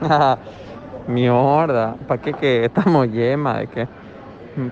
Mierda, 1.08 1.96
¿para 2.06 2.20
qué 2.20 2.32
que 2.34 2.64
estamos 2.64 3.10
yema? 3.10 3.58
¿De 3.58 3.66
qué? 3.66 3.88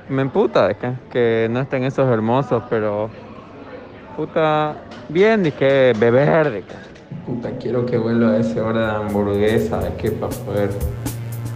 Me 0.09 0.23
emputa 0.23 0.69
de 0.69 0.75
que, 0.75 0.93
que 1.11 1.49
no 1.51 1.61
estén 1.61 1.85
esos 1.85 2.09
hermosos, 2.09 2.63
pero 2.69 3.09
puta, 4.17 4.75
bien, 5.09 5.43
de 5.43 5.53
que 5.53 5.93
beber, 5.99 6.51
de 6.51 6.63
que 6.63 6.75
puta, 7.25 7.51
quiero 7.59 7.85
que 7.87 7.99
vuelva 7.99 8.33
a 8.33 8.39
ese 8.39 8.61
hora 8.61 8.81
de 8.81 9.07
hamburguesa, 9.07 9.79
de 9.79 9.95
que 9.95 10.11
para 10.11 10.33
poder 10.45 10.71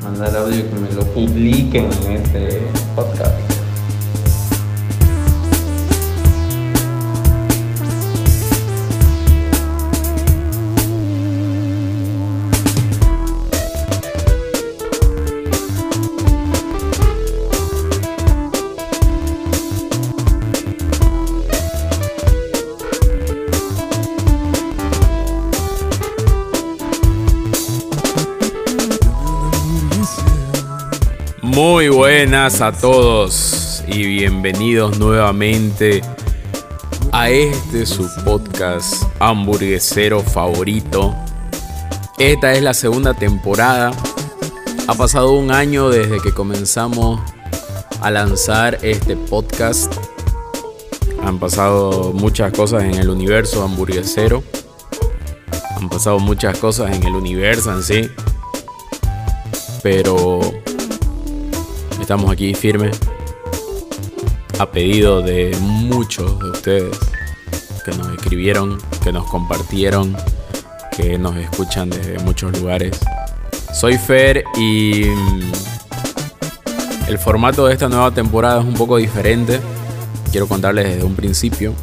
mandar 0.02 0.36
audio 0.36 0.58
y 0.58 0.62
que 0.62 0.76
me 0.76 0.92
lo 0.92 1.04
publiquen 1.12 1.88
en 2.06 2.12
este 2.12 2.60
podcast. 2.94 3.49
Buenas 32.42 32.62
a 32.62 32.72
todos 32.72 33.84
y 33.86 34.02
bienvenidos 34.06 34.98
nuevamente 34.98 36.00
a 37.12 37.28
este 37.28 37.84
su 37.84 38.08
podcast 38.24 39.02
hamburguesero 39.18 40.22
favorito. 40.22 41.14
Esta 42.18 42.54
es 42.54 42.62
la 42.62 42.72
segunda 42.72 43.12
temporada. 43.12 43.90
Ha 44.88 44.94
pasado 44.94 45.32
un 45.32 45.50
año 45.50 45.90
desde 45.90 46.18
que 46.22 46.32
comenzamos 46.32 47.20
a 48.00 48.10
lanzar 48.10 48.78
este 48.80 49.16
podcast. 49.18 49.92
Han 51.22 51.38
pasado 51.38 52.14
muchas 52.14 52.54
cosas 52.54 52.84
en 52.84 52.94
el 52.94 53.10
universo 53.10 53.62
hamburguesero. 53.62 54.42
Han 55.76 55.90
pasado 55.90 56.18
muchas 56.18 56.56
cosas 56.56 56.96
en 56.96 57.02
el 57.02 57.14
universo 57.14 57.70
en 57.70 57.82
sí. 57.82 58.10
Pero 59.82 60.40
estamos 62.10 62.32
aquí 62.32 62.54
firmes 62.54 62.98
a 64.58 64.68
pedido 64.68 65.22
de 65.22 65.56
muchos 65.60 66.40
de 66.40 66.50
ustedes 66.50 66.98
que 67.84 67.92
nos 67.92 68.08
escribieron, 68.08 68.78
que 69.00 69.12
nos 69.12 69.30
compartieron, 69.30 70.16
que 70.90 71.16
nos 71.18 71.36
escuchan 71.36 71.88
desde 71.88 72.18
muchos 72.18 72.58
lugares. 72.58 72.98
Soy 73.72 73.96
Fer 73.96 74.42
y 74.56 75.04
mm, 75.04 75.52
el 77.06 77.18
formato 77.20 77.68
de 77.68 77.74
esta 77.74 77.88
nueva 77.88 78.10
temporada 78.10 78.58
es 78.58 78.66
un 78.66 78.74
poco 78.74 78.96
diferente. 78.96 79.60
Quiero 80.32 80.48
contarles 80.48 80.86
desde 80.86 81.04
un 81.04 81.14
principio. 81.14 81.74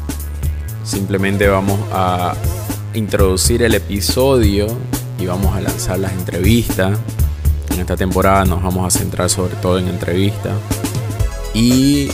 Simplemente 0.84 1.48
vamos 1.48 1.80
a 1.90 2.34
introducir 2.92 3.62
el 3.62 3.74
episodio 3.74 4.66
y 5.18 5.24
vamos 5.24 5.56
a 5.56 5.62
lanzar 5.62 5.98
las 5.98 6.12
entrevistas 6.12 6.98
en 7.78 7.82
esta 7.82 7.96
temporada 7.96 8.44
nos 8.44 8.60
vamos 8.60 8.92
a 8.92 8.98
centrar 8.98 9.30
sobre 9.30 9.54
todo 9.54 9.78
en 9.78 9.86
entrevistas. 9.86 10.54
Y 11.54 12.08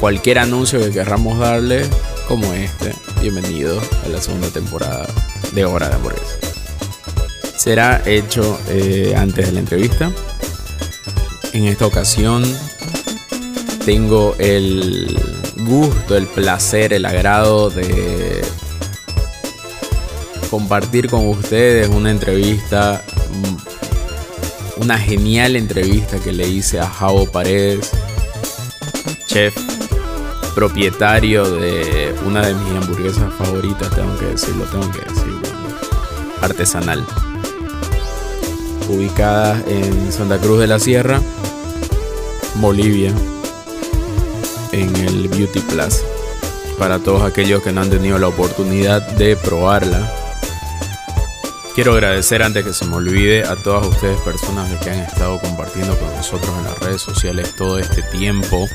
cualquier 0.00 0.40
anuncio 0.40 0.80
que 0.80 0.90
querramos 0.90 1.38
darle, 1.38 1.86
como 2.26 2.52
este, 2.52 2.92
bienvenido 3.20 3.80
a 4.04 4.08
la 4.08 4.20
segunda 4.20 4.48
temporada 4.48 5.06
de 5.52 5.64
Hora 5.64 5.88
de 5.88 5.94
Hamburguesa. 5.94 6.36
Será 7.56 8.02
hecho 8.04 8.58
eh, 8.70 9.14
antes 9.16 9.46
de 9.46 9.52
la 9.52 9.60
entrevista. 9.60 10.10
En 11.52 11.66
esta 11.66 11.86
ocasión 11.86 12.42
tengo 13.84 14.34
el 14.40 15.16
gusto, 15.58 16.16
el 16.16 16.26
placer, 16.26 16.92
el 16.92 17.06
agrado 17.06 17.70
de 17.70 18.42
compartir 20.50 21.08
con 21.08 21.28
ustedes 21.28 21.88
una 21.88 22.10
entrevista 22.10 23.04
una 24.80 24.98
genial 24.98 25.56
entrevista 25.56 26.18
que 26.18 26.32
le 26.32 26.48
hice 26.48 26.80
a 26.80 26.88
Javo 26.88 27.26
Paredes, 27.26 27.90
chef 29.26 29.54
propietario 30.54 31.48
de 31.50 32.14
una 32.26 32.46
de 32.46 32.54
mis 32.54 32.72
hamburguesas 32.72 33.32
favoritas, 33.34 33.90
tengo 33.94 34.18
que 34.18 34.26
decirlo, 34.26 34.64
tengo 34.64 34.90
que 34.90 35.00
decirlo, 35.00 35.40
artesanal. 36.40 37.04
Ubicada 38.88 39.62
en 39.68 40.10
Santa 40.10 40.38
Cruz 40.38 40.60
de 40.60 40.66
la 40.66 40.78
Sierra, 40.78 41.20
Bolivia, 42.54 43.12
en 44.72 44.96
el 44.96 45.28
Beauty 45.28 45.60
Plus. 45.60 45.98
Para 46.78 46.98
todos 46.98 47.22
aquellos 47.22 47.62
que 47.62 47.70
no 47.70 47.82
han 47.82 47.90
tenido 47.90 48.18
la 48.18 48.28
oportunidad 48.28 49.06
de 49.12 49.36
probarla, 49.36 50.10
Quiero 51.80 51.94
agradecer 51.94 52.42
antes 52.42 52.62
que 52.62 52.74
se 52.74 52.84
me 52.84 52.96
olvide 52.96 53.42
a 53.42 53.56
todas 53.56 53.86
ustedes 53.86 54.20
personas 54.20 54.70
que 54.84 54.90
han 54.90 54.98
estado 54.98 55.40
compartiendo 55.40 55.98
con 55.98 56.14
nosotros 56.14 56.54
en 56.58 56.64
las 56.64 56.78
redes 56.78 57.00
sociales 57.00 57.54
todo 57.56 57.78
este 57.78 58.02
tiempo, 58.02 58.68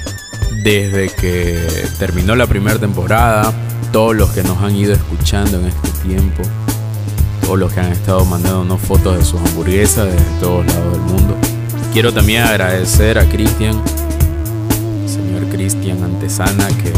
desde 0.64 1.10
que 1.10 1.86
terminó 2.00 2.36
la 2.36 2.48
primera 2.48 2.80
temporada, 2.80 3.54
todos 3.92 4.16
los 4.16 4.32
que 4.32 4.42
nos 4.42 4.58
han 4.58 4.76
ido 4.76 4.94
escuchando 4.94 5.60
en 5.60 5.68
este 5.68 5.90
tiempo, 6.08 6.42
todos 7.44 7.60
los 7.60 7.72
que 7.72 7.82
han 7.82 7.92
estado 7.92 8.26
mandándonos 8.26 8.82
fotos 8.82 9.20
de 9.20 9.24
sus 9.24 9.40
hamburguesas 9.40 10.08
desde 10.08 10.40
todos 10.40 10.66
lados 10.66 10.94
del 10.94 11.02
mundo. 11.02 11.38
Quiero 11.94 12.12
también 12.12 12.42
agradecer 12.42 13.20
a 13.20 13.26
Cristian, 13.30 13.84
señor 15.06 15.48
Cristian 15.52 16.04
Antesana, 16.04 16.68
que 16.70 16.92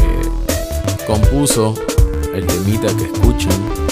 compuso 1.06 1.74
el 2.34 2.46
temita 2.46 2.86
que 2.96 3.04
escuchan 3.04 3.87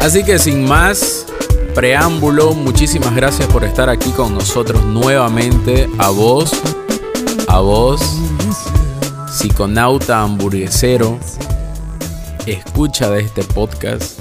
Así 0.00 0.24
que 0.24 0.38
sin 0.38 0.64
más 0.64 1.26
preámbulo, 1.74 2.54
muchísimas 2.54 3.14
gracias 3.14 3.46
por 3.48 3.64
estar 3.64 3.90
aquí 3.90 4.10
con 4.10 4.34
nosotros 4.34 4.82
nuevamente. 4.84 5.88
A 5.98 6.08
vos, 6.08 6.52
a 7.48 7.60
vos, 7.60 8.00
psiconauta 9.30 10.22
hamburguesero, 10.22 11.18
escucha 12.46 13.10
de 13.10 13.20
este 13.20 13.44
podcast. 13.44 14.18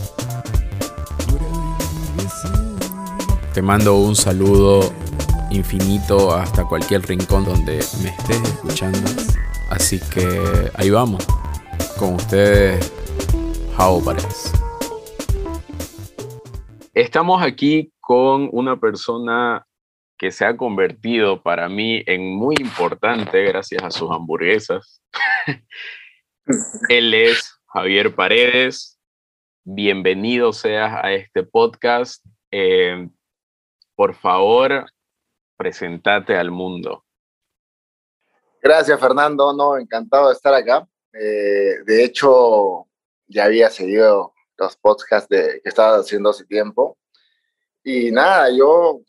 Te 3.54 3.62
mando 3.62 3.96
un 3.96 4.18
saludo 4.18 4.92
infinito 5.50 6.36
hasta 6.36 6.66
cualquier 6.66 7.08
rincón 7.08 7.46
donde 7.46 7.84
me 8.04 8.10
estés 8.10 8.42
escuchando. 8.44 9.10
Así 9.70 10.00
que 10.00 10.72
ahí 10.76 10.90
vamos. 10.90 11.26
Con 11.98 12.16
ustedes, 12.16 12.92
Jao 13.78 14.02
Paredes. 14.02 14.49
Estamos 17.00 17.42
aquí 17.42 17.94
con 18.02 18.50
una 18.52 18.78
persona 18.78 19.66
que 20.18 20.32
se 20.32 20.44
ha 20.44 20.58
convertido 20.58 21.42
para 21.42 21.70
mí 21.70 22.04
en 22.06 22.36
muy 22.36 22.56
importante 22.60 23.42
gracias 23.46 23.82
a 23.82 23.90
sus 23.90 24.12
hamburguesas. 24.12 25.02
Él 26.90 27.14
es 27.14 27.58
Javier 27.68 28.14
Paredes. 28.14 29.00
Bienvenido 29.64 30.52
seas 30.52 30.92
a 31.02 31.14
este 31.14 31.44
podcast. 31.44 32.22
Eh, 32.52 33.08
por 33.96 34.14
favor, 34.14 34.86
presentate 35.56 36.36
al 36.36 36.52
mundo. 36.52 37.06
Gracias, 38.62 39.00
Fernando. 39.00 39.54
No, 39.54 39.78
encantado 39.78 40.28
de 40.28 40.34
estar 40.34 40.54
acá. 40.54 40.86
Eh, 41.14 41.82
de 41.86 42.04
hecho, 42.04 42.88
ya 43.26 43.46
había 43.46 43.70
seguido 43.70 44.34
los 44.60 44.78
podcasts 44.78 45.30
de, 45.30 45.62
que 45.62 45.70
estaba 45.70 45.98
haciendo 45.98 46.30
hace 46.30 46.46
tiempo. 46.46 46.98
Y 47.84 48.12
nada, 48.12 48.50
yo, 48.50 49.02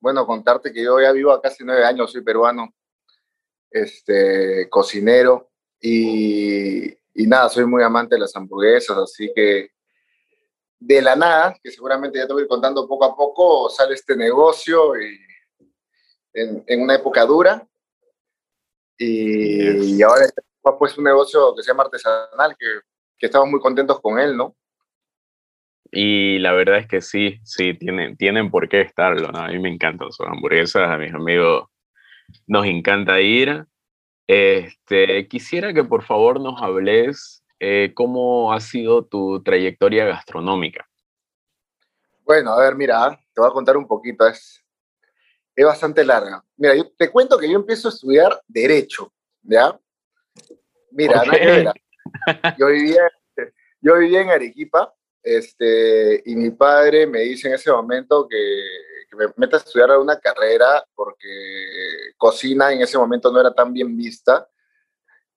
bueno, 0.00 0.26
contarte 0.26 0.72
que 0.72 0.82
yo 0.82 1.00
ya 1.00 1.12
vivo 1.12 1.32
acá 1.32 1.48
hace 1.48 1.64
nueve 1.64 1.84
años, 1.84 2.10
soy 2.10 2.22
peruano, 2.22 2.74
este, 3.70 4.68
cocinero 4.70 5.50
y, 5.80 6.86
y 6.88 7.26
nada, 7.26 7.48
soy 7.48 7.66
muy 7.66 7.82
amante 7.82 8.14
de 8.14 8.20
las 8.20 8.34
hamburguesas, 8.34 8.96
así 8.96 9.30
que 9.34 9.70
de 10.78 11.02
la 11.02 11.16
nada, 11.16 11.56
que 11.62 11.70
seguramente 11.70 12.18
ya 12.18 12.26
te 12.26 12.32
voy 12.32 12.42
a 12.42 12.44
ir 12.44 12.48
contando 12.48 12.86
poco 12.86 13.04
a 13.04 13.16
poco, 13.16 13.70
sale 13.70 13.94
este 13.94 14.16
negocio 14.16 15.00
y 15.00 15.18
en, 16.34 16.64
en 16.66 16.82
una 16.82 16.94
época 16.94 17.24
dura. 17.24 17.66
Y, 18.98 19.96
y 19.96 20.02
ahora 20.02 20.26
pues 20.78 20.96
un 20.98 21.04
negocio 21.04 21.54
que 21.54 21.62
se 21.62 21.68
llama 21.68 21.84
artesanal, 21.84 22.56
que 22.58 22.66
que 23.18 23.26
estamos 23.26 23.48
muy 23.48 23.60
contentos 23.60 24.00
con 24.00 24.18
él, 24.18 24.36
¿no? 24.36 24.56
Y 25.90 26.38
la 26.40 26.52
verdad 26.52 26.78
es 26.78 26.88
que 26.88 27.00
sí, 27.00 27.38
sí, 27.44 27.74
tienen, 27.74 28.16
tienen 28.16 28.50
por 28.50 28.68
qué 28.68 28.80
estarlo, 28.80 29.30
¿no? 29.30 29.38
A 29.38 29.48
mí 29.48 29.58
me 29.58 29.72
encantan 29.72 30.12
sus 30.12 30.26
hamburguesas, 30.26 30.90
a 30.90 30.98
mis 30.98 31.14
amigos 31.14 31.68
nos 32.46 32.66
encanta 32.66 33.20
ir. 33.20 33.66
Este, 34.26 35.28
quisiera 35.28 35.72
que 35.72 35.84
por 35.84 36.02
favor 36.02 36.40
nos 36.40 36.60
hables 36.60 37.44
eh, 37.58 37.92
¿cómo 37.94 38.52
ha 38.52 38.60
sido 38.60 39.04
tu 39.04 39.42
trayectoria 39.42 40.04
gastronómica? 40.04 40.86
Bueno, 42.22 42.52
a 42.52 42.60
ver, 42.60 42.74
mira, 42.74 43.18
te 43.32 43.40
voy 43.40 43.48
a 43.48 43.52
contar 43.52 43.76
un 43.76 43.86
poquito, 43.86 44.26
es, 44.26 44.62
es 45.54 45.64
bastante 45.64 46.04
larga. 46.04 46.44
Mira, 46.56 46.74
yo 46.74 46.90
te 46.90 47.10
cuento 47.10 47.38
que 47.38 47.48
yo 47.48 47.56
empiezo 47.56 47.88
a 47.88 47.92
estudiar 47.92 48.42
Derecho, 48.46 49.12
¿ya? 49.42 49.78
Mira, 50.90 51.22
yo, 52.58 52.66
vivía, 52.68 53.10
yo 53.80 53.98
vivía 53.98 54.22
en 54.22 54.30
Arequipa, 54.30 54.92
este, 55.22 56.22
y 56.24 56.36
mi 56.36 56.50
padre 56.50 57.06
me 57.06 57.20
dice 57.20 57.48
en 57.48 57.54
ese 57.54 57.70
momento 57.72 58.28
que, 58.28 58.36
que 59.10 59.16
me 59.16 59.26
meta 59.36 59.56
a 59.56 59.60
estudiar 59.60 59.98
una 59.98 60.18
carrera 60.20 60.84
porque 60.94 61.28
cocina 62.16 62.72
en 62.72 62.82
ese 62.82 62.96
momento 62.96 63.32
no 63.32 63.40
era 63.40 63.52
tan 63.52 63.72
bien 63.72 63.96
vista 63.96 64.48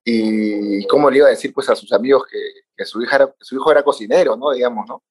y 0.04 0.86
cómo 0.88 1.10
le 1.10 1.18
iba 1.18 1.28
a 1.28 1.32
decir 1.32 1.54
pues 1.54 1.70
a 1.70 1.76
sus 1.76 1.92
amigos 1.92 2.26
que, 2.30 2.40
que 2.76 2.86
su, 2.86 3.02
hija 3.02 3.34
su 3.40 3.56
hijo 3.56 3.72
era 3.72 3.84
cocinero, 3.84 4.36
¿no? 4.36 4.52
Digamos, 4.52 4.88
¿no? 4.88 5.04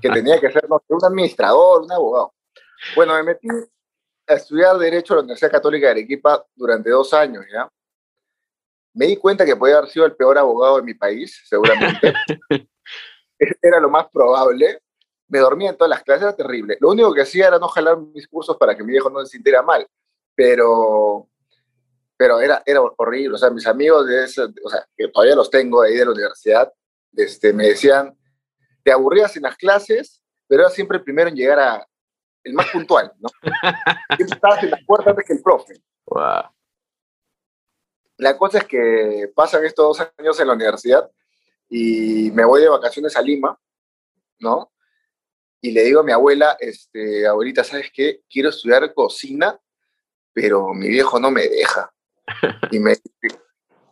Que 0.00 0.10
tenía 0.10 0.40
que 0.40 0.50
ser 0.50 0.64
un 0.88 1.04
administrador, 1.04 1.82
un 1.82 1.92
abogado. 1.92 2.34
Bueno, 2.96 3.14
me 3.14 3.22
metí 3.22 3.48
a 4.26 4.34
estudiar 4.34 4.76
Derecho 4.78 5.14
a 5.14 5.16
la 5.16 5.22
Universidad 5.22 5.52
Católica 5.52 5.86
de 5.86 5.92
Arequipa 5.92 6.44
durante 6.54 6.90
dos 6.90 7.12
años, 7.14 7.44
¿ya? 7.52 7.68
Me 8.94 9.06
di 9.06 9.16
cuenta 9.16 9.44
que 9.44 9.56
podía 9.56 9.78
haber 9.78 9.90
sido 9.90 10.06
el 10.06 10.14
peor 10.14 10.38
abogado 10.38 10.76
de 10.76 10.82
mi 10.82 10.94
país, 10.94 11.42
seguramente. 11.46 12.12
era 13.62 13.80
lo 13.80 13.88
más 13.88 14.06
probable. 14.12 14.80
Me 15.28 15.38
dormía 15.38 15.70
en 15.70 15.76
todas 15.76 15.90
las 15.90 16.02
clases, 16.02 16.22
era 16.22 16.36
terrible. 16.36 16.76
Lo 16.80 16.90
único 16.90 17.12
que 17.14 17.22
hacía 17.22 17.48
era 17.48 17.58
no 17.58 17.68
jalar 17.68 17.98
mis 17.98 18.28
cursos 18.28 18.56
para 18.58 18.76
que 18.76 18.84
mi 18.84 18.92
viejo 18.92 19.08
no 19.08 19.24
se 19.24 19.32
sintiera 19.32 19.62
mal. 19.62 19.86
Pero 20.34 21.28
pero 22.22 22.40
era, 22.40 22.62
era 22.64 22.80
horrible. 22.80 23.34
O 23.34 23.38
sea, 23.38 23.50
mis 23.50 23.66
amigos 23.66 24.06
de 24.06 24.24
ese, 24.24 24.42
o 24.42 24.70
sea, 24.70 24.86
que 24.96 25.08
todavía 25.08 25.34
los 25.34 25.50
tengo 25.50 25.82
ahí 25.82 25.96
de 25.96 26.04
la 26.04 26.12
universidad, 26.12 26.72
este, 27.14 27.52
me 27.52 27.66
decían, 27.66 28.16
te 28.84 28.92
aburrías 28.92 29.36
en 29.36 29.42
las 29.42 29.56
clases, 29.56 30.22
pero 30.46 30.62
era 30.62 30.70
siempre 30.70 30.98
el 30.98 31.02
primero 31.02 31.30
en 31.30 31.34
llegar 31.34 31.58
a, 31.58 31.84
el 32.44 32.54
más 32.54 32.68
puntual, 32.68 33.12
¿no? 33.18 33.28
Siempre 34.16 34.36
estabas 34.36 34.62
en 34.62 34.70
la 34.70 34.78
puerta 34.86 35.10
antes 35.10 35.26
que 35.26 35.32
el 35.32 35.42
profe. 35.42 35.74
La 38.22 38.38
cosa 38.38 38.58
es 38.58 38.64
que 38.66 39.32
pasan 39.34 39.64
estos 39.64 39.98
dos 39.98 40.08
años 40.16 40.38
en 40.38 40.46
la 40.46 40.52
universidad 40.52 41.10
y 41.68 42.30
me 42.30 42.44
voy 42.44 42.62
de 42.62 42.68
vacaciones 42.68 43.16
a 43.16 43.20
Lima, 43.20 43.58
¿no? 44.38 44.72
Y 45.60 45.72
le 45.72 45.82
digo 45.82 46.00
a 46.00 46.04
mi 46.04 46.12
abuela, 46.12 46.56
este, 46.60 47.26
abuelita, 47.26 47.64
¿sabes 47.64 47.90
qué? 47.92 48.22
Quiero 48.30 48.50
estudiar 48.50 48.94
cocina, 48.94 49.60
pero 50.32 50.72
mi 50.72 50.86
viejo 50.86 51.18
no 51.18 51.32
me 51.32 51.48
deja. 51.48 51.92
Y 52.70 52.78
me 52.78 52.94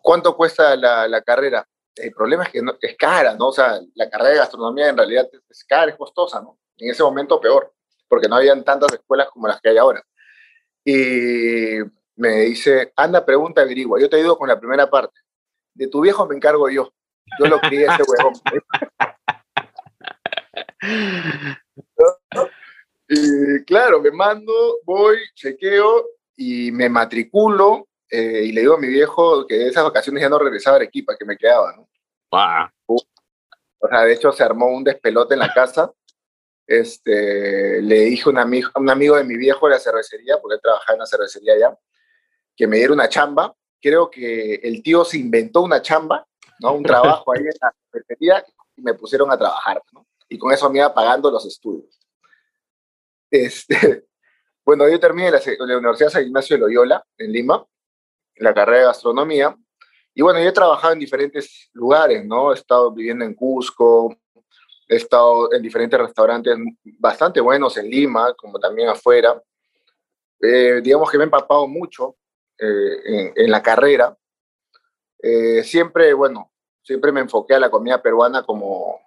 ¿cuánto 0.01 0.37
cuesta 0.37 0.77
la, 0.77 1.09
la 1.09 1.23
carrera? 1.23 1.69
El 1.97 2.13
problema 2.13 2.45
es 2.45 2.51
que 2.51 2.63
no, 2.63 2.77
es 2.81 2.97
cara, 2.97 3.35
¿no? 3.35 3.49
O 3.49 3.53
sea, 3.53 3.81
la 3.97 4.09
carrera 4.09 4.31
de 4.31 4.37
gastronomía 4.37 4.91
en 4.91 4.97
realidad 4.97 5.29
es 5.49 5.65
cara, 5.65 5.91
es 5.91 5.97
costosa, 5.97 6.41
¿no? 6.41 6.57
En 6.77 6.93
ese 6.93 7.03
momento 7.03 7.41
peor, 7.41 7.75
porque 8.07 8.29
no 8.29 8.37
habían 8.37 8.63
tantas 8.63 8.93
escuelas 8.93 9.29
como 9.31 9.49
las 9.49 9.61
que 9.61 9.71
hay 9.71 9.77
ahora. 9.79 10.07
Y 10.85 11.81
me 12.21 12.43
dice, 12.43 12.93
anda, 12.97 13.25
pregunta, 13.25 13.63
averigua. 13.63 13.99
Yo 13.99 14.11
te 14.11 14.19
digo 14.19 14.37
con 14.37 14.47
la 14.47 14.61
primera 14.61 14.91
parte. 14.91 15.19
De 15.75 15.89
tu 15.89 16.03
viejo 16.03 16.27
me 16.27 16.37
encargo 16.37 16.69
yo. 16.69 16.93
Yo 17.39 17.47
lo 17.47 17.59
crié 17.61 17.87
ese 17.87 18.03
huevón. 18.07 18.35
y 23.09 23.65
claro, 23.65 24.03
me 24.03 24.11
mando, 24.11 24.53
voy, 24.85 25.19
chequeo 25.35 26.05
y 26.37 26.71
me 26.73 26.91
matriculo 26.91 27.89
eh, 28.11 28.43
y 28.45 28.53
le 28.53 28.63
digo 28.63 28.75
a 28.75 28.81
mi 28.81 28.89
viejo 28.89 29.47
que 29.47 29.69
esas 29.69 29.85
vacaciones 29.85 30.23
ya 30.23 30.29
no 30.29 30.39
regresaba 30.39 30.77
a 30.77 30.81
Arequipa, 30.81 31.17
que 31.17 31.25
me 31.25 31.39
quedaba, 31.39 31.75
¿no? 31.75 31.89
O 32.87 33.89
sea, 33.89 34.03
de 34.03 34.13
hecho 34.13 34.31
se 34.33 34.45
armó 34.45 34.67
un 34.67 34.85
despelote 34.85 35.35
en 35.35 35.41
la 35.41 35.55
casa. 35.55 35.91
Este, 36.67 37.81
le 37.81 38.01
dije 38.01 38.25
a 38.27 38.31
un 38.31 38.39
amigo, 38.39 38.69
un 38.75 38.91
amigo 38.91 39.17
de 39.17 39.25
mi 39.25 39.39
viejo 39.39 39.67
de 39.67 39.75
la 39.75 39.81
cervecería, 39.81 40.39
porque 40.39 40.57
él 40.57 40.61
trabajaba 40.63 40.95
en 40.95 41.01
la 41.01 41.07
cervecería 41.07 41.55
allá, 41.55 41.79
que 42.61 42.67
me 42.67 42.77
diera 42.77 42.93
una 42.93 43.09
chamba. 43.09 43.57
Creo 43.81 44.11
que 44.11 44.57
el 44.57 44.83
tío 44.83 45.03
se 45.03 45.17
inventó 45.17 45.63
una 45.63 45.81
chamba, 45.81 46.27
¿no? 46.59 46.75
Un 46.75 46.83
trabajo 46.83 47.33
ahí 47.33 47.41
en 47.41 47.47
la 47.59 47.75
cervecería 47.91 48.45
y 48.77 48.83
me 48.83 48.93
pusieron 48.93 49.33
a 49.33 49.39
trabajar, 49.39 49.83
¿no? 49.95 50.07
Y 50.29 50.37
con 50.37 50.53
eso 50.53 50.69
me 50.69 50.77
iba 50.77 50.93
pagando 50.93 51.31
los 51.31 51.47
estudios. 51.47 51.99
Este, 53.31 54.05
bueno, 54.63 54.87
yo 54.91 55.01
terminé 55.01 55.31
la, 55.31 55.41
la 55.61 55.79
Universidad 55.79 56.11
San 56.11 56.23
Ignacio 56.23 56.55
de 56.57 56.61
Loyola, 56.61 57.03
en 57.17 57.33
Lima, 57.33 57.67
la 58.37 58.53
carrera 58.53 58.81
de 58.81 58.85
gastronomía. 58.85 59.57
Y 60.15 60.21
bueno, 60.21 60.39
yo 60.39 60.51
he 60.51 60.53
trabajado 60.53 60.93
en 60.93 60.99
diferentes 60.99 61.71
lugares, 61.73 62.27
¿no? 62.27 62.53
He 62.53 62.57
estado 62.57 62.93
viviendo 62.93 63.25
en 63.25 63.33
Cusco, 63.33 64.15
he 64.87 64.97
estado 64.97 65.51
en 65.55 65.63
diferentes 65.63 65.99
restaurantes 65.99 66.59
bastante 66.99 67.41
buenos 67.41 67.79
en 67.79 67.89
Lima, 67.89 68.35
como 68.35 68.59
también 68.59 68.91
afuera. 68.91 69.43
Eh, 70.43 70.83
digamos 70.83 71.11
que 71.11 71.17
me 71.17 71.25
he 71.25 71.25
empapado 71.25 71.67
mucho 71.67 72.17
eh, 72.61 73.33
en, 73.37 73.51
la 73.51 73.63
carrera. 73.63 74.17
Eh, 75.23 75.63
siempre, 75.65 76.13
bueno, 76.15 76.51
siempre 76.83 77.13
me 77.13 77.21
enfoqué 77.21 77.55
a 77.55 77.61
la 77.61 77.71
comida 77.71 78.03
peruana 78.03 78.43
como, 78.43 79.01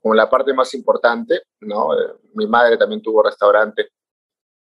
como 0.00 0.14
la 0.14 0.28
parte 0.28 0.52
más 0.52 0.72
importante, 0.74 1.42
¿no? 1.60 1.90
mi 2.34 2.46
madre 2.46 2.76
también 2.76 3.02
tuvo 3.02 3.22
restaurantes 3.22 3.88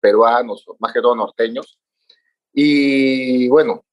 peruanos, 0.00 0.64
más 0.78 0.92
que 0.92 1.00
todo 1.00 1.14
norteños. 1.14 1.78
Y 2.52 3.48
bueno, 3.48 3.84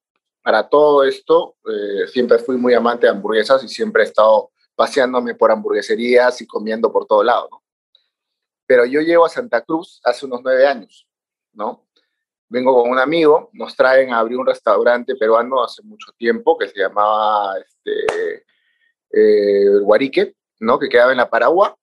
para 0.42 0.68
todo 0.68 1.04
esto, 1.04 1.56
eh, 1.70 2.06
siempre 2.08 2.38
fui 2.38 2.56
muy 2.56 2.74
amante 2.74 3.06
de 3.06 3.12
hamburguesas 3.12 3.62
y 3.64 3.68
siempre 3.68 4.02
he 4.02 4.06
estado 4.06 4.50
paseándome 4.74 5.34
por 5.34 5.50
hamburgueserías 5.50 6.40
y 6.40 6.46
comiendo 6.46 6.90
por 6.90 7.06
todo 7.06 7.22
lado, 7.22 7.48
¿no? 7.50 7.62
Pero 8.66 8.84
yo 8.84 9.00
llego 9.00 9.24
a 9.24 9.28
Santa 9.28 9.62
Cruz 9.62 10.00
hace 10.04 10.26
unos 10.26 10.40
nueve 10.42 10.66
años, 10.66 11.08
¿no? 11.52 11.87
Vengo 12.48 12.82
con 12.82 12.90
un 12.90 12.98
amigo, 12.98 13.50
nos 13.52 13.76
traen 13.76 14.12
a 14.12 14.20
abrir 14.20 14.38
un 14.38 14.46
restaurante 14.46 15.16
peruano 15.16 15.62
hace 15.62 15.82
mucho 15.82 16.12
tiempo 16.16 16.56
que 16.56 16.68
se 16.68 16.80
llamaba 16.80 17.54
este, 17.58 18.44
eh, 19.12 19.78
Guarique, 19.82 20.34
¿no? 20.60 20.78
Que 20.78 20.88
quedaba 20.88 21.12
en 21.12 21.18
la 21.18 21.28
Paragua. 21.28 21.76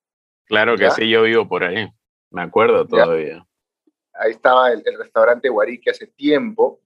Claro 0.45 0.75
que 0.75 0.89
sí, 0.91 1.09
yo 1.09 1.23
vivo 1.23 1.47
por 1.47 1.63
ahí, 1.63 1.87
me 2.31 2.41
acuerdo 2.41 2.85
todavía 2.85 3.45
ahí 4.17 4.31
estaba 4.31 4.71
el, 4.71 4.83
restaurante 4.97 5.49
Guarique 5.49 5.91
hace 5.91 6.07
tiempo, 6.07 6.81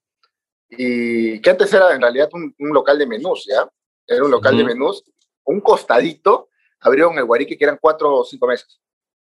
y 0.69 1.41
que 1.41 1.49
antes 1.49 1.73
era 1.73 1.93
en 1.93 2.01
realidad 2.01 2.29
un, 2.33 2.53
local 2.59 2.97
de 2.97 3.07
menús, 3.07 3.45
¿ya? 3.45 3.67
Era 4.05 4.23
un 4.23 4.31
local 4.31 4.57
de 4.57 4.63
menús, 4.63 5.03
un 5.45 5.61
costadito, 5.61 6.49
abrieron 6.79 7.17
el 7.17 7.25
Guarique 7.25 7.57
que 7.57 7.63
eran 7.63 7.77
cuatro 7.79 8.17
o 8.17 8.23
cinco 8.23 8.47
meses. 8.47 8.79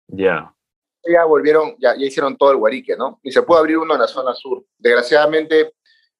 Ya. 0.07 0.55
Ya 1.05 1.25
volvieron, 1.25 1.77
ya, 1.79 1.97
ya 1.97 2.07
hicieron 2.07 2.37
todo 2.37 2.53
el 2.53 2.59
Guarique, 2.59 2.97
¿no? 2.97 3.21
Y 3.23 3.33
se 3.33 3.43
pudo 3.43 3.59
abrir 3.59 3.79
uno 3.79 3.95
en 3.95 4.01
la 4.01 4.07
zona 4.07 4.35
sur. 4.35 4.65
Desgraciadamente, 4.79 5.73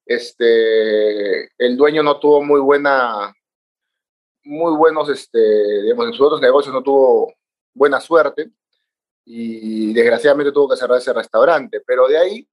este, 0.05 1.43
el 1.57 1.77
dueño 1.77 2.03
no 2.03 2.19
tuvo 2.19 2.43
muy 2.43 2.59
buena, 2.59 3.33
muy 4.43 4.75
buenos, 4.75 5.09
este, 5.09 5.83
digamos, 5.83 6.07
en 6.07 6.13
sus 6.13 6.25
otros 6.25 6.41
negocios 6.41 6.73
no 6.73 6.81
tuvo 6.81 7.33
buena 7.73 7.99
suerte 7.99 8.51
y 9.25 9.93
desgraciadamente 9.93 10.51
tuvo 10.51 10.69
que 10.69 10.77
cerrar 10.77 10.97
ese 10.97 11.13
restaurante. 11.13 11.81
Pero 11.85 12.07
de 12.07 12.17
ahí, 12.17 12.47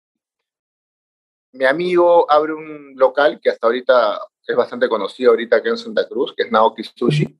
mi 1.52 1.64
amigo 1.64 2.30
abre 2.30 2.52
un 2.52 2.94
local 2.96 3.40
que 3.42 3.50
hasta 3.50 3.66
ahorita 3.66 4.20
es 4.46 4.56
bastante 4.56 4.88
conocido 4.88 5.30
ahorita 5.30 5.56
aquí 5.56 5.68
en 5.68 5.78
Santa 5.78 6.06
Cruz, 6.06 6.34
que 6.36 6.44
es 6.44 6.52
Naoki 6.52 6.82
Sushi, 6.84 7.38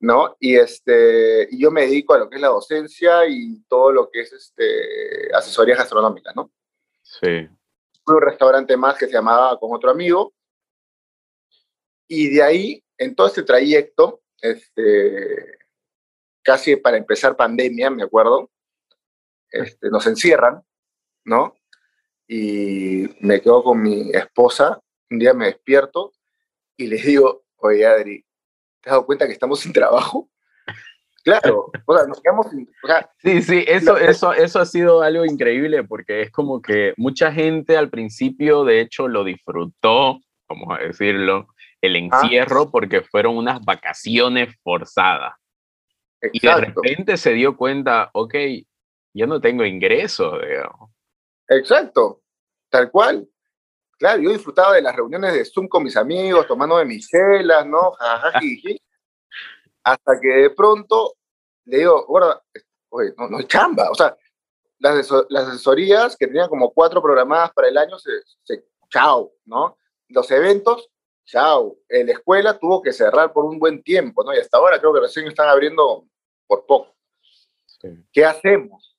¿no? 0.00 0.36
Y, 0.40 0.56
este, 0.56 1.48
yo 1.56 1.70
me 1.70 1.82
dedico 1.82 2.14
a 2.14 2.18
lo 2.18 2.28
que 2.28 2.36
es 2.36 2.42
la 2.42 2.48
docencia 2.48 3.26
y 3.26 3.62
todo 3.68 3.92
lo 3.92 4.10
que 4.10 4.20
es 4.20 4.32
este, 4.32 5.34
asesoría 5.34 5.76
gastronómica, 5.76 6.32
¿no? 6.34 6.52
Sí. 7.02 7.48
Un 8.06 8.20
restaurante 8.20 8.76
más 8.76 8.96
que 8.96 9.06
se 9.06 9.12
llamaba 9.12 9.58
con 9.58 9.74
otro 9.74 9.90
amigo. 9.90 10.34
Y 12.08 12.30
de 12.30 12.42
ahí, 12.42 12.84
en 12.98 13.14
todo 13.14 13.26
este 13.26 13.42
trayecto, 13.42 14.22
este, 14.40 15.58
casi 16.42 16.76
para 16.76 16.96
empezar 16.96 17.36
pandemia, 17.36 17.90
me 17.90 18.04
acuerdo, 18.04 18.50
este, 19.50 19.88
nos 19.90 20.06
encierran, 20.06 20.62
¿no? 21.24 21.56
Y 22.28 23.08
me 23.20 23.40
quedo 23.40 23.62
con 23.62 23.82
mi 23.82 24.10
esposa, 24.12 24.80
un 25.10 25.18
día 25.18 25.32
me 25.34 25.46
despierto 25.46 26.12
y 26.76 26.88
le 26.88 26.96
digo, 26.96 27.44
oye 27.56 27.86
Adri, 27.86 28.25
¿te 28.86 28.90
has 28.90 28.94
dado 28.94 29.06
cuenta 29.06 29.26
que 29.26 29.32
estamos 29.32 29.58
sin 29.58 29.72
trabajo? 29.72 30.30
Claro, 31.24 31.72
o 31.86 31.96
sea, 31.96 32.06
nos 32.06 32.22
quedamos 32.22 32.46
sin... 32.50 32.70
sí, 33.18 33.42
sí, 33.42 33.64
eso, 33.66 33.96
eso, 33.96 34.32
eso 34.32 34.60
ha 34.60 34.64
sido 34.64 35.02
algo 35.02 35.24
increíble 35.24 35.82
porque 35.82 36.22
es 36.22 36.30
como 36.30 36.62
que 36.62 36.94
mucha 36.96 37.32
gente 37.32 37.76
al 37.76 37.90
principio, 37.90 38.62
de 38.62 38.80
hecho, 38.80 39.08
lo 39.08 39.24
disfrutó, 39.24 40.20
vamos 40.48 40.68
a 40.70 40.84
decirlo, 40.84 41.48
el 41.80 41.96
encierro 41.96 42.70
porque 42.70 43.02
fueron 43.02 43.36
unas 43.36 43.60
vacaciones 43.64 44.54
forzadas. 44.62 45.34
Y 46.32 46.38
de 46.38 46.54
repente 46.54 47.16
se 47.16 47.32
dio 47.32 47.56
cuenta, 47.56 48.10
ok, 48.12 48.34
yo 49.12 49.26
no 49.26 49.40
tengo 49.40 49.64
ingresos, 49.64 50.40
digamos. 50.40 50.92
Exacto, 51.48 52.22
tal 52.70 52.88
cual. 52.92 53.28
Claro, 53.98 54.20
yo 54.22 54.30
disfrutaba 54.30 54.74
de 54.74 54.82
las 54.82 54.94
reuniones 54.94 55.32
de 55.32 55.44
Zoom 55.44 55.68
con 55.68 55.82
mis 55.82 55.96
amigos, 55.96 56.46
tomando 56.46 56.76
de 56.78 56.84
mis 56.84 57.08
chelas, 57.08 57.66
¿no? 57.66 57.92
Hasta 59.84 60.20
que 60.20 60.28
de 60.28 60.50
pronto 60.50 61.14
le 61.66 61.78
digo, 61.78 62.04
guarda, 62.06 62.42
oye, 62.90 63.12
no, 63.16 63.28
no 63.28 63.38
es 63.40 63.46
chamba. 63.46 63.90
O 63.90 63.94
sea, 63.94 64.16
las, 64.78 65.10
las 65.28 65.48
asesorías 65.48 66.16
que 66.16 66.26
tenían 66.26 66.48
como 66.48 66.72
cuatro 66.72 67.02
programadas 67.02 67.52
para 67.52 67.68
el 67.68 67.78
año, 67.78 67.98
se, 67.98 68.10
se, 68.42 68.64
chao, 68.88 69.32
¿no? 69.44 69.78
Los 70.08 70.30
eventos, 70.30 70.88
chao. 71.24 71.76
La 71.88 72.12
escuela 72.12 72.58
tuvo 72.58 72.82
que 72.82 72.92
cerrar 72.92 73.32
por 73.32 73.44
un 73.44 73.58
buen 73.58 73.82
tiempo, 73.82 74.22
¿no? 74.24 74.34
Y 74.34 74.38
hasta 74.38 74.58
ahora 74.58 74.78
creo 74.78 74.92
que 74.94 75.00
recién 75.00 75.26
están 75.26 75.48
abriendo 75.48 76.06
por 76.46 76.66
poco. 76.66 76.94
Sí. 77.66 77.88
¿Qué 78.12 78.24
hacemos? 78.24 78.96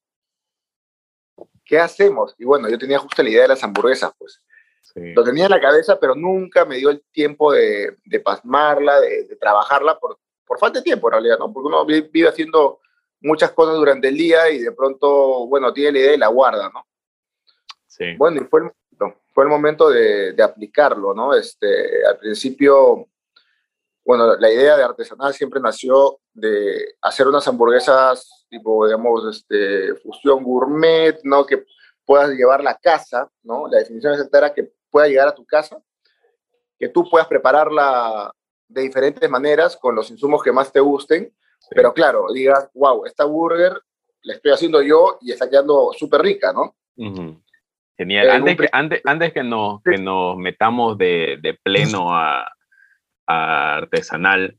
¿Qué 1.64 1.80
hacemos? 1.80 2.36
Y 2.38 2.46
bueno, 2.46 2.70
yo 2.70 2.78
tenía 2.78 3.00
justo 3.00 3.22
la 3.22 3.30
idea 3.30 3.42
de 3.44 3.50
las 3.50 3.64
hamburguesas, 3.64 4.12
pues. 4.18 4.42
Sí. 4.94 5.14
Lo 5.14 5.24
tenía 5.24 5.46
en 5.46 5.52
la 5.52 5.62
cabeza, 5.62 6.00
pero 6.00 6.16
nunca 6.16 6.66
me 6.66 6.78
dio 6.78 6.90
el 6.90 7.04
tiempo 7.12 7.52
de, 7.52 7.98
de 8.06 8.20
pasmarla, 8.20 9.00
de, 9.00 9.26
de, 9.26 9.36
trabajarla 9.36 10.00
por, 10.00 10.18
por 10.46 10.60
falta 10.60 10.80
de 10.80 10.84
tiempo 10.84 11.08
en 11.08 11.14
realidad, 11.14 11.38
¿no? 11.40 11.52
Porque 11.52 11.68
uno 11.68 11.86
vive 11.86 12.28
haciendo 12.28 12.80
muchas 13.22 13.52
cosas 13.52 13.76
durante 13.76 14.08
el 14.08 14.16
día 14.18 14.50
y 14.50 14.60
de 14.60 14.72
pronto, 14.72 15.48
bueno, 15.48 15.74
tiene 15.74 15.92
la 15.92 16.00
idea 16.00 16.14
y 16.14 16.18
la 16.18 16.28
guarda, 16.28 16.70
¿no? 16.74 16.88
Sí. 17.88 18.16
Bueno, 18.18 18.42
y 18.42 18.46
fue 18.46 18.62
el 18.62 18.66
momento, 18.66 19.22
fue 19.34 19.44
el 19.44 19.50
momento 19.50 19.90
de, 19.90 20.34
de 20.34 20.44
aplicarlo, 20.44 21.14
¿no? 21.14 21.34
Este, 21.34 22.06
al 22.06 22.18
principio, 22.18 23.08
bueno, 24.06 24.36
la 24.38 24.52
idea 24.52 24.78
de 24.78 24.84
artesanal 24.84 25.34
siempre 25.34 25.60
nació 25.60 26.20
de 26.34 26.96
hacer 27.02 27.28
unas 27.28 27.48
hamburguesas 27.48 28.38
tipo, 28.50 28.86
digamos, 28.86 29.26
este, 29.36 29.96
fusión 29.96 30.44
gourmet, 30.44 31.20
¿no? 31.24 31.46
Que 31.46 31.66
puedas 32.06 32.30
llevar 32.32 32.64
la 32.64 32.78
casa, 32.78 33.30
¿no? 33.44 33.68
La 33.68 33.80
definición 33.80 34.14
exacta 34.14 34.38
era 34.38 34.54
que 34.54 34.72
pueda 34.90 35.08
llegar 35.08 35.28
a 35.28 35.36
tu 35.36 35.46
casa, 35.46 35.78
que 36.80 36.90
tú 36.90 37.10
puedas 37.10 37.28
prepararla 37.28 38.32
de 38.68 38.82
diferentes 38.82 39.30
maneras 39.30 39.78
con 39.78 39.96
los 39.96 40.10
insumos 40.12 40.44
que 40.44 40.52
más 40.52 40.72
te 40.72 40.80
gusten, 40.80 41.34
sí. 41.60 41.70
pero 41.72 41.94
claro, 41.94 42.28
digas, 42.34 42.70
wow, 42.74 43.06
esta 43.06 43.26
burger 43.26 43.80
la 44.24 44.34
estoy 44.34 44.52
haciendo 44.52 44.82
yo 44.82 45.18
y 45.22 45.32
está 45.32 45.50
quedando 45.50 45.92
súper 45.98 46.22
rica, 46.22 46.52
¿no? 46.52 46.76
Uh 46.98 47.06
-huh. 47.06 47.44
Genial. 47.98 48.28
Eh, 48.28 48.32
antes, 48.32 48.58
que, 48.58 48.70
antes, 48.72 49.02
antes 49.06 49.34
que, 49.34 49.44
nos, 49.44 49.82
sí. 49.84 49.92
que 49.92 49.98
nos 49.98 50.38
metamos 50.38 50.98
de, 50.98 51.40
de 51.42 51.54
pleno 51.56 52.14
a, 52.14 52.48
a, 53.26 53.76
artesanal, 53.78 54.58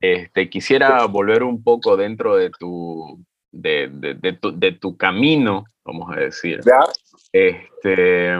este, 0.00 0.50
quisiera 0.50 1.04
volver 1.06 1.42
un 1.42 1.62
poco 1.62 1.96
dentro 1.96 2.36
de 2.36 2.50
tu, 2.50 3.24
de, 3.50 3.88
de, 3.92 4.14
de, 4.14 4.32
tu, 4.34 4.58
de 4.58 4.72
tu 4.72 4.96
camino, 4.96 5.64
vamos 5.84 6.10
a 6.14 6.20
decir. 6.20 6.60
¿Ya? 6.64 6.84
Este, 7.32 8.36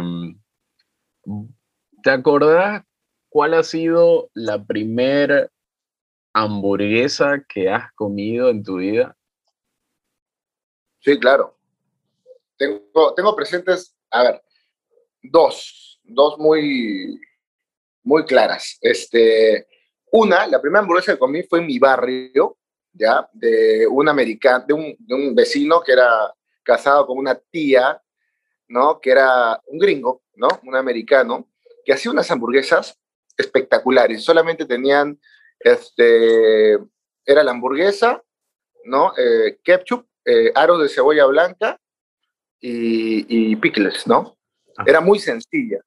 ¿Te 2.03 2.11
acordás 2.11 2.85
cuál 3.29 3.55
ha 3.55 3.63
sido 3.63 4.31
la 4.35 4.65
primera 4.65 5.51
hamburguesa 6.33 7.45
que 7.49 7.69
has 7.69 7.93
comido 7.95 8.49
en 8.49 8.63
tu 8.63 8.77
vida? 8.77 9.17
Sí, 11.01 11.19
claro. 11.19 11.57
Tengo, 12.57 13.37
presentes, 13.37 13.97
a 14.11 14.23
ver, 14.25 14.43
dos, 15.23 16.01
dos 16.03 16.39
muy, 16.39 17.21
muy 18.03 18.25
claras. 18.25 18.79
Este, 18.81 19.67
una, 20.11 20.47
la 20.47 20.61
primera 20.61 20.81
hamburguesa 20.81 21.13
que 21.13 21.19
comí 21.19 21.43
fue 21.45 21.61
en 21.61 21.67
mi 21.67 21.79
barrio, 21.79 22.59
¿ya? 22.93 23.29
De 23.33 23.87
un 23.87 24.09
americano, 24.09 24.65
de 24.67 24.75
un, 24.75 24.97
de 24.99 25.15
un 25.15 25.35
vecino 25.35 25.81
que 25.81 25.93
era 25.93 26.33
casado 26.63 27.07
con 27.07 27.19
una 27.19 27.35
tía, 27.35 28.01
¿no? 28.69 29.01
Que 29.01 29.11
era 29.11 29.61
un 29.67 29.79
gringo, 29.79 30.23
¿no? 30.35 30.49
Un 30.65 30.77
americano, 30.77 31.49
que 31.85 31.93
hacía 31.93 32.13
unas 32.13 32.31
hamburguesas 32.31 32.99
espectaculares. 33.37 34.23
Solamente 34.23 34.67
tenían, 34.67 35.19
este, 35.59 36.75
era 37.25 37.43
la 37.43 37.51
hamburguesa, 37.51 38.23
¿no? 38.85 39.13
Eh, 39.17 39.59
ketchup, 39.63 40.07
eh, 40.25 40.53
aros 40.55 40.83
de 40.83 40.89
cebolla 40.89 41.27
blanca 41.27 41.81
y, 42.61 43.53
y 43.53 43.57
pickles, 43.57 44.07
¿no? 44.07 44.37
Ajá. 44.77 44.85
Era 44.89 45.01
muy 45.01 45.19
sencilla. 45.19 45.81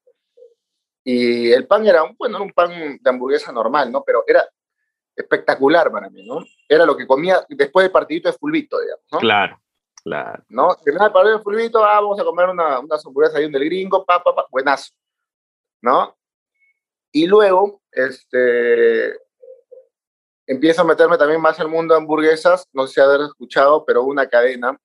Y 1.04 1.50
el 1.50 1.66
pan 1.66 1.86
era, 1.86 2.04
bueno, 2.18 2.42
un 2.42 2.52
pan 2.52 2.98
de 3.00 3.10
hamburguesa 3.10 3.52
normal, 3.52 3.90
¿no? 3.90 4.04
Pero 4.04 4.24
era 4.26 4.44
espectacular 5.14 5.90
para 5.90 6.08
mí, 6.10 6.24
¿no? 6.24 6.44
Era 6.68 6.86
lo 6.86 6.96
que 6.96 7.06
comía 7.06 7.44
después 7.48 7.84
del 7.84 7.92
partidito 7.92 8.30
de 8.30 8.38
fulbito, 8.38 8.80
digamos, 8.80 9.04
¿no? 9.10 9.18
Claro, 9.18 9.60
claro. 10.02 10.42
¿No? 10.48 10.74
Terminaba 10.76 11.06
el 11.08 11.12
partido 11.12 11.38
de 11.38 11.42
fulbito, 11.42 11.84
ah, 11.84 12.00
vamos 12.00 12.20
a 12.20 12.24
comer 12.24 12.48
una, 12.48 12.80
unas 12.80 13.04
hamburguesas 13.04 13.36
ahí 13.36 13.50
del 13.50 13.64
gringo, 13.64 14.04
pa, 14.04 14.22
pa, 14.22 14.34
pa, 14.34 14.46
buenazo, 14.50 14.92
¿no? 15.80 16.16
Y 17.12 17.26
luego, 17.26 17.82
este, 17.90 19.14
empiezo 20.46 20.82
a 20.82 20.84
meterme 20.84 21.18
también 21.18 21.40
más 21.40 21.58
el 21.60 21.68
mundo 21.68 21.94
de 21.94 22.00
hamburguesas, 22.00 22.66
no 22.72 22.86
sé 22.86 22.94
si 22.94 23.00
haber 23.00 23.20
escuchado, 23.22 23.84
pero 23.84 24.04
una 24.04 24.26
cadena 24.26 24.78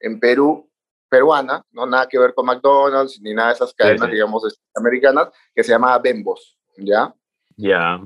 en 0.00 0.20
Perú, 0.20 0.70
peruana, 1.08 1.64
no 1.70 1.86
nada 1.86 2.08
que 2.08 2.18
ver 2.18 2.34
con 2.34 2.46
McDonald's 2.46 3.20
ni 3.20 3.34
nada 3.34 3.48
de 3.48 3.54
esas 3.54 3.72
cadenas, 3.72 4.00
sí, 4.00 4.06
sí. 4.06 4.12
digamos, 4.12 4.44
este, 4.44 4.62
americanas, 4.74 5.30
que 5.54 5.62
se 5.62 5.72
llamaba 5.72 5.98
Bembos, 5.98 6.58
¿ya? 6.76 7.14
Ya. 7.56 8.00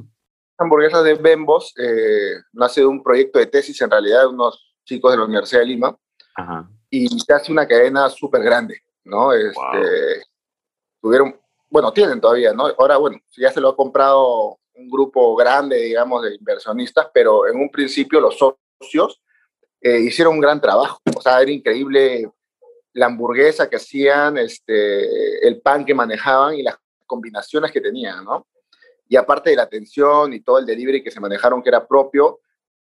Hamburguesas 0.59 1.05
de 1.05 1.15
Bembos 1.15 1.73
eh, 1.79 2.35
nace 2.53 2.81
de 2.81 2.87
un 2.87 3.03
proyecto 3.03 3.39
de 3.39 3.47
tesis, 3.47 3.81
en 3.81 3.91
realidad, 3.91 4.23
de 4.23 4.29
unos 4.29 4.75
chicos 4.85 5.11
de 5.13 5.19
la 5.19 5.25
Universidad 5.25 5.61
de 5.61 5.67
Lima, 5.67 5.97
Ajá. 6.39 6.71
y 6.89 7.09
se 7.09 7.33
hace 7.33 7.51
una 7.53 7.67
cadena 7.67 8.09
súper 8.09 8.43
grande, 8.43 8.81
¿no? 9.05 9.33
Este, 9.33 9.55
wow. 9.55 9.83
Tuvieron 11.01 11.35
bueno, 11.71 11.93
tienen 11.93 12.21
todavía, 12.21 12.53
¿no? 12.53 12.67
Ahora, 12.79 12.97
bueno, 12.97 13.19
ya 13.37 13.51
se 13.51 13.61
lo 13.61 13.69
ha 13.69 13.77
comprado 13.77 14.59
un 14.75 14.89
grupo 14.89 15.35
grande, 15.37 15.77
digamos, 15.77 16.23
de 16.23 16.35
inversionistas, 16.35 17.09
pero 17.13 17.47
en 17.47 17.57
un 17.57 17.71
principio 17.71 18.21
los 18.21 18.39
socios 18.39 19.21
eh, 19.81 20.01
hicieron 20.01 20.35
un 20.35 20.41
gran 20.41 20.61
trabajo. 20.61 21.01
O 21.15 21.21
sea, 21.21 21.43
era 21.43 21.51
increíble 21.51 22.31
la 22.95 23.07
hamburguesa 23.07 23.69
que 23.69 23.77
hacían, 23.77 24.39
este, 24.39 25.47
el 25.47 25.61
pan 25.61 25.85
que 25.85 25.95
manejaban 25.95 26.55
y 26.55 26.63
las 26.63 26.77
combinaciones 27.07 27.71
que 27.71 27.81
tenían, 27.81 28.25
¿no? 28.25 28.47
Y 29.09 29.17
aparte 29.17 29.51
de 29.51 29.57
la 29.57 29.63
atención 29.63 30.33
y 30.33 30.41
todo 30.41 30.59
el 30.59 30.67
delivery 30.67 31.03
que 31.03 31.11
se 31.11 31.21
manejaron, 31.21 31.63
que 31.63 31.69
era 31.69 31.87
propio, 31.87 32.41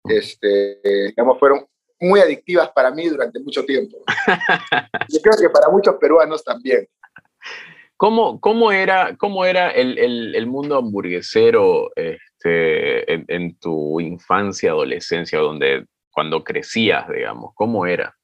este, 0.03 0.79
digamos, 1.07 1.39
fueron 1.39 1.67
muy 1.99 2.19
adictivas 2.19 2.69
para 2.69 2.91
mí 2.91 3.07
durante 3.07 3.39
mucho 3.39 3.65
tiempo. 3.65 3.97
Yo 5.09 5.21
creo 5.21 5.37
que 5.39 5.49
para 5.49 5.69
muchos 5.69 5.95
peruanos 5.95 6.43
también. 6.43 6.87
¿Cómo, 7.95 8.39
cómo, 8.39 8.71
era, 8.71 9.15
cómo 9.17 9.43
era 9.43 9.71
el, 9.71 9.97
el, 9.97 10.35
el 10.35 10.45
mundo 10.45 10.77
hamburguesero 10.77 11.89
este, 11.95 13.11
en, 13.11 13.25
en, 13.27 13.57
tu 13.57 13.99
infancia, 13.99 14.69
adolescencia, 14.69 15.39
donde, 15.39 15.85
cuando 16.11 16.43
crecías, 16.43 17.09
digamos? 17.09 17.53
¿Cómo 17.55 17.87
era? 17.87 18.15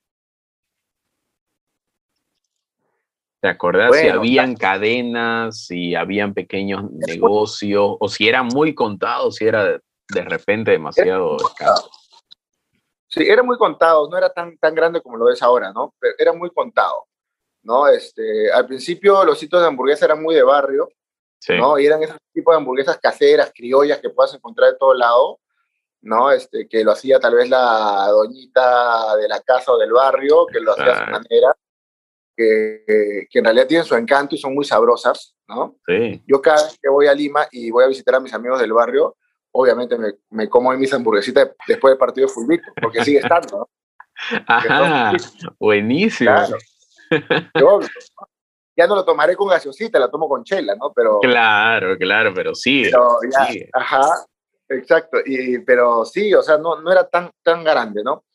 ¿Te 3.42 3.50
acordás 3.50 3.90
bueno, 3.90 4.04
si 4.04 4.10
habían 4.10 4.56
cadenas, 4.56 5.66
si 5.66 5.96
habían 5.96 6.34
pequeños 6.34 6.90
negocios, 6.92 7.98
o 8.00 8.08
si 8.08 8.30
eran 8.30 8.48
muy 8.48 8.74
contados, 8.76 9.36
si 9.36 9.46
era 9.46 9.82
de 10.14 10.22
repente 10.24 10.72
demasiado 10.72 11.38
escaso? 11.38 11.90
Sí, 13.14 13.28
era 13.28 13.44
muy 13.44 13.58
contado, 13.58 14.10
no 14.10 14.18
era 14.18 14.30
tan, 14.30 14.58
tan 14.58 14.74
grande 14.74 15.02
como 15.02 15.18
lo 15.18 15.30
es 15.30 15.42
ahora, 15.44 15.72
¿no? 15.72 15.94
Pero 16.00 16.16
era 16.18 16.34
muy 16.34 16.50
contado. 16.50 17.06
¿no? 17.64 17.88
Este, 17.88 18.52
al 18.52 18.68
principio 18.68 19.24
los 19.24 19.40
sitios 19.40 19.62
de 19.62 19.68
hamburguesa 19.68 20.06
eran 20.06 20.22
muy 20.22 20.36
de 20.36 20.44
barrio, 20.44 20.90
sí. 21.40 21.54
¿no? 21.58 21.80
Y 21.80 21.86
eran 21.86 22.04
esos 22.04 22.18
tipos 22.34 22.54
de 22.54 22.58
hamburguesas 22.58 23.00
caseras, 23.00 23.52
criollas 23.56 24.00
que 24.00 24.10
puedas 24.10 24.34
encontrar 24.34 24.72
de 24.72 24.78
todo 24.78 24.94
lado, 24.94 25.40
¿no? 26.02 26.32
Este, 26.32 26.68
que 26.68 26.84
lo 26.84 26.92
hacía 26.92 27.20
tal 27.20 27.36
vez 27.36 27.50
la 27.50 28.08
doñita 28.10 29.16
de 29.16 29.28
la 29.28 29.40
casa 29.42 29.72
o 29.72 29.78
del 29.78 29.94
barrio, 29.94 30.46
que 30.46 30.60
lo 30.60 30.74
hacía 30.74 30.86
de 30.86 30.96
su 30.96 31.12
manera, 31.12 31.56
que, 32.36 33.28
que, 33.30 33.40
en 33.40 33.46
realidad 33.46 33.68
tienen 33.68 33.86
su 33.86 33.96
encanto 33.96 34.36
y 34.36 34.38
son 34.38 34.54
muy 34.54 34.66
sabrosas, 34.66 35.36
¿no? 35.48 35.78
Sí. 35.88 36.22
Yo 36.28 36.42
cada 36.42 36.64
vez 36.64 36.78
que 36.82 36.90
voy 36.90 37.08
a 37.08 37.14
Lima 37.14 37.48
y 37.52 37.72
voy 37.72 37.86
a 37.86 37.88
visitar 37.88 38.16
a 38.16 38.20
mis 38.20 38.34
amigos 38.34 38.60
del 38.60 38.74
barrio, 38.74 39.16
obviamente 39.54 39.98
me, 39.98 40.14
me 40.30 40.50
como 40.50 40.72
mis 40.74 40.94
hamburguesitas 40.94 41.50
después 41.68 41.92
del 41.92 41.98
partido 41.98 42.28
de 42.28 42.34
fulbito, 42.34 42.72
porque 42.82 43.04
sigue 43.04 43.20
estando, 43.20 43.58
¿no? 43.58 43.70
Ajá, 44.48 45.14
buenísimo. 45.60 46.32
Claro 46.32 46.58
ya 48.76 48.88
no 48.88 48.96
lo 48.96 49.06
tomaré 49.06 49.36
con 49.36 49.50
gaseosita, 49.50 50.00
la 50.00 50.10
tomo 50.10 50.28
con 50.28 50.44
chela, 50.44 50.76
¿no? 50.76 50.92
Pero, 50.94 51.20
claro, 51.20 51.98
claro, 51.98 52.34
pero 52.34 52.56
sí. 52.56 52.84
Pero 52.84 53.20
ya, 53.32 53.46
sí. 53.46 53.66
Ajá, 53.74 54.26
exacto. 54.70 55.18
Y, 55.26 55.60
pero 55.60 56.06
sí, 56.06 56.34
o 56.34 56.42
sea, 56.42 56.58
no, 56.58 56.82
no 56.82 56.92
era 56.92 57.08
tan, 57.08 57.32
tan 57.44 57.64
grande, 57.64 58.04
¿no? 58.04 58.26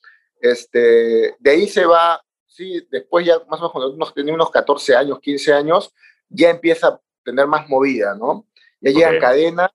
Este, 0.41 1.35
de 1.39 1.51
ahí 1.51 1.67
se 1.67 1.85
va, 1.85 2.23
sí, 2.47 2.87
después 2.91 3.27
ya 3.27 3.39
más 3.49 3.61
o 3.61 3.65
menos 3.65 3.73
cuando 3.73 4.13
tenía 4.13 4.35
unos 4.35 4.51
14 4.51 4.95
años, 4.95 5.19
15 5.21 5.53
años, 5.53 5.93
ya 6.29 6.51
empieza 6.51 6.89
a 6.89 7.01
tener 7.25 7.47
más 7.47 7.69
movida, 7.69 8.15
¿no? 8.15 8.47
Ya 8.81 8.93
llegan 8.93 9.17
okay. 9.17 9.21
cadenas 9.21 9.71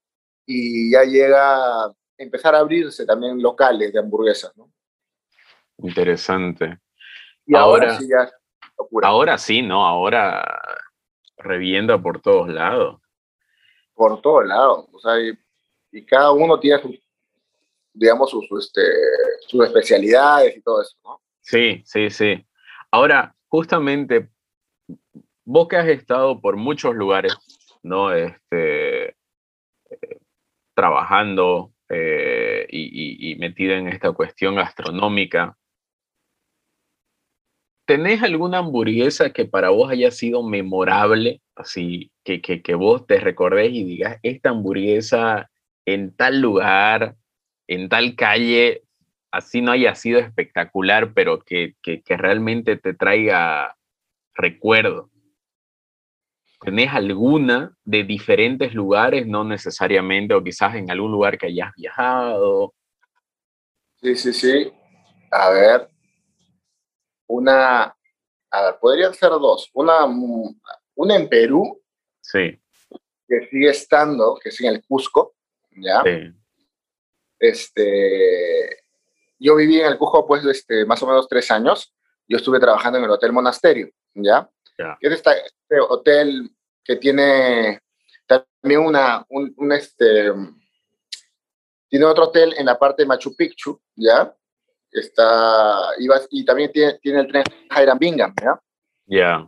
y 0.45 0.91
ya 0.91 1.03
llega 1.03 1.85
a 1.85 1.93
empezar 2.17 2.55
a 2.55 2.59
abrirse 2.59 3.05
también 3.05 3.41
locales 3.41 3.91
de 3.93 4.00
hamburguesas, 4.00 4.55
¿no? 4.55 4.71
Interesante. 5.77 6.79
Y 7.45 7.55
ahora, 7.55 7.88
ahora 7.88 8.00
sí 8.00 8.07
ya 8.07 8.31
locura. 8.77 9.07
Ahora 9.07 9.38
sí, 9.38 9.62
¿no? 9.62 9.85
Ahora 9.85 10.62
revienta 11.38 12.01
por 12.01 12.21
todos 12.21 12.50
lados. 12.50 13.01
Por 13.93 14.21
todos 14.21 14.45
lados. 14.45 14.88
O 14.91 15.00
sea, 15.00 15.19
y, 15.19 15.38
y 15.91 16.05
cada 16.05 16.31
uno 16.31 16.59
tiene 16.59 16.81
su, 16.81 16.95
digamos, 17.93 18.29
sus, 18.29 18.45
este, 18.59 18.81
sus 19.47 19.65
especialidades 19.65 20.57
y 20.57 20.62
todo 20.62 20.81
eso, 20.81 20.97
¿no? 21.03 21.21
Sí, 21.41 21.83
sí, 21.85 22.09
sí. 22.09 22.45
Ahora, 22.91 23.35
justamente, 23.47 24.29
vos 25.43 25.67
que 25.67 25.77
has 25.77 25.88
estado 25.88 26.39
por 26.39 26.55
muchos 26.55 26.95
lugares, 26.95 27.35
¿no? 27.83 28.13
Este, 28.13 29.15
trabajando 30.73 31.73
eh, 31.89 32.65
y, 32.69 33.31
y, 33.31 33.35
metido 33.35 33.73
en 33.75 33.87
esta 33.87 34.11
cuestión 34.11 34.55
gastronómica, 34.55 35.57
¿tenés 37.85 38.23
alguna 38.23 38.59
hamburguesa 38.59 39.31
que 39.31 39.45
para 39.45 39.69
vos 39.69 39.91
haya 39.91 40.11
sido 40.11 40.43
memorable? 40.43 41.41
Así 41.55 42.11
que, 42.23 42.41
que, 42.41 42.75
vos 42.75 43.05
te 43.05 43.19
recordés 43.19 43.71
y 43.73 43.83
digas, 43.83 44.19
esta 44.23 44.49
hamburguesa 44.49 45.51
en 45.85 46.15
tal 46.15 46.41
lugar, 46.41 47.15
en 47.67 47.89
tal 47.89 48.15
calle, 48.15 48.83
así 49.31 49.61
no 49.61 49.71
haya 49.71 49.95
sido 49.95 50.19
espectacular, 50.19 51.13
pero 51.13 51.39
que, 51.39 51.75
que 51.81 52.17
realmente 52.17 52.77
te 52.77 52.93
traiga 52.93 53.75
recuerdo. 54.33 55.12
¿Tenés 56.63 56.93
alguna 56.93 57.75
de 57.84 58.03
diferentes 58.03 58.74
lugares, 58.74 59.27
no 59.27 59.43
necesariamente, 59.43 60.34
o 60.34 60.43
quizás 60.43 60.75
en 60.75 60.89
algún 60.89 61.12
lugar 61.12 61.38
que 61.38 61.48
hayas 61.48 61.72
viajado? 61.75 62.74
Sí, 64.01 64.15
sí, 64.15 64.34
sí. 64.34 64.72
A 65.32 65.50
ver, 65.50 65.89
una, 67.27 67.96
a 68.51 68.62
ver, 68.62 68.75
podrían 68.79 69.13
ser 69.13 69.29
dos. 69.32 69.70
Una, 69.74 70.05
una 70.96 71.15
en 71.15 71.27
Perú, 71.27 71.82
sí. 72.22 72.60
que 73.27 73.48
sigue 73.50 73.70
estando, 73.70 74.38
que 74.41 74.50
es 74.50 74.62
en 74.62 74.67
el 74.67 74.86
Cusco, 74.86 75.36
¿ya? 75.72 76.01
Sí. 76.03 76.34
Este, 77.39 78.84
yo 79.38 79.55
viví 79.55 79.82
en 79.82 79.88
el 79.88 79.98
Cusco, 79.98 80.25
pues, 80.25 80.46
este, 80.46 80.86
más 80.86 81.01
o 81.03 81.08
menos 81.08 81.27
tres 81.27 81.51
años. 81.51 81.93
Yo 82.27 82.38
estuve 82.38 82.60
trabajando 82.60 83.00
en 83.00 83.05
el 83.05 83.12
Hotel 83.12 83.34
Monasterio, 83.34 83.89
¿ya? 84.13 84.50
Que 84.77 85.07
es 85.07 85.13
esta- 85.13 85.33
este 85.37 85.79
hotel 85.79 86.49
que 86.83 86.95
tiene 86.97 87.79
también 88.25 88.81
una, 88.81 89.25
un, 89.29 89.53
un, 89.57 89.71
este, 89.71 90.31
tiene 91.89 92.05
otro 92.05 92.25
hotel 92.25 92.53
en 92.57 92.65
la 92.65 92.77
parte 92.77 93.03
de 93.03 93.07
Machu 93.07 93.35
Picchu, 93.35 93.79
¿ya? 93.95 94.35
Está, 94.91 95.89
iba, 95.99 96.19
y 96.29 96.45
también 96.45 96.71
tiene, 96.71 96.93
tiene 97.01 97.21
el 97.21 97.27
tren 97.27 97.43
Hiram 97.75 97.97
Bingham, 97.99 98.33
¿ya? 98.41 98.59
Ya. 99.05 99.47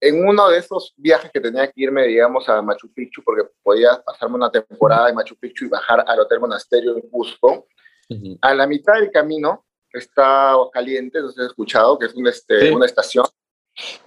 En 0.00 0.26
uno 0.26 0.48
de 0.48 0.58
esos 0.58 0.92
viajes 0.96 1.30
que 1.32 1.40
tenía 1.40 1.66
que 1.66 1.72
irme, 1.82 2.06
digamos, 2.06 2.48
a 2.48 2.60
Machu 2.60 2.92
Picchu, 2.92 3.22
porque 3.24 3.48
podía 3.62 4.02
pasarme 4.04 4.36
una 4.36 4.50
temporada 4.50 5.08
en 5.08 5.14
Machu 5.14 5.36
Picchu 5.36 5.64
y 5.66 5.68
bajar 5.68 6.04
al 6.06 6.20
Hotel 6.20 6.40
Monasterio 6.40 6.94
en 6.96 7.08
Cusco, 7.10 7.66
Ujú. 8.10 8.38
a 8.42 8.54
la 8.54 8.66
mitad 8.66 8.94
del 8.94 9.10
camino 9.10 9.64
está 9.90 10.50
Aguascalientes, 10.50 11.22
no 11.22 11.28
sé 11.28 11.34
si 11.36 11.40
has 11.40 11.46
escuchado, 11.46 11.98
que 11.98 12.06
es 12.06 12.14
un, 12.14 12.26
este, 12.26 12.68
Sí. 12.68 12.70
una 12.74 12.84
estación. 12.86 13.24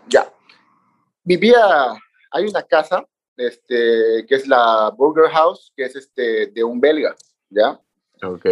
Ya. 0.08 0.32
Vivía, 1.24 1.94
hay 2.32 2.46
una 2.46 2.64
casa, 2.64 3.06
este, 3.36 4.26
que 4.28 4.36
es 4.36 4.48
la 4.48 4.92
Burger 4.96 5.30
House, 5.32 5.72
que 5.76 5.84
es 5.84 5.96
este, 5.96 6.48
de 6.48 6.64
un 6.64 6.80
belga, 6.80 7.16
¿ya? 7.50 7.80
Ok. 8.24 8.46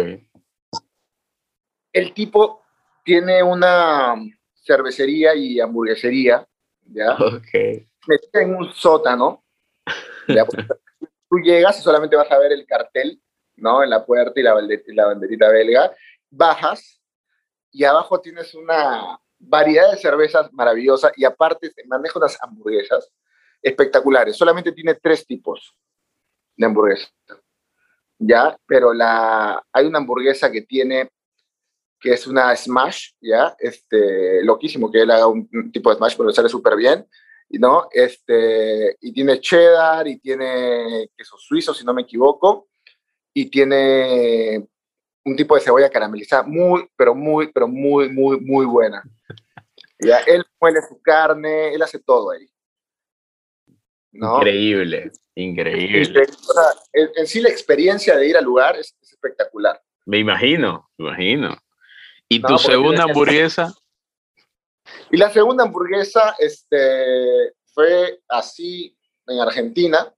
El 1.92 2.12
tipo 2.12 2.62
tiene 3.02 3.42
una 3.42 4.14
cervecería 4.54 5.34
y 5.34 5.60
hamburguesería, 5.60 6.46
¿ya? 6.82 7.14
Ok. 7.14 7.86
Metida 8.06 8.42
en 8.42 8.54
un 8.54 8.72
sótano, 8.72 9.44
¿ya? 10.28 10.44
Tú 11.28 11.38
llegas 11.38 11.78
y 11.78 11.82
solamente 11.82 12.16
vas 12.16 12.30
a 12.30 12.38
ver 12.38 12.52
el 12.52 12.66
cartel, 12.66 13.20
¿no? 13.56 13.82
En 13.82 13.90
la 13.90 14.04
puerta 14.04 14.38
y 14.38 14.42
la, 14.42 14.54
la 14.54 15.06
banderita 15.06 15.48
belga. 15.48 15.92
Bajas 16.30 17.00
y 17.72 17.84
abajo 17.84 18.20
tienes 18.20 18.54
una 18.54 19.18
variedad 19.48 19.90
de 19.90 19.98
cervezas 19.98 20.52
maravillosa 20.52 21.12
y 21.16 21.24
aparte 21.24 21.70
te 21.70 21.84
maneja 21.86 22.18
unas 22.18 22.36
hamburguesas 22.42 23.10
espectaculares. 23.62 24.36
Solamente 24.36 24.72
tiene 24.72 24.94
tres 24.94 25.26
tipos 25.26 25.74
de 26.56 26.66
hamburguesa. 26.66 27.08
¿Ya? 28.18 28.56
Pero 28.66 28.92
la, 28.92 29.62
hay 29.72 29.86
una 29.86 29.98
hamburguesa 29.98 30.50
que 30.50 30.62
tiene, 30.62 31.10
que 32.00 32.12
es 32.12 32.26
una 32.26 32.54
smash, 32.56 33.10
¿ya? 33.20 33.54
Este, 33.58 34.42
loquísimo 34.42 34.90
que 34.90 35.02
él 35.02 35.10
haga 35.10 35.26
un, 35.26 35.48
un 35.52 35.70
tipo 35.70 35.90
de 35.90 35.96
smash, 35.96 36.16
pero 36.16 36.28
le 36.28 36.34
sale 36.34 36.48
súper 36.48 36.76
bien. 36.76 37.06
¿no? 37.50 37.88
Este, 37.92 38.96
y 39.00 39.12
tiene 39.12 39.40
cheddar 39.40 40.06
y 40.08 40.18
tiene 40.18 41.10
queso 41.16 41.36
suizo, 41.38 41.72
si 41.72 41.84
no 41.84 41.94
me 41.94 42.02
equivoco, 42.02 42.68
y 43.32 43.46
tiene 43.50 44.66
un 45.24 45.36
tipo 45.36 45.54
de 45.54 45.60
cebolla 45.60 45.90
caramelizada 45.90 46.42
muy, 46.42 46.88
pero 46.96 47.14
muy, 47.14 47.52
pero 47.52 47.68
muy, 47.68 48.08
muy, 48.10 48.40
muy 48.40 48.66
buena. 48.66 49.02
Ya, 49.98 50.18
él 50.20 50.44
muele 50.60 50.80
su 50.88 51.00
carne, 51.00 51.74
él 51.74 51.82
hace 51.82 51.98
todo 51.98 52.30
ahí. 52.30 52.46
¿no? 54.12 54.38
Increíble, 54.38 55.10
increíble. 55.34 56.22
O 56.22 56.52
sea, 56.52 56.64
en, 56.92 57.10
en 57.16 57.26
sí 57.26 57.40
la 57.40 57.48
experiencia 57.48 58.16
de 58.16 58.28
ir 58.28 58.36
al 58.36 58.44
lugar 58.44 58.76
es, 58.76 58.96
es 59.00 59.12
espectacular. 59.12 59.80
Me 60.06 60.18
imagino, 60.18 60.88
me 60.96 61.08
imagino. 61.08 61.56
¿Y 62.28 62.38
No, 62.40 62.48
tu 62.48 62.58
segunda 62.58 63.04
hamburguesa? 63.04 63.74
Y 65.10 65.16
la 65.16 65.30
segunda 65.30 65.64
hamburguesa 65.64 66.34
este, 66.38 67.54
fue 67.66 68.20
así 68.28 68.96
en 69.26 69.40
Argentina, 69.40 70.12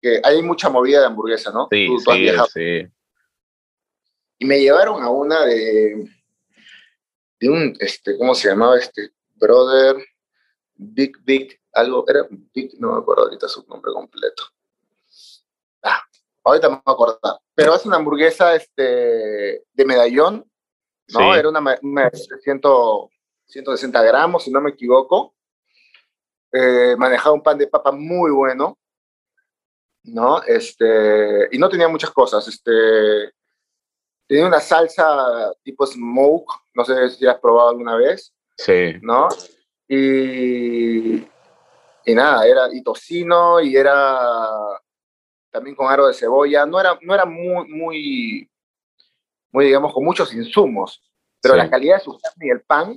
que 0.00 0.20
hay 0.22 0.42
mucha 0.42 0.68
movida 0.68 1.00
de 1.00 1.06
hamburguesa, 1.06 1.50
¿no? 1.52 1.68
Sí, 1.70 1.86
Tú- 1.86 1.98
sí, 2.00 2.28
sí. 2.52 2.88
Y 4.38 4.44
me 4.44 4.58
llevaron 4.60 5.02
a 5.02 5.10
una 5.10 5.44
de, 5.44 6.08
de 7.42 7.50
un, 7.50 7.76
este, 7.80 8.16
¿cómo 8.16 8.36
se 8.36 8.48
llamaba 8.48 8.78
este? 8.78 9.10
Brother, 9.34 9.96
Big, 10.74 11.12
Big, 11.24 11.60
algo, 11.72 12.04
era 12.08 12.24
Big, 12.54 12.78
no 12.78 12.92
me 12.92 12.98
acuerdo 13.00 13.24
ahorita 13.24 13.48
su 13.48 13.64
nombre 13.66 13.92
completo. 13.92 14.44
Ah, 15.82 16.00
ahorita 16.44 16.68
me 16.68 16.76
voy 16.76 16.82
a 16.86 16.92
acordar. 16.92 17.40
Pero 17.52 17.74
es 17.74 17.84
una 17.84 17.96
hamburguesa 17.96 18.54
este, 18.54 19.64
de 19.72 19.84
medallón, 19.84 20.48
¿no? 21.08 21.18
Sí. 21.18 21.38
Era 21.38 21.48
una, 21.48 21.78
una 21.82 22.10
de 22.10 22.16
100, 22.16 22.60
160 23.46 24.02
gramos, 24.02 24.44
si 24.44 24.52
no 24.52 24.60
me 24.60 24.70
equivoco. 24.70 25.34
Eh, 26.52 26.94
manejaba 26.96 27.34
un 27.34 27.42
pan 27.42 27.58
de 27.58 27.66
papa 27.66 27.90
muy 27.90 28.30
bueno, 28.30 28.78
¿no? 30.04 30.40
Este, 30.44 31.48
y 31.50 31.58
no 31.58 31.68
tenía 31.68 31.88
muchas 31.88 32.12
cosas. 32.12 32.46
Este, 32.46 33.32
tenía 34.32 34.46
una 34.46 34.60
salsa 34.60 35.52
tipo 35.62 35.84
smoke, 35.86 36.50
no 36.74 36.84
sé 36.86 37.10
si 37.10 37.26
has 37.26 37.38
probado 37.38 37.68
alguna 37.68 37.96
vez, 37.96 38.32
Sí. 38.56 38.94
¿no? 39.02 39.28
Y, 39.88 41.16
y 42.06 42.14
nada, 42.14 42.46
era 42.46 42.62
y 42.72 42.82
tocino 42.82 43.60
y 43.60 43.76
era 43.76 44.18
también 45.50 45.76
con 45.76 45.90
aro 45.92 46.06
de 46.06 46.14
cebolla. 46.14 46.64
No 46.64 46.80
era, 46.80 46.98
no 47.02 47.14
era 47.14 47.26
muy, 47.26 47.68
muy, 47.68 48.50
muy, 49.52 49.66
digamos, 49.66 49.92
con 49.92 50.02
muchos 50.04 50.32
insumos, 50.32 51.02
pero 51.42 51.54
Sí. 51.54 51.58
la 51.58 51.68
calidad 51.70 51.96
de 51.98 52.04
su 52.04 52.18
carne 52.18 52.46
y 52.46 52.50
el 52.50 52.62
pan 52.62 52.92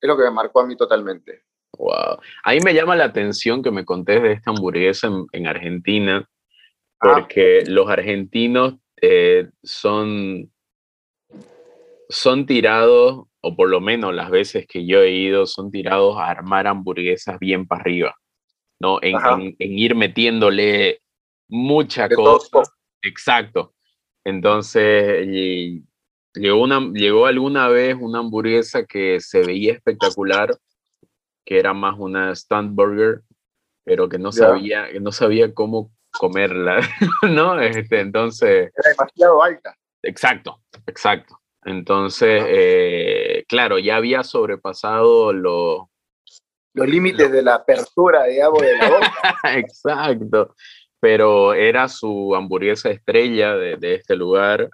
es 0.00 0.08
lo 0.08 0.16
que 0.16 0.22
me 0.22 0.30
marcó 0.30 0.60
a 0.60 0.66
mí 0.66 0.76
totalmente. 0.76 1.42
Wow. 1.78 2.18
Ahí 2.44 2.60
me 2.60 2.74
llama 2.74 2.94
la 2.94 3.06
atención 3.06 3.60
que 3.62 3.70
me 3.72 3.84
contés 3.84 4.22
de 4.22 4.32
esta 4.34 4.50
hamburguesa 4.50 5.08
en, 5.08 5.26
en 5.32 5.46
Argentina, 5.48 6.28
Ah. 7.02 7.14
porque 7.14 7.64
los 7.66 7.88
argentinos 7.88 8.74
eh, 9.00 9.48
son, 9.62 10.52
son 12.10 12.44
tirados, 12.44 13.24
o 13.40 13.56
por 13.56 13.68
lo 13.70 13.80
menos 13.80 14.14
las 14.14 14.30
veces 14.30 14.66
que 14.66 14.84
yo 14.86 15.00
he 15.00 15.12
ido, 15.12 15.46
son 15.46 15.70
tirados 15.70 16.18
a 16.18 16.26
armar 16.28 16.66
hamburguesas 16.66 17.38
bien 17.38 17.66
para 17.66 17.80
arriba, 17.82 18.14
¿no? 18.80 18.98
En, 19.00 19.14
en- 19.40 19.56
en 19.58 19.78
ir 19.78 19.94
metiéndole 19.94 21.00
mucha 21.48 22.08
De 22.08 22.14
cosa. 22.16 22.62
Exacto. 23.02 23.74
Entonces, 24.24 25.26
y- 25.26 25.82
llegó, 26.34 26.62
una, 26.62 26.80
llegó 26.92 27.26
alguna 27.26 27.68
vez 27.68 27.96
una 27.98 28.18
hamburguesa 28.18 28.84
que 28.84 29.18
se 29.20 29.42
veía 29.42 29.72
espectacular, 29.72 30.50
que 31.46 31.58
era 31.58 31.72
más 31.72 31.96
una 31.98 32.32
stand 32.32 32.74
burger, 32.74 33.22
pero 33.84 34.08
que 34.08 34.18
no 34.18 34.30
sabía, 34.32 34.90
que 34.92 35.00
no 35.00 35.10
sabía 35.12 35.54
cómo 35.54 35.90
comerla, 36.12 36.80
¿no? 37.30 37.58
Este, 37.60 38.00
entonces, 38.00 38.70
Era 38.76 38.90
demasiado 38.90 39.42
alta. 39.42 39.74
exacto, 40.02 40.60
exacto. 40.86 41.39
Entonces, 41.64 42.42
eh, 42.48 43.44
claro, 43.48 43.78
ya 43.78 43.96
había 43.96 44.22
sobrepasado 44.24 45.32
lo, 45.32 45.90
Los 46.74 46.88
límites 46.88 47.30
de 47.30 47.42
la 47.42 47.56
apertura, 47.56 48.24
digamos, 48.24 48.62
de 48.62 48.76
la 48.76 48.88
boca. 48.88 49.10
Exacto. 49.56 50.54
Pero 51.00 51.54
era 51.54 51.88
su 51.88 52.34
hamburguesa 52.34 52.90
estrella 52.90 53.54
de, 53.56 53.76
de 53.76 53.94
este 53.94 54.16
lugar. 54.16 54.68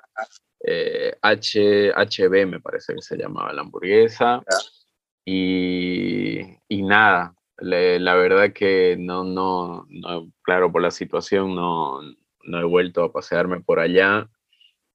eh, 0.65 1.17
H, 1.23 1.93
HB 1.95 2.47
me 2.47 2.61
parece 2.61 2.95
que 2.95 3.03
se 3.03 3.17
llamaba 3.17 3.53
la 3.53 3.63
hamburguesa. 3.63 4.43
Y, 5.25 6.41
y 6.69 6.83
nada, 6.83 7.35
le- 7.59 7.99
la 8.01 8.15
verdad 8.15 8.53
que 8.53 8.97
no, 8.99 9.25
no, 9.25 9.87
no, 9.89 10.31
claro, 10.43 10.71
por 10.71 10.83
la 10.83 10.91
situación 10.91 11.55
no, 11.55 12.01
no 12.45 12.61
he 12.61 12.65
vuelto 12.65 13.03
a 13.05 13.13
pasearme 13.13 13.61
por 13.61 13.81
allá. 13.81 14.29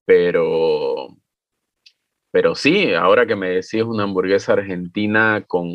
pero, 0.05 1.07
pero 2.31 2.55
sí, 2.55 2.93
ahora 2.93 3.25
que 3.25 3.35
me 3.35 3.49
decís 3.49 3.83
una 3.83 4.03
hamburguesa 4.03 4.53
argentina 4.53 5.43
con, 5.47 5.69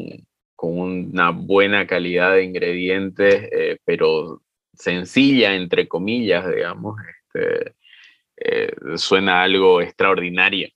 con 0.54 0.78
una 0.78 1.30
buena 1.30 1.86
calidad 1.86 2.32
de 2.32 2.44
ingredientes, 2.44 3.48
eh, 3.52 3.78
pero 3.84 4.42
sencilla, 4.72 5.54
entre 5.54 5.86
comillas, 5.86 6.48
digamos, 6.50 6.96
este, 7.00 7.74
eh, 8.36 8.74
suena 8.96 9.42
algo 9.42 9.80
extraordinario. 9.80 10.68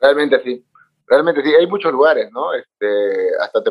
Realmente 0.00 0.40
sí, 0.42 0.64
realmente 1.06 1.42
sí, 1.42 1.54
hay 1.54 1.66
muchos 1.66 1.92
lugares, 1.92 2.30
¿no? 2.32 2.54
Este, 2.54 3.28
hasta 3.40 3.62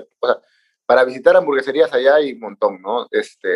para 0.85 1.03
visitar 1.03 1.35
hamburgueserías 1.35 1.93
allá 1.93 2.15
hay 2.15 2.33
un 2.33 2.39
montón, 2.39 2.81
¿no? 2.81 3.07
Este, 3.11 3.49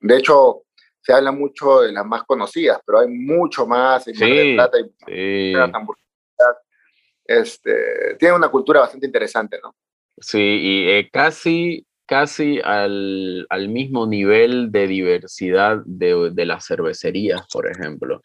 de 0.00 0.16
hecho, 0.16 0.64
se 1.04 1.12
habla 1.12 1.32
mucho 1.32 1.82
de 1.82 1.92
las 1.92 2.06
más 2.06 2.24
conocidas, 2.24 2.80
pero 2.84 3.00
hay 3.00 3.08
mucho 3.08 3.66
más, 3.66 4.06
hay 4.08 4.14
sí, 4.14 4.54
Plata, 4.54 4.78
hay 5.06 5.54
hamburguesas. 5.54 6.04
Este, 7.26 8.16
tiene 8.18 8.34
una 8.34 8.48
cultura 8.48 8.80
bastante 8.80 9.06
interesante, 9.06 9.58
¿no? 9.62 9.74
Sí, 10.18 10.38
y 10.40 10.88
eh, 10.88 11.10
casi 11.12 11.86
casi 12.06 12.60
al, 12.62 13.46
mismo 13.68 14.06
nivel 14.06 14.70
de 14.70 14.86
diversidad 14.86 15.82
de, 15.84 16.32
las 16.44 16.66
cervecerías, 16.66 17.46
por 17.52 17.68
ejemplo. 17.68 18.20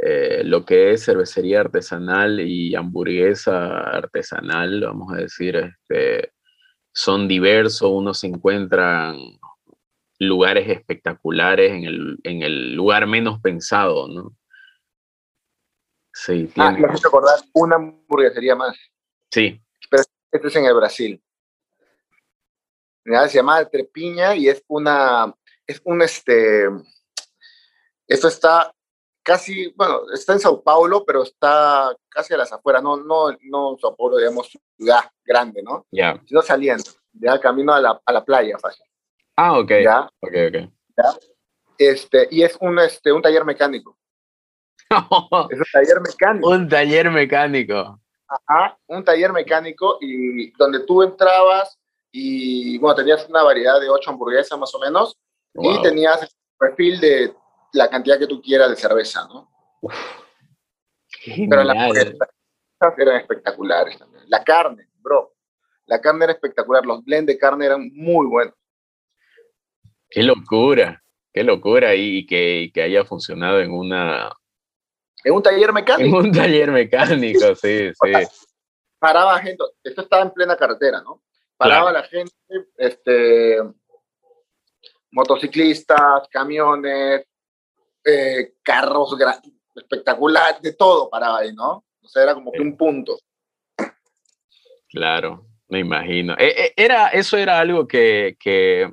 Eh, 0.00 0.42
lo 0.44 0.64
que 0.64 0.92
es 0.92 1.04
cervecería 1.04 1.60
artesanal 1.60 2.40
y 2.40 2.74
hamburguesa 2.76 3.80
artesanal, 3.80 4.80
vamos 4.82 5.12
a 5.12 5.16
decir, 5.16 5.56
este, 5.56 6.32
son 6.92 7.26
diversos, 7.26 7.90
uno 7.90 8.14
se 8.14 8.28
encuentra 8.28 9.10
en 9.10 9.38
lugares 10.18 10.68
espectaculares 10.68 11.72
en 11.72 12.42
el, 12.42 12.74
lugar 12.74 13.06
menos 13.06 13.40
pensado, 13.40 14.08
¿no? 14.08 14.36
Sí, 16.12 16.50
ah, 16.56 16.72
me 16.72 16.86
has 16.88 17.02
recordar 17.02 17.38
una 17.52 17.76
hamburguesería 17.76 18.56
más. 18.56 18.76
Sí. 19.30 19.60
Pero 19.88 20.02
este 20.32 20.48
es 20.48 20.56
en 20.56 20.64
el 20.64 20.74
Brasil 20.74 21.22
se 23.28 23.38
llama 23.38 23.64
Trepiña 23.64 24.34
y 24.34 24.48
es 24.48 24.62
una, 24.68 25.34
es 25.66 25.80
un, 25.84 26.02
este, 26.02 26.68
esto 28.06 28.28
está 28.28 28.72
casi, 29.22 29.72
bueno, 29.76 30.02
está 30.12 30.34
en 30.34 30.40
Sao 30.40 30.62
Paulo, 30.62 31.04
pero 31.04 31.22
está 31.22 31.94
casi 32.08 32.34
a 32.34 32.38
las 32.38 32.52
afueras, 32.52 32.82
no, 32.82 32.96
no, 32.96 33.30
no 33.42 33.76
Sao 33.80 33.96
Paulo, 33.96 34.18
digamos, 34.18 34.50
ciudad 34.76 35.10
grande, 35.24 35.62
¿no? 35.62 35.86
Ya. 35.90 36.20
Sino 36.26 36.42
saliendo, 36.42 36.90
ya 37.12 37.38
camino 37.40 37.72
a 37.72 37.80
la, 37.80 38.00
a 38.04 38.12
la 38.12 38.24
playa, 38.24 38.58
fácil. 38.58 38.84
Ah, 39.40 39.56
ok. 39.56 39.70
¿Ya? 39.84 40.00
Ok, 40.18 40.34
ok. 40.48 40.56
¿Ya? 40.96 41.04
Este, 41.78 42.26
y 42.32 42.42
es 42.42 42.58
un, 42.60 42.76
este, 42.80 43.12
un 43.12 43.22
taller 43.22 43.44
mecánico. 43.44 43.96
es 45.50 45.58
un 45.58 45.66
taller 45.72 46.00
mecánico. 46.00 46.48
Un 46.48 46.68
taller 46.68 47.10
mecánico. 47.12 48.00
Ajá, 48.26 48.76
un 48.88 49.04
taller 49.04 49.32
mecánico 49.32 49.98
y 50.00 50.50
donde 50.58 50.80
tú 50.80 51.04
entrabas 51.04 51.78
y 52.10 52.78
bueno, 52.78 52.96
tenías 52.96 53.28
una 53.28 53.44
variedad 53.44 53.80
de 53.80 53.88
ocho 53.88 54.10
hamburguesas 54.10 54.58
más 54.58 54.74
o 54.74 54.80
menos 54.80 55.16
y 55.54 55.80
tenías 55.82 56.22
el 56.22 56.28
perfil 56.58 57.00
de 57.00 57.32
la 57.74 57.88
cantidad 57.88 58.18
que 58.18 58.26
tú 58.26 58.42
quieras 58.42 58.70
de 58.70 58.76
cerveza, 58.76 59.24
¿no? 59.28 59.48
Pero 61.24 61.62
las 61.62 61.76
hamburguesas 61.76 62.18
eran 62.98 63.16
espectaculares 63.20 63.96
también. 63.98 64.24
La 64.26 64.42
carne, 64.42 64.88
bro, 64.96 65.32
la 65.86 66.00
carne 66.00 66.24
era 66.24 66.32
espectacular, 66.32 66.84
los 66.84 67.04
blends 67.04 67.28
de 67.28 67.38
carne 67.38 67.66
eran 67.66 67.88
muy 67.94 68.26
buenos. 68.26 68.57
Qué 70.10 70.22
locura, 70.22 71.02
qué 71.32 71.44
locura 71.44 71.94
y 71.94 72.26
que, 72.26 72.70
que 72.72 72.82
haya 72.82 73.04
funcionado 73.04 73.60
en 73.60 73.72
una... 73.72 74.32
En 75.24 75.34
un 75.34 75.42
taller 75.42 75.72
mecánico. 75.72 76.20
En 76.20 76.26
un 76.26 76.32
taller 76.32 76.70
mecánico, 76.70 77.54
sí, 77.54 77.90
sí. 77.92 78.12
paraba 78.98 79.38
gente, 79.40 79.64
esto 79.82 80.02
estaba 80.02 80.22
en 80.22 80.30
plena 80.30 80.56
carretera, 80.56 81.00
¿no? 81.02 81.22
paraba 81.58 81.92
la 81.92 82.04
gente, 82.04 82.32
este, 82.76 83.58
motociclistas, 85.10 86.28
camiones, 86.30 87.26
eh, 88.04 88.54
carros 88.62 89.14
espectaculares, 89.74 90.62
de 90.62 90.72
todo 90.74 91.10
paraba 91.10 91.40
ahí, 91.40 91.52
¿no? 91.52 91.84
O 92.00 92.08
sea, 92.08 92.22
era 92.22 92.34
como 92.34 92.52
que 92.52 92.62
un 92.62 92.76
punto. 92.76 93.18
Claro, 94.88 95.46
me 95.68 95.80
imagino. 95.80 96.34
E, 96.38 96.46
e, 96.46 96.72
era, 96.76 97.08
eso 97.08 97.36
era 97.36 97.58
algo 97.58 97.86
que, 97.86 98.36
que 98.40 98.90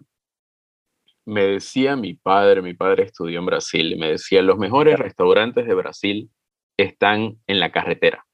me 1.25 1.43
decía 1.43 1.95
mi 1.95 2.13
padre, 2.13 2.61
mi 2.61 2.73
padre 2.73 3.03
estudió 3.03 3.39
en 3.39 3.45
Brasil, 3.45 3.93
y 3.93 3.97
me 3.97 4.11
decía, 4.11 4.41
los 4.41 4.57
mejores 4.57 4.97
restaurantes 4.97 5.65
de 5.65 5.73
Brasil 5.73 6.29
están 6.77 7.37
en 7.47 7.59
la 7.59 7.71
carretera. 7.71 8.25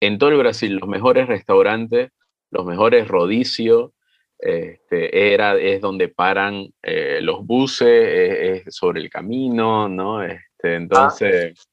En 0.00 0.18
todo 0.18 0.30
el 0.30 0.38
Brasil, 0.38 0.76
los 0.76 0.88
mejores 0.88 1.26
restaurantes 1.26 2.10
los 2.50 2.64
mejores 2.64 3.08
rodicios, 3.08 3.92
este, 4.38 5.34
era, 5.34 5.56
es 5.56 5.80
donde 5.80 6.08
paran 6.08 6.68
eh, 6.82 7.18
los 7.22 7.44
buses, 7.44 8.64
es, 8.66 8.74
sobre 8.74 9.00
el 9.00 9.10
camino, 9.10 9.88
¿no? 9.88 10.22
Este, 10.22 10.74
entonces, 10.74 11.68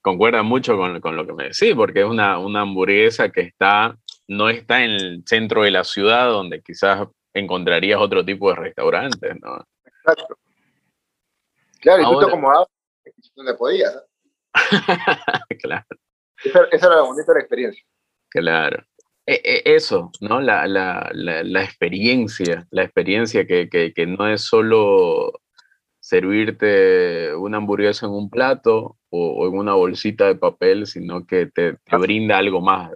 concuerda 0.00 0.42
mucho 0.42 0.76
con, 0.76 1.00
con, 1.00 1.16
lo 1.16 1.26
que 1.26 1.32
me 1.32 1.44
decís, 1.44 1.74
porque 1.74 2.00
es 2.00 2.06
una, 2.06 2.38
una 2.38 2.60
hamburguesa 2.62 3.30
que 3.30 3.42
está, 3.42 3.96
no 4.28 4.48
está 4.48 4.84
en 4.84 4.92
el 4.92 5.22
centro 5.26 5.62
de 5.62 5.72
la 5.72 5.84
ciudad, 5.84 6.30
donde 6.30 6.62
quizás 6.62 7.08
encontrarías 7.34 8.00
otro 8.00 8.24
tipo 8.24 8.50
de 8.50 8.56
restaurantes, 8.56 9.36
¿no? 9.40 9.64
Exacto. 9.84 10.38
Claro, 11.80 12.02
y 12.02 12.04
tú 12.06 12.18
te 12.20 12.26
acomodabas 12.26 12.68
donde 13.34 13.54
podías. 13.54 14.04
claro. 15.62 15.86
Esa, 16.44 16.64
esa, 16.70 16.86
era 16.86 16.96
la 16.96 17.02
bonita 17.02 17.32
la 17.32 17.40
experiencia. 17.40 17.84
Claro. 18.30 18.84
E, 19.26 19.40
e, 19.44 19.74
eso, 19.76 20.10
¿no? 20.20 20.40
La, 20.40 20.66
la, 20.66 21.10
la, 21.12 21.62
experiencia, 21.62 22.66
la 22.70 22.82
experiencia 22.82 23.46
que, 23.46 23.68
que, 23.68 23.92
que, 23.92 24.06
no 24.06 24.26
es 24.26 24.42
solo 24.42 25.32
servirte 26.00 27.34
una 27.34 27.58
hamburguesa 27.58 28.06
en 28.06 28.12
un 28.12 28.30
plato 28.30 28.96
o, 29.10 29.46
en 29.46 29.58
una 29.58 29.74
bolsita 29.74 30.26
de 30.26 30.36
papel, 30.36 30.86
sino 30.86 31.26
que 31.26 31.46
te, 31.46 31.76
te 31.76 31.96
brinda 31.96 32.38
algo 32.38 32.60
más. 32.60 32.90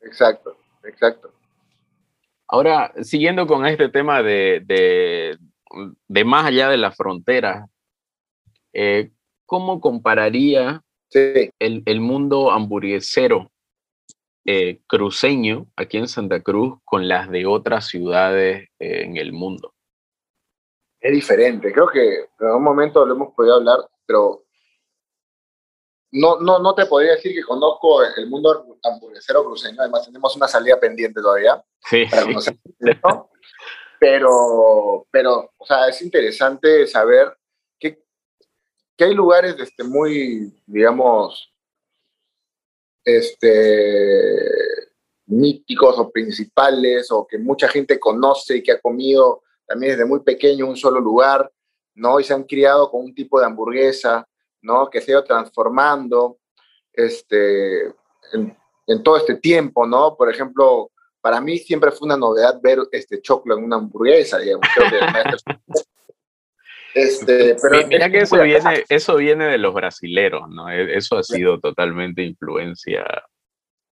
Exacto, 0.00 0.56
exacto. 0.84 1.32
Ahora, 2.48 2.92
siguiendo 3.02 3.46
con 3.46 3.66
este 3.66 3.88
tema 3.88 4.22
de, 4.22 4.62
de, 4.64 5.36
de 6.06 6.24
más 6.24 6.46
allá 6.46 6.68
de 6.68 6.76
la 6.76 6.92
frontera, 6.92 7.68
eh, 8.72 9.10
¿cómo 9.46 9.80
compararía 9.80 10.82
el, 11.10 11.82
el 11.84 12.00
mundo 12.00 12.50
hamburguesero 12.50 13.50
eh, 14.44 14.80
cruceño 14.86 15.66
aquí 15.74 15.96
en 15.96 16.06
Santa 16.06 16.40
Cruz 16.40 16.78
con 16.84 17.08
las 17.08 17.28
de 17.30 17.46
otras 17.46 17.88
ciudades 17.88 18.68
eh, 18.78 19.02
en 19.02 19.16
el 19.16 19.32
mundo? 19.32 19.74
Es 21.00 21.12
diferente. 21.12 21.72
Creo 21.72 21.88
que 21.88 22.20
en 22.38 22.46
algún 22.46 22.62
momento 22.62 23.04
lo 23.04 23.14
hemos 23.14 23.34
podido 23.34 23.56
hablar, 23.56 23.78
pero 24.06 24.44
no, 26.12 26.38
no, 26.40 26.60
no 26.60 26.74
te 26.76 26.86
podría 26.86 27.12
decir 27.12 27.34
que 27.34 27.42
conozco 27.42 28.02
el 28.04 28.28
mundo 28.28 28.75
hamburguesero 28.86 29.44
cruceño. 29.44 29.80
Además, 29.80 30.06
tenemos 30.06 30.34
una 30.36 30.48
salida 30.48 30.78
pendiente 30.78 31.20
todavía 31.20 31.62
sí. 31.88 32.04
para 32.10 32.24
conocer 32.24 32.56
Pero, 33.98 35.06
pero, 35.10 35.50
o 35.56 35.66
sea, 35.66 35.88
es 35.88 36.00
interesante 36.02 36.86
saber 36.86 37.34
que, 37.78 38.02
que 38.96 39.04
hay 39.04 39.14
lugares 39.14 39.56
este, 39.58 39.84
muy, 39.84 40.52
digamos, 40.66 41.52
este, 43.04 44.36
míticos 45.26 45.98
o 45.98 46.10
principales 46.10 47.10
o 47.10 47.26
que 47.26 47.38
mucha 47.38 47.68
gente 47.68 47.98
conoce 47.98 48.56
y 48.56 48.62
que 48.62 48.72
ha 48.72 48.80
comido 48.80 49.42
también 49.66 49.92
desde 49.92 50.04
muy 50.04 50.20
pequeño 50.20 50.66
un 50.66 50.76
solo 50.76 51.00
lugar, 51.00 51.50
¿no? 51.94 52.20
Y 52.20 52.24
se 52.24 52.34
han 52.34 52.44
criado 52.44 52.90
con 52.90 53.04
un 53.04 53.14
tipo 53.14 53.40
de 53.40 53.46
hamburguesa, 53.46 54.28
¿no? 54.62 54.88
Que 54.90 55.00
se 55.00 55.10
ha 55.10 55.14
ido 55.14 55.24
transformando 55.24 56.38
este, 56.92 57.86
en, 58.32 58.56
todo 59.02 59.16
este 59.16 59.36
tiempo, 59.36 59.86
¿no? 59.86 60.16
Por 60.16 60.30
ejemplo, 60.30 60.90
para 61.20 61.40
mí 61.40 61.58
siempre 61.58 61.90
fue 61.90 62.06
una 62.06 62.16
novedad 62.16 62.60
ver 62.62 62.78
este 62.92 63.20
choclo 63.20 63.56
en 63.56 63.64
una 63.64 63.76
hamburguesa, 63.76 64.38
digamos. 64.38 64.66
Este, 66.94 67.54
pero 67.60 67.86
Mira 67.88 68.08
que 68.08 68.20
eso 68.20 68.42
viene, 68.42 68.84
eso 68.88 69.16
viene 69.16 69.44
de 69.48 69.58
los 69.58 69.74
brasileros, 69.74 70.48
¿no? 70.48 70.70
E, 70.70 70.96
eso 70.96 71.18
ha 71.18 71.22
sido 71.22 71.60
totalmente 71.60 72.22
influencia, 72.22 73.04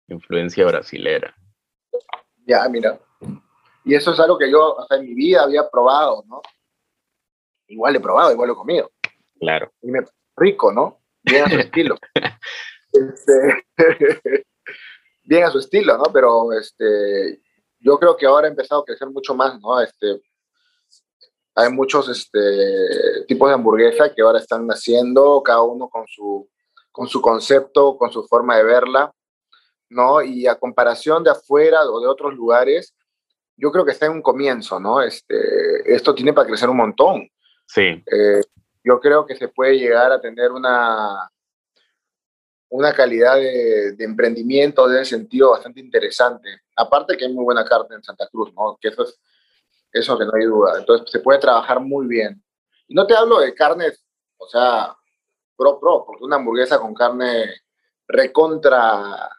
influencia 0.08 0.65
brasilera. 0.65 1.36
Ya, 2.47 2.65
mira. 2.69 2.97
Y 3.84 3.93
eso 3.93 4.13
es 4.13 4.19
algo 4.21 4.38
que 4.38 4.49
yo 4.49 4.79
hasta 4.79 4.95
en 4.95 5.01
mi 5.01 5.15
vida 5.15 5.43
había 5.43 5.69
probado, 5.69 6.23
¿no? 6.27 6.41
Igual 7.67 7.97
he 7.97 7.99
probado, 7.99 8.32
igual 8.32 8.47
lo 8.47 8.53
he 8.53 8.58
comido. 8.58 8.91
Claro. 9.38 9.69
Y 9.82 9.91
me 9.91 9.99
rico, 10.38 10.71
¿no? 10.71 11.01
Bien 11.23 11.43
a 11.43 11.49
su 11.49 11.58
estilo. 11.60 11.97
Este, 12.93 13.65
bien 15.23 15.43
a 15.43 15.51
su 15.51 15.59
estilo, 15.59 15.97
¿no? 15.97 16.05
Pero 16.12 16.51
este, 16.53 17.41
yo 17.79 17.97
creo 17.97 18.15
que 18.15 18.25
ahora 18.25 18.47
ha 18.47 18.51
empezado 18.51 18.81
a 18.81 18.86
crecer 18.86 19.09
mucho 19.09 19.33
más, 19.33 19.59
¿no? 19.59 19.79
Este, 19.81 20.21
hay 21.55 21.71
muchos 21.71 22.09
este, 22.09 23.25
tipos 23.27 23.49
de 23.49 23.55
hamburguesa 23.55 24.13
que 24.13 24.21
ahora 24.21 24.39
están 24.39 24.65
naciendo, 24.65 25.41
cada 25.43 25.62
uno 25.62 25.88
con 25.89 26.07
su, 26.07 26.49
con 26.91 27.07
su 27.07 27.21
concepto, 27.21 27.97
con 27.97 28.12
su 28.12 28.23
forma 28.23 28.57
de 28.57 28.63
verla, 28.63 29.13
¿no? 29.89 30.21
Y 30.21 30.47
a 30.47 30.55
comparación 30.55 31.23
de 31.23 31.31
afuera 31.31 31.83
o 31.83 31.99
de 31.99 32.07
otros 32.07 32.33
lugares, 32.33 32.93
yo 33.55 33.71
creo 33.71 33.86
que 33.86 33.91
está 33.91 34.07
en 34.07 34.13
un 34.13 34.21
comienzo, 34.21 34.79
¿no? 34.79 35.01
Este, 35.01 35.93
esto 35.93 36.15
tiene 36.15 36.33
para 36.33 36.47
crecer 36.47 36.69
un 36.69 36.77
montón. 36.77 37.29
Sí. 37.67 38.03
Eh, 38.12 38.41
yo 38.83 38.99
creo 38.99 39.25
que 39.25 39.36
se 39.36 39.47
puede 39.47 39.77
llegar 39.77 40.12
a 40.12 40.19
tener 40.19 40.51
una, 40.51 41.29
una 42.73 42.91
calidad 42.91 43.36
de, 43.36 43.95
emprendimiento 43.99 44.88
de 44.88 45.05
sentido 45.05 45.51
bastante 45.51 45.79
interesante. 45.79 46.49
Aparte 46.75 47.15
que 47.15 47.25
hay 47.25 47.31
muy 47.31 47.43
buena 47.43 47.63
carne 47.63 47.95
en 47.95 48.03
Santa 48.03 48.27
Cruz, 48.31 48.51
¿no? 48.55 48.77
Que 48.81 48.88
eso 48.88 49.03
es 49.03 49.19
eso 49.91 50.17
que 50.17 50.25
no 50.25 50.31
hay 50.33 50.45
duda. 50.45 50.79
Entonces 50.79 51.12
se 51.12 51.19
puede 51.19 51.38
trabajar 51.38 51.79
muy 51.79 52.07
bien. 52.07 52.43
Y 52.88 52.95
no 52.95 53.05
te 53.05 53.15
hablo 53.15 53.39
de 53.39 53.53
carnes, 53.53 54.03
o 54.38 54.47
sea, 54.47 54.95
pro 55.55 55.79
pro, 55.79 56.03
porque 56.03 56.23
una 56.23 56.38
hamburguesa 56.38 56.79
con 56.79 56.95
carne 56.95 57.53
recontra 58.07 59.29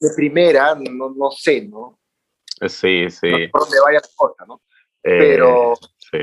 de 0.00 0.08
primera, 0.16 0.74
no, 0.74 1.10
no 1.10 1.30
sé, 1.30 1.62
¿no? 1.62 2.00
Sí, 2.66 3.08
sí. 3.10 3.30
No 3.30 3.38
por 3.52 3.60
dónde 3.60 3.80
vaya 3.80 4.00
la 4.00 4.08
cosa, 4.16 4.44
¿no? 4.44 4.60
Eh, 5.04 5.18
Pero 5.20 5.74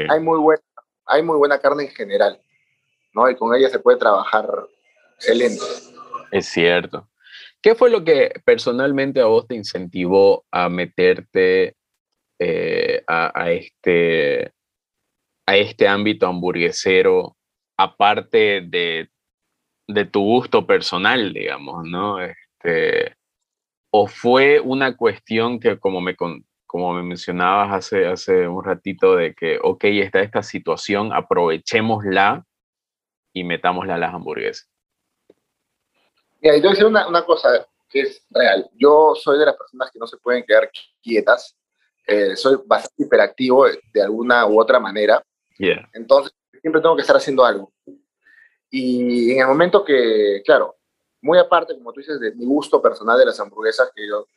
hay, 0.10 0.20
muy 0.20 0.40
buena, 0.40 0.64
hay 1.06 1.24
muy 1.24 1.38
buena 1.38 1.58
carne 1.58 1.84
en 1.84 1.92
general, 1.92 2.42
¿no? 3.14 3.30
Y 3.30 3.38
con 3.38 3.56
ella 3.56 3.70
se 3.70 3.80
puede 3.80 3.98
trabajar 3.98 4.46
excelente. 5.16 5.64
Es 6.32 6.48
cierto. 6.48 7.10
¿Qué 7.62 7.76
fue 7.76 7.90
lo 7.90 8.04
que 8.04 8.32
personalmente 8.46 9.20
a 9.20 9.26
vos 9.26 9.48
te 9.48 9.56
incentivó 9.56 10.46
a 10.52 10.70
meterte 10.70 11.76
eh, 12.40 13.04
a, 13.08 13.52
este, 13.52 14.52
a 15.48 15.58
este 15.58 15.88
ámbito 15.88 16.28
hamburguesero, 16.28 17.36
aparte 17.78 18.62
de, 18.62 19.10
de 19.88 20.06
tu 20.06 20.22
gusto 20.22 20.68
personal, 20.68 21.34
digamos, 21.34 21.84
¿no? 21.86 22.22
Este, 22.22 23.16
¿O 23.92 24.08
fue 24.08 24.60
una 24.60 24.96
cuestión 24.96 25.60
que, 25.60 25.80
como 25.80 26.00
me, 26.00 26.16
como 26.16 26.94
me 26.94 27.04
mencionabas 27.04 27.74
hace, 27.74 28.06
hace 28.06 28.48
un 28.48 28.64
ratito, 28.64 29.16
de 29.16 29.34
que, 29.34 29.60
ok, 29.62 29.86
está 29.86 30.22
esta 30.22 30.44
situación, 30.44 31.12
aprovechémosla 31.14 32.46
y 33.34 33.44
metámosla 33.44 33.96
a 33.96 33.98
las 33.98 34.14
hamburguesas? 34.14 34.70
Mira, 36.42 36.56
y 36.56 36.62
te 36.62 36.68
voy 36.68 36.70
a 36.70 36.72
decir 36.72 36.86
una, 36.86 37.08
una 37.08 37.26
cosa 37.26 37.68
que 37.90 38.02
es 38.02 38.26
real. 38.30 38.70
Yo 38.74 39.14
soy 39.16 39.40
de 39.40 39.46
las 39.46 39.56
personas 39.56 39.92
que 39.92 40.00
no 40.00 40.08
se 40.08 40.18
pueden 40.18 40.44
quedar 40.44 40.70
quietas 41.02 41.58
eh, 42.10 42.38
soy 42.38 42.58
bastante 42.66 43.04
hiperactivo 43.04 43.66
de, 43.94 44.02
alguna 44.02 44.48
u 44.48 44.60
otra 44.60 44.80
manera. 44.80 45.22
Entonces, 45.92 46.34
siempre 46.62 46.82
tengo 46.82 46.96
que 46.96 47.02
estar 47.02 47.18
haciendo 47.18 47.44
algo. 47.44 47.74
Y 48.70 49.34
en 49.34 49.42
el 49.42 49.48
momento 49.48 49.84
que, 49.84 50.42
claro, 50.46 50.78
muy 51.22 51.38
aparte, 51.38 51.76
como 51.76 51.92
tú 51.92 52.00
dices, 52.00 52.20
de 52.22 52.34
mi 52.34 52.46
gusto 52.46 52.82
personal 52.82 53.20
de 53.20 53.26
las 53.26 53.40
hamburguesas, 53.42 53.92
que 53.94 54.08
yo, 54.08 54.28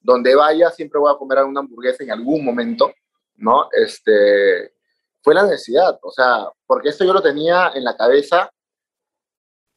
donde 0.00 0.34
vaya, 0.34 0.70
siempre 0.70 0.98
voy 0.98 1.12
a 1.12 1.16
comer 1.16 1.38
alguna 1.38 1.60
hamburguesa 1.60 2.02
en 2.02 2.10
algún 2.10 2.44
momento, 2.44 2.92
¿no? 3.36 3.68
Este, 3.70 4.72
fue 5.22 5.34
la 5.34 5.44
necesidad, 5.44 6.00
o 6.02 6.10
sea, 6.10 6.48
porque 6.66 6.88
esto 6.88 7.04
yo 7.04 7.12
lo 7.12 7.22
tenía 7.22 7.70
en 7.74 7.84
la 7.84 7.96
cabeza, 7.96 8.50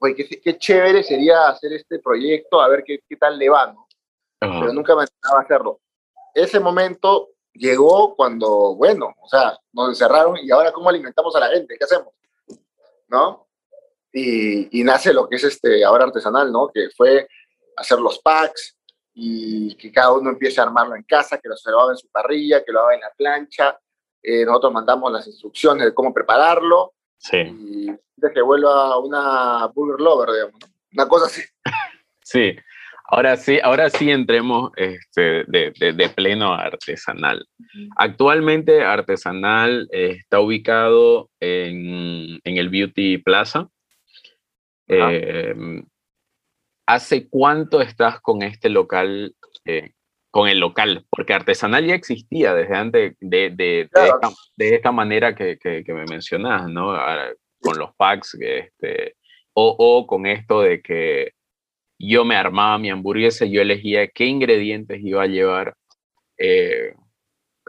pues 0.04 0.16
qué, 0.18 0.42
qué 0.42 0.58
chévere 0.58 1.02
sería 1.02 1.48
hacer 1.48 1.72
este 1.72 1.98
proyecto, 2.00 2.60
a 2.60 2.68
ver 2.68 2.84
qué, 2.84 3.00
qué 3.08 3.16
tal 3.16 3.40
le 3.40 3.48
va, 3.48 3.68
¿no? 3.68 3.88
Pero 4.38 4.74
nunca 4.74 4.98
me 4.98 5.04
a 5.04 5.40
hacerlo. 5.40 5.80
Ese 6.34 6.60
momento 6.60 7.30
llegó 7.54 8.14
cuando, 8.14 8.76
bueno, 8.76 9.16
o 9.18 9.30
sea, 9.30 9.58
nos 9.72 9.88
encerraron 9.88 10.36
y 10.44 10.52
ahora 10.52 10.74
cómo 10.74 10.90
alimentamos 10.90 11.34
a 11.38 11.40
la 11.40 11.48
gente, 11.48 11.78
¿qué 11.78 11.86
hacemos? 11.86 12.14
¿No? 13.08 13.48
Y, 14.12 14.78
y, 14.78 14.84
nace 14.84 15.14
lo 15.14 15.30
que 15.30 15.38
es 15.38 15.46
este 15.46 15.86
ahora 15.86 16.04
artesanal, 16.04 16.52
¿no? 16.52 16.68
Que 16.68 16.90
fue 16.90 17.26
hacer 17.78 17.98
los 18.00 18.20
packs 18.20 18.76
y 19.14 19.74
que 19.76 19.90
cada 19.90 20.12
uno 20.12 20.32
empiece 20.32 20.60
a 20.60 20.66
armarlo 20.66 20.98
en 20.98 21.04
casa, 21.04 21.38
que 21.38 21.48
lo 21.48 21.56
haga 21.80 21.94
en 21.94 21.98
su 21.98 22.10
parrilla, 22.10 22.62
que 22.62 22.74
lo 22.74 22.82
haga 22.82 22.96
en 22.96 23.00
la 23.00 23.12
plancha. 23.16 23.80
Eh, 24.22 24.44
nosotros 24.44 24.74
mandamos 24.74 25.14
las 25.14 25.26
instrucciones 25.28 25.86
de 25.86 25.94
cómo 25.94 26.14
prepararlo. 26.14 26.92
Sí. 27.24 27.38
Y 27.38 27.88
de 27.88 28.32
que 28.34 28.42
vuelva 28.42 29.00
una 29.00 29.68
burger 29.74 30.00
lover, 30.00 30.30
digamos, 30.32 30.60
¿no? 30.62 30.68
Una 30.94 31.08
cosa 31.08 31.26
así. 31.26 31.42
Sí, 32.26 32.56
Ahora 33.14 33.38
sí, 33.38 33.60
ahora 33.62 33.92
sí 33.92 34.10
entremos 34.10 34.72
este, 34.76 35.44
de, 35.46 36.12
pleno 36.16 36.54
artesanal. 36.54 37.46
Actualmente 37.96 38.82
Artesanal 38.82 39.88
está 39.92 40.40
ubicado 40.40 41.30
en, 41.40 42.40
el 42.44 42.70
Beauty 42.70 43.20
Plaza. 43.20 43.70
Em, 44.88 45.86
¿Hace 46.88 47.30
cuánto 47.30 47.82
estás 47.82 48.20
con 48.20 48.42
este 48.42 48.70
local, 48.70 49.36
eh, 49.66 49.92
con 50.34 50.50
el 50.50 50.60
local? 50.60 51.06
Porque 51.12 51.34
Artesanal 51.34 51.86
ya 51.86 51.94
existía 51.94 52.56
desde 52.56 52.76
antes 52.76 53.16
de, 53.20 53.88
esta, 54.58 54.92
manera 54.92 55.36
que, 55.36 55.84
me 55.88 56.06
mencionas, 56.10 56.68
¿no? 56.68 56.92
Con 57.62 57.78
los 57.78 57.94
packs, 57.96 58.36
este, 58.40 59.16
o, 59.54 59.76
o 59.78 60.08
con 60.08 60.26
esto 60.26 60.62
de 60.62 60.82
que 60.82 61.34
yo 62.00 62.26
me 62.26 62.36
armaba 62.36 62.80
mi 62.80 62.90
hamburguesa, 62.90 63.46
yo 63.46 63.62
elegía 63.62 64.08
qué 64.08 64.26
ingredientes 64.26 65.00
iba 65.04 65.22
a 65.22 65.28
llevar. 65.28 65.78
Eh, 66.36 66.96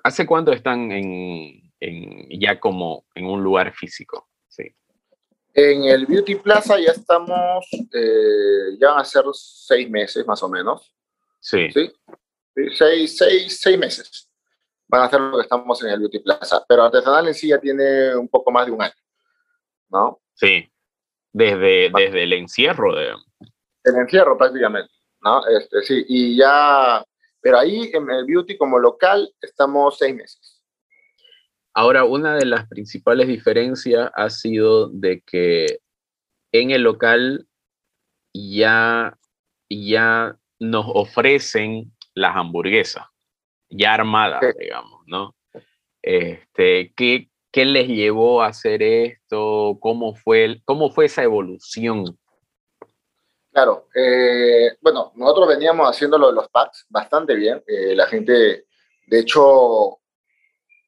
¿Hace 0.03 0.24
cuánto 0.24 0.50
están 0.50 0.90
en, 0.90 1.70
ya 2.31 2.59
como 2.59 3.05
en 3.14 3.27
un 3.27 3.44
lugar 3.44 3.74
físico? 3.74 4.31
Sí. 4.48 4.74
En 5.53 5.85
el 5.85 6.07
Beauty 6.07 6.37
Plaza 6.37 6.81
ya 6.81 6.92
estamos, 6.92 7.66
eh, 7.92 8.79
ya 8.81 8.92
van 8.92 9.00
a 9.00 9.05
ser 9.05 9.24
seis 9.35 9.90
meses 9.90 10.27
más 10.27 10.42
o 10.42 10.48
menos. 10.48 10.94
Sí. 11.40 11.70
Sí, 11.70 11.92
seis, 12.74 13.16
seis, 13.16 13.60
seis 13.60 13.78
meses 13.78 14.28
van 14.88 15.02
a 15.02 15.10
ser 15.10 15.20
lo 15.20 15.36
que 15.36 15.42
estamos 15.42 15.82
en 15.82 15.90
el 15.90 16.00
Beauty 16.00 16.20
Plaza. 16.20 16.64
Pero 16.68 16.84
Artesanal 16.84 17.28
en 17.28 17.34
sí 17.34 17.48
ya 17.48 17.58
tiene 17.58 18.14
un 18.16 18.28
poco 18.28 18.50
más 18.50 18.66
de 18.66 18.72
un 18.72 18.82
año, 18.82 18.94
¿no? 19.90 20.20
Sí, 20.34 20.70
desde, 21.32 21.90
desde 21.94 22.22
el 22.22 22.32
encierro 22.32 22.94
de, 22.94 23.12
el 23.84 23.96
encierro 23.96 24.36
prácticamente, 24.36 24.92
¿no? 25.20 25.46
Este, 25.46 25.82
sí, 25.82 26.04
y 26.08 26.36
ya, 26.36 27.04
pero 27.40 27.58
ahí 27.58 27.90
en 27.92 28.10
el 28.10 28.24
beauty 28.24 28.56
como 28.56 28.78
local 28.78 29.32
estamos 29.40 29.98
seis 29.98 30.14
meses. 30.14 30.62
Ahora, 31.74 32.04
una 32.04 32.36
de 32.36 32.46
las 32.46 32.68
principales 32.68 33.26
diferencias 33.26 34.10
ha 34.14 34.30
sido 34.30 34.88
de 34.88 35.22
que 35.26 35.80
en 36.52 36.70
el 36.70 36.82
local 36.82 37.48
ya, 38.32 39.18
ya 39.68 40.38
nos 40.60 40.86
ofrecen 40.88 41.92
las 42.14 42.37
hamburguesas, 42.37 43.05
ya 43.68 43.94
armadas, 43.94 44.42
digamos, 44.59 45.03
¿no? 45.07 45.35
Este, 46.03 46.92
¿qué, 46.94 47.29
¿Qué 47.50 47.64
les 47.64 47.88
llevó 47.88 48.42
a 48.42 48.48
hacer 48.48 48.83
esto? 48.83 49.79
¿Cómo 49.81 50.14
fue, 50.14 50.61
cómo 50.64 50.90
fue 50.90 51.07
esa 51.07 51.22
evolución 51.22 52.18
Claro, 53.55 53.87
eh, 53.94 54.77
bueno, 54.81 55.12
nosotros 55.14 55.46
veníamos 55.46 55.88
haciendo 55.88 56.18
lo 56.18 56.27
de 56.27 56.33
los 56.33 56.48
packs 56.48 56.87
bastante 56.88 57.37
bien. 57.37 57.62
Eh, 57.68 57.94
la 57.94 58.09
gente, 58.09 58.66
de 59.07 59.18
hecho, 59.20 60.00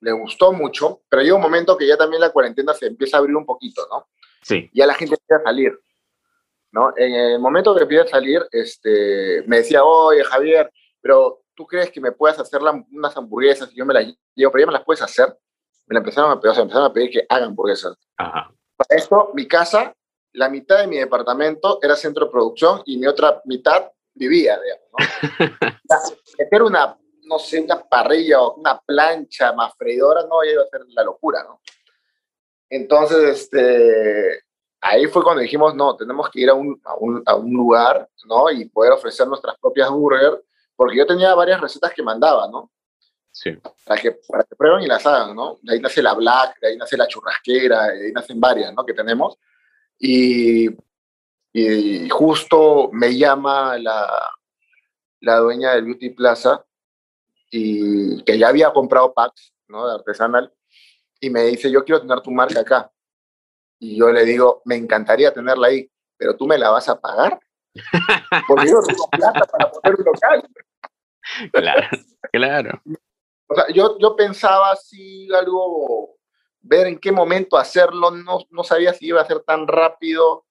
le 0.01 0.11
gustó 0.11 0.53
mucho, 0.53 1.03
pero 1.09 1.23
llega 1.23 1.37
un 1.37 1.43
momento 1.43 1.77
que 1.77 1.87
ya 1.87 1.97
también 1.97 2.21
la 2.21 2.31
cuarentena 2.31 2.75
se 2.75 2.87
empieza 2.87 3.17
a 3.17 3.21
abrir 3.21 3.37
un 3.37 3.47
poquito, 3.47 3.87
¿no? 3.89 4.09
Sí. 4.43 4.69
Ya 4.75 4.85
la 4.85 4.95
gente 4.95 5.15
empieza 5.15 5.41
a 5.41 5.45
salir, 5.45 5.79
¿no? 6.73 6.93
En 6.97 7.15
el 7.15 7.39
momento 7.39 7.73
que 7.73 7.83
empieza 7.83 8.03
a 8.03 8.09
salir, 8.09 8.45
este, 8.51 9.45
me 9.47 9.59
decía, 9.59 9.85
oye, 9.85 10.25
Javier, 10.25 10.69
pero 11.07 11.45
¿tú 11.55 11.65
crees 11.65 11.93
que 11.93 12.01
me 12.01 12.11
puedas 12.11 12.37
hacer 12.41 12.61
unas 12.91 13.17
hamburguesas? 13.17 13.71
Y 13.73 13.77
yo 13.77 13.87
me 13.87 13.95
las 13.95 14.07
llevo, 14.35 14.51
pero 14.51 14.63
ya 14.63 14.67
me 14.67 14.73
las 14.73 14.85
puedes 14.85 15.03
hacer. 15.03 15.39
Me 15.87 15.95
la 15.95 16.01
empezaron 16.01 16.33
a 16.33 16.41
pedir, 16.41 16.51
o 16.51 16.55
sea, 16.55 16.63
empezaron 16.63 16.91
a 16.91 16.93
pedir 16.93 17.11
que 17.11 17.27
hagan 17.29 17.51
hamburguesas. 17.51 17.97
Ajá. 18.17 18.53
Para 18.77 18.97
esto, 19.01 19.31
mi 19.35 19.47
casa 19.47 19.95
la 20.33 20.51
mitad 20.51 20.81
de 20.81 20.87
mi 20.87 20.99
departamento 20.99 21.79
era 21.81 21.97
centro 21.97 22.27
de 22.27 22.31
producción 22.31 22.83
y 22.85 22.99
mi 22.99 23.07
otra 23.07 23.41
mitad 23.47 23.91
vivía, 24.15 24.59
digamos, 24.61 24.91
¿no? 24.93 26.19
Meter 26.39 26.63
una, 26.63 26.99
no 27.23 27.39
sé, 27.39 27.61
una 27.61 27.83
parrilla 27.83 28.43
o 28.43 28.55
una 28.55 28.79
plancha 28.81 29.53
más 29.55 29.73
freidora, 29.79 30.25
no, 30.29 30.45
iba 30.45 30.63
a 30.63 30.67
ser 30.67 30.83
la 30.89 31.05
locura, 31.05 31.43
¿no? 31.43 31.61
Entonces, 32.69 33.41
este, 33.41 34.43
ahí 34.83 35.07
fue 35.07 35.23
cuando 35.23 35.41
dijimos, 35.41 35.75
no, 35.75 35.97
tenemos 35.97 36.29
que 36.29 36.41
ir 36.41 36.51
a 36.51 36.55
un, 36.55 36.81
a 36.85 36.97
un, 36.97 37.23
a 37.25 37.35
un 37.37 37.53
lugar, 37.53 38.07
¿no? 38.27 38.51
Y 38.51 38.67
poder 38.69 38.93
ofrecer 38.93 39.27
nuestras 39.29 39.57
propias 39.59 39.89
burgers, 39.91 40.39
porque 40.77 40.97
yo 40.97 41.07
tenía 41.07 41.35
varias 41.35 41.61
recetas 41.61 41.93
que 41.93 42.03
mandaba, 42.03 42.49
¿no? 42.49 42.71
Sí. 43.33 43.51
Para 43.85 44.01
que, 44.01 44.13
para 44.29 44.45
que 44.45 44.55
prueben 44.57 44.83
y 44.83 44.87
las 44.87 45.05
hagan, 45.05 45.35
¿no? 45.35 45.59
De 45.63 45.75
ahí 45.75 45.81
nace 45.81 46.03
la 46.03 46.15
black, 46.15 46.59
de 46.61 46.69
ahí 46.69 46.77
nace 46.77 46.97
la 46.97 47.07
churrasquera, 47.07 47.89
de 47.89 48.07
ahí 48.07 48.13
nacen 48.13 48.41
varias, 48.41 48.73
¿no? 48.73 48.85
Que 48.85 48.95
tenemos. 48.95 49.37
Y, 49.99 50.69
y 51.53 52.09
justo 52.09 52.91
me 52.93 53.17
llama 53.17 53.79
la, 53.79 54.31
la 55.21 55.39
dueña 55.39 55.73
del 55.73 55.85
Beauty 55.85 56.11
Plaza 56.11 56.65
y 57.51 58.23
que 58.25 58.39
ya 58.39 58.49
había 58.49 58.73
comprado 58.73 59.13
packs 59.13 59.53
¿no? 59.69 59.87
de 59.87 59.95
artesanal 59.95 60.53
y 61.21 61.31
me 61.31 61.45
dice, 61.45 61.71
yo 61.71 61.85
quiero 61.85 62.01
tener 62.01 62.21
tu 62.21 62.31
marca 62.31 62.61
acá. 62.61 62.93
Y 63.79 63.99
yo 63.99 64.11
le 64.11 64.25
digo, 64.25 64.63
me 64.65 64.77
encantaría 64.77 65.33
tenerla 65.33 65.69
ahí, 65.69 65.91
pero 66.17 66.37
tú 66.37 66.47
me 66.47 66.59
la 66.59 66.71
vas 66.71 66.89
a 66.89 67.01
pagar. 67.01 67.39
Porque 68.49 68.69
yo 68.69 68.75
no 68.75 68.83
tengo 68.83 69.09
plata 69.11 69.45
para 69.47 69.71
poner 69.71 69.99
un 69.99 70.05
local. 70.05 70.49
Claro, 71.53 71.89
claro. 72.33 72.83
O 73.49 73.55
sea, 73.55 73.67
yo, 73.73 73.99
yo 73.99 74.17
pensaba 74.17 74.75
si 74.77 75.29
algo, 75.33 76.17
ver 76.61 76.87
en 76.87 76.99
qué 76.99 77.13
momento 77.13 77.57
hacerlo, 77.57 78.11
no, 78.11 78.39
no 78.51 78.65
sabía 78.65 78.93
si 78.93 79.07
iba 79.07 79.21
a 79.21 79.27
ser 79.27 79.41
tan 79.41 79.67
rápido, 79.67 80.45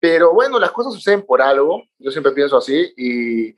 pero 0.00 0.32
bueno, 0.32 0.58
las 0.58 0.72
cosas 0.72 0.94
suceden 0.94 1.24
por 1.24 1.42
algo, 1.42 1.82
yo 1.98 2.10
siempre 2.10 2.32
pienso 2.32 2.56
así, 2.56 2.92
y 2.96 3.54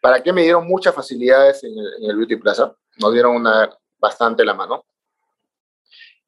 para 0.00 0.22
qué 0.22 0.32
me 0.32 0.42
dieron 0.42 0.66
muchas 0.66 0.94
facilidades 0.94 1.64
en 1.64 1.72
el, 1.72 2.04
en 2.04 2.10
el 2.10 2.16
Beauty 2.16 2.36
Plaza, 2.36 2.74
nos 2.98 3.12
dieron 3.12 3.36
una, 3.36 3.70
bastante 3.98 4.44
la 4.44 4.54
mano. 4.54 4.84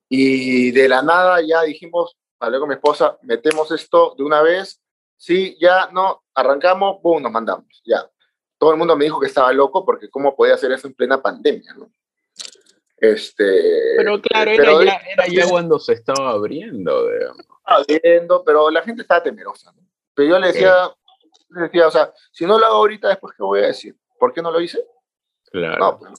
Y 0.08 0.72
de 0.72 0.88
la 0.88 1.02
nada 1.02 1.40
ya 1.40 1.62
dijimos, 1.62 2.16
hablé 2.40 2.58
con 2.58 2.68
mi 2.68 2.74
esposa, 2.74 3.16
metemos 3.22 3.70
esto 3.70 4.14
de 4.16 4.24
una 4.24 4.42
vez, 4.42 4.80
sí, 5.20 5.56
ya, 5.60 5.90
no, 5.92 6.22
arrancamos, 6.34 7.00
boom, 7.02 7.22
nos 7.22 7.30
mandamos, 7.30 7.82
ya. 7.84 8.10
Todo 8.58 8.72
el 8.72 8.78
mundo 8.78 8.96
me 8.96 9.04
dijo 9.04 9.20
que 9.20 9.26
estaba 9.26 9.52
loco 9.52 9.84
porque 9.84 10.08
cómo 10.08 10.34
podía 10.34 10.54
hacer 10.54 10.72
eso 10.72 10.86
en 10.86 10.94
plena 10.94 11.20
pandemia, 11.20 11.74
¿no? 11.74 11.90
Este, 12.96 13.96
pero 13.96 14.20
claro, 14.20 14.50
era, 14.50 14.84
ya, 14.84 15.00
era 15.10 15.26
ya 15.26 15.48
cuando 15.48 15.78
se 15.78 15.94
estaba 15.94 16.30
abriendo, 16.30 17.08
digamos. 17.08 17.46
Abriendo, 17.64 18.44
pero 18.44 18.70
la 18.70 18.82
gente 18.82 19.02
estaba 19.02 19.22
temerosa, 19.22 19.72
¿no? 19.72 19.82
Pero 20.14 20.30
yo 20.30 20.38
le 20.38 20.48
decía, 20.48 20.74
le 21.50 21.62
decía, 21.62 21.86
o 21.86 21.90
sea, 21.90 22.12
si 22.30 22.44
no 22.44 22.58
lo 22.58 22.66
hago 22.66 22.76
ahorita, 22.76 23.08
después, 23.08 23.34
¿qué 23.36 23.42
voy 23.42 23.60
a 23.60 23.68
decir? 23.68 23.96
¿Por 24.18 24.32
qué 24.34 24.42
no 24.42 24.50
lo 24.50 24.60
hice? 24.60 24.84
Claro. 25.50 25.78
No, 25.78 25.98
pues, 25.98 26.12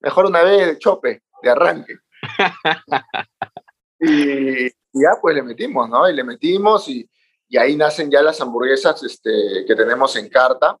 mejor 0.00 0.26
una 0.26 0.42
vez 0.42 0.66
de 0.66 0.78
chope, 0.78 1.22
de 1.42 1.50
arranque. 1.50 1.98
y, 4.00 4.66
y, 4.66 4.70
ya 4.94 5.10
pues 5.20 5.34
le 5.34 5.42
metimos, 5.42 5.88
¿no? 5.88 6.08
Y 6.08 6.14
le 6.14 6.24
metimos 6.24 6.88
y, 6.88 7.08
y, 7.48 7.56
ahí 7.56 7.76
nacen 7.76 8.10
ya 8.10 8.22
las 8.22 8.40
hamburguesas 8.40 9.02
este, 9.02 9.64
que 9.66 9.74
tenemos 9.74 10.14
en 10.16 10.28
carta, 10.28 10.76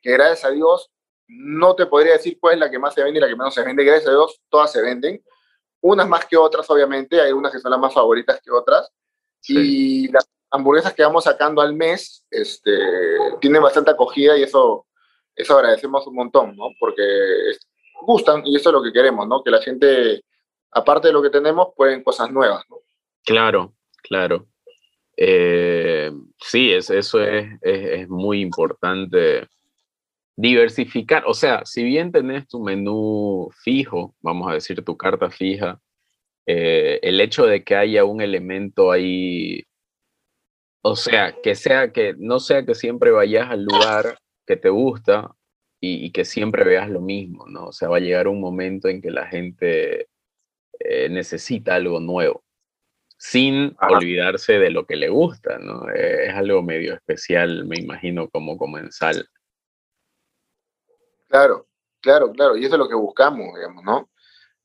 que 0.00 0.12
gracias 0.12 0.44
a 0.44 0.50
Dios 0.50 0.90
no 1.28 1.74
te 1.74 1.86
podría 1.86 2.12
decir 2.12 2.38
cuál 2.40 2.54
es 2.54 2.60
la 2.60 2.70
que 2.70 2.78
más 2.78 2.94
se 2.94 3.02
vende 3.02 3.18
y 3.18 3.20
la 3.20 3.28
que 3.28 3.36
menos 3.36 3.54
se 3.54 3.62
vende, 3.62 3.84
gracias 3.84 4.08
a 4.08 4.12
Dios 4.12 4.40
todas 4.48 4.70
se 4.70 4.80
venden, 4.80 5.22
unas 5.80 6.08
más 6.08 6.24
que 6.26 6.36
otras 6.36 6.68
obviamente, 6.70 7.20
hay 7.20 7.32
unas 7.32 7.52
que 7.52 7.58
son 7.58 7.70
las 7.70 7.80
más 7.80 7.92
favoritas 7.92 8.40
que 8.42 8.50
otras, 8.50 8.88
sí. 9.40 9.54
y 9.56 10.08
las 10.08 10.28
hamburguesas 10.50 10.94
que 10.94 11.02
vamos 11.02 11.24
sacando 11.24 11.60
al 11.60 11.74
mes 11.74 12.24
este, 12.30 12.78
tienen 13.40 13.62
bastante 13.62 13.90
acogida 13.90 14.36
y 14.36 14.42
eso, 14.42 14.86
eso 15.34 15.56
agradecemos 15.56 16.06
un 16.06 16.14
montón, 16.14 16.56
¿no? 16.56 16.70
Porque 16.78 17.02
gustan 18.02 18.42
y 18.46 18.56
eso 18.56 18.70
es 18.70 18.72
lo 18.72 18.82
que 18.82 18.92
queremos, 18.92 19.26
¿no? 19.26 19.42
Que 19.42 19.50
la 19.50 19.60
gente, 19.60 20.22
aparte 20.70 21.08
de 21.08 21.12
lo 21.12 21.22
que 21.22 21.30
tenemos, 21.30 21.68
pueden 21.76 22.02
cosas 22.02 22.30
nuevas, 22.30 22.64
¿no? 22.70 22.78
Claro, 23.24 23.74
claro. 24.02 24.46
Eh, 25.16 26.10
sí, 26.38 26.72
es, 26.72 26.90
eso 26.90 27.22
es, 27.22 27.46
es, 27.62 28.00
es, 28.02 28.08
muy 28.08 28.40
importante. 28.40 29.48
Diversificar, 30.36 31.24
o 31.26 31.34
sea, 31.34 31.62
si 31.64 31.82
bien 31.82 32.12
tenés 32.12 32.46
tu 32.48 32.62
menú 32.62 33.50
fijo, 33.62 34.14
vamos 34.20 34.50
a 34.50 34.54
decir 34.54 34.84
tu 34.84 34.96
carta 34.96 35.30
fija, 35.30 35.80
eh, 36.46 37.00
el 37.02 37.20
hecho 37.20 37.46
de 37.46 37.64
que 37.64 37.76
haya 37.76 38.04
un 38.04 38.20
elemento 38.20 38.92
ahí, 38.92 39.64
o 40.82 40.96
sea, 40.96 41.34
que 41.42 41.54
sea 41.54 41.92
que 41.92 42.14
no 42.18 42.38
sea 42.40 42.64
que 42.64 42.74
siempre 42.74 43.10
vayas 43.10 43.50
al 43.50 43.64
lugar 43.64 44.18
que 44.46 44.56
te 44.56 44.68
gusta, 44.68 45.36
y, 45.80 46.10
que 46.12 46.24
siempre 46.24 46.64
veas 46.64 46.88
lo 46.90 47.00
mismo, 47.00 47.46
¿no? 47.46 47.66
O 47.68 47.72
sea, 47.72 47.88
va 47.88 47.98
a 47.98 48.00
llegar 48.00 48.28
un 48.28 48.40
momento 48.40 48.88
en 48.88 49.02
que 49.02 49.10
la 49.10 49.26
gente 49.26 50.08
eh, 50.80 51.08
necesita 51.10 51.74
algo 51.74 52.00
nuevo, 52.00 52.44
sin 53.16 53.74
Ajá. 53.78 53.96
olvidarse 53.96 54.58
de 54.58 54.70
lo 54.70 54.86
que 54.86 54.96
le 54.96 55.08
gusta, 55.08 55.58
¿no? 55.58 55.88
Eh, 55.90 56.26
es 56.26 56.34
algo 56.34 56.62
medio 56.62 56.94
especial, 56.94 57.64
me 57.64 57.78
imagino, 57.78 58.28
como 58.28 58.58
comensal. 58.58 59.28
Claro, 61.28 61.66
claro, 62.00 62.30
claro, 62.32 62.56
y 62.56 62.64
eso 62.64 62.74
es 62.74 62.78
lo 62.78 62.88
que 62.88 62.94
buscamos, 62.94 63.54
digamos, 63.54 63.82
¿no? 63.84 64.10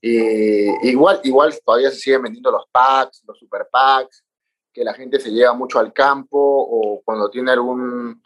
Y 0.02 0.90
igual, 0.90 1.22
igual 1.24 1.54
todavía 1.64 1.92
se 1.92 1.98
siguen 1.98 2.24
vendiendo 2.24 2.52
los 2.52 2.66
packs, 2.72 3.24
los 3.28 3.38
super 3.38 3.68
packs, 3.72 4.24
que 4.74 4.84
la 4.84 4.94
gente 4.94 5.20
se 5.20 5.32
lleva 5.32 5.54
mucho 5.54 5.80
al 5.80 5.94
campo 5.94 6.38
o 6.40 7.02
cuando 7.04 7.30
tiene 7.30 7.52
algún, 7.52 8.22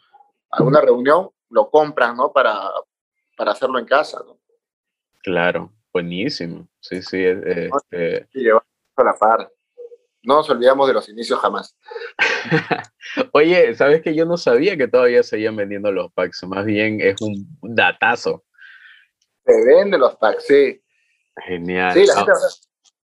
alguna 0.51 0.79
reunión, 0.81 1.29
lo 1.49 1.69
compran, 1.69 2.15
¿no? 2.15 2.31
Para, 2.31 2.71
para 3.35 3.51
hacerlo 3.51 3.77
en 3.79 3.85
casa, 3.85 4.21
¿no? 4.25 4.39
Claro, 5.21 5.71
buenísimo. 5.91 6.67
Sí, 6.79 7.01
sí. 7.01 7.23
Este... 7.25 8.27
Y 8.33 8.43
llevamos 8.43 8.67
a 8.95 9.03
la 9.03 9.13
par. 9.13 9.51
No 10.25 10.35
nos 10.35 10.49
olvidamos 10.49 10.87
de 10.87 10.93
los 10.93 11.09
inicios 11.09 11.39
jamás. 11.39 11.75
Oye, 13.33 13.75
¿sabes 13.75 14.01
que 14.01 14.15
yo 14.15 14.25
no 14.25 14.37
sabía 14.37 14.75
que 14.77 14.87
todavía 14.87 15.23
seguían 15.23 15.55
vendiendo 15.55 15.91
los 15.91 16.11
packs? 16.13 16.43
Más 16.43 16.65
bien 16.65 16.99
es 17.01 17.21
un 17.21 17.47
datazo. 17.61 18.43
Se 19.45 19.53
venden 19.65 19.99
los 19.99 20.15
packs, 20.15 20.45
sí. 20.45 20.81
Genial. 21.45 21.93
Sí, 21.93 22.05
la 22.05 22.15
gente 22.15 22.31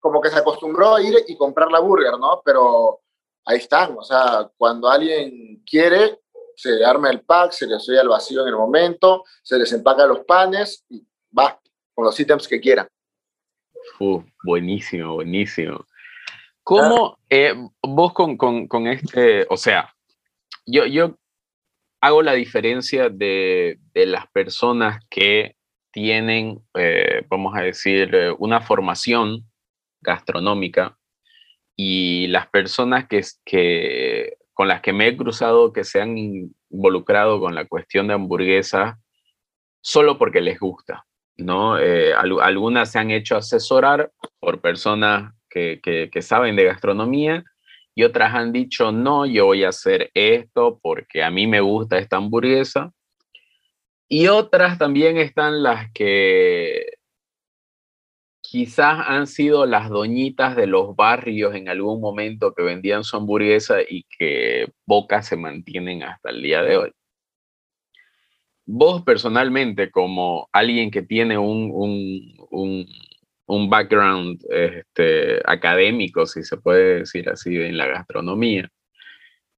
como 0.02 0.20
que 0.20 0.30
se 0.30 0.40
acostumbró 0.40 0.96
a 0.96 1.02
ir 1.02 1.16
y 1.28 1.38
comprar 1.38 1.72
la 1.72 1.80
burger, 1.80 2.18
¿no? 2.20 2.42
Pero 2.44 3.02
ahí 3.46 3.58
están, 3.58 3.96
o 3.98 4.04
sea, 4.04 4.50
cuando 4.58 4.90
alguien 4.90 5.64
quiere, 5.64 6.20
se 6.56 6.84
arma 6.84 7.12
el 7.12 7.22
pack, 7.22 7.52
se 7.52 7.68
les 7.68 7.88
oye 7.88 8.00
al 8.00 8.10
vacío 8.10 8.42
en 8.42 8.48
el 8.48 8.56
momento, 8.56 9.24
se 9.44 9.58
les 9.58 9.72
empaca 9.72 10.06
los 10.06 10.22
panes 10.26 10.84
y 10.90 11.08
va 11.38 11.60
con 11.94 12.06
los 12.06 12.20
ítems 12.20 12.48
que 12.48 12.60
quieran. 12.60 12.88
Uh, 14.00 14.24
buenísimo, 14.44 15.14
buenísimo. 15.14 15.86
¿Cómo 16.72 17.20
eh, 17.30 17.54
vos 17.82 18.14
con, 18.14 18.38
con, 18.38 18.66
con, 18.66 18.88
este, 18.88 19.46
o 19.50 19.58
sea, 19.58 19.94
yo, 20.66 20.86
yo 20.86 21.18
hago 22.00 22.22
la 22.22 22.32
diferencia 22.32 23.10
de, 23.10 23.78
de 23.94 24.06
las 24.06 24.28
personas 24.32 25.06
que 25.10 25.58
tienen, 25.92 26.64
eh, 26.76 27.26
vamos 27.28 27.58
a 27.58 27.62
decir, 27.62 28.16
eh, 28.16 28.34
una 28.40 28.62
formación 28.62 29.52
gastronómica 30.00 30.98
y 31.76 32.28
las 32.28 32.48
personas 32.48 33.06
que, 33.06 33.22
que 33.44 34.38
con 34.54 34.70
las 34.70 34.80
que 34.80 34.94
me 34.94 35.10
he 35.10 35.18
cruzado 35.18 35.74
que 35.74 35.84
se 35.84 36.00
han 36.00 36.18
involucrado 36.18 37.42
con 37.42 37.54
la 37.54 37.66
cuestión 37.66 38.08
de 38.08 38.14
hamburguesas 38.14 38.96
solo 39.82 40.18
porque 40.18 40.40
les 40.40 40.58
gusta, 40.58 41.06
¿no? 41.36 41.78
Eh, 41.78 42.14
al, 42.14 42.40
algunas 42.40 42.94
se 42.94 43.00
han 43.00 43.12
hecho 43.12 43.36
asesorar 43.36 44.10
por 44.40 44.62
personas 44.62 45.34
que, 45.52 46.10
saben 46.22 46.56
de 46.56 46.66
gastronomía 46.66 47.44
y 47.94 48.04
otras 48.04 48.34
han 48.34 48.52
dicho, 48.52 48.92
no, 48.92 49.26
yo 49.26 49.48
voy 49.48 49.64
a 49.64 49.70
hacer 49.70 50.10
esto 50.14 50.80
porque 50.82 51.24
a 51.24 51.30
mí 51.30 51.46
me 51.48 51.60
gusta 51.60 51.98
esta 51.98 52.18
hamburguesa. 52.18 52.92
Y 54.08 54.28
otras 54.28 54.78
también 54.78 55.18
están 55.18 55.64
las 55.64 55.92
que 55.94 56.86
quizás 58.42 59.06
han 59.08 59.28
sido 59.28 59.66
las 59.66 59.90
doñitas 59.90 60.56
de 60.56 60.68
los 60.68 60.96
barrios 60.96 61.56
en 61.56 61.70
algún 61.70 62.02
momento 62.02 62.54
que 62.54 62.64
vendían 62.64 63.04
su 63.04 63.16
hamburguesa 63.16 63.78
y 63.88 64.06
que 64.18 64.68
pocas 64.86 65.28
se 65.28 65.38
mantienen 65.38 66.04
hasta 66.04 66.32
el 66.32 66.42
día 66.42 66.62
de 66.62 66.78
hoy. 66.78 66.92
Vos 68.66 69.04
personalmente, 69.04 69.90
como 69.90 70.50
alguien 70.52 70.92
que 70.92 71.02
tiene 71.02 71.38
un, 71.38 72.88
un 73.52 73.70
background 73.70 74.42
este, 74.50 75.42
académico, 75.46 76.26
si 76.26 76.42
se 76.44 76.56
puede 76.56 77.00
decir 77.00 77.30
así, 77.30 77.54
en 77.58 77.78
la 77.78 77.86
gastronomía, 77.86 78.72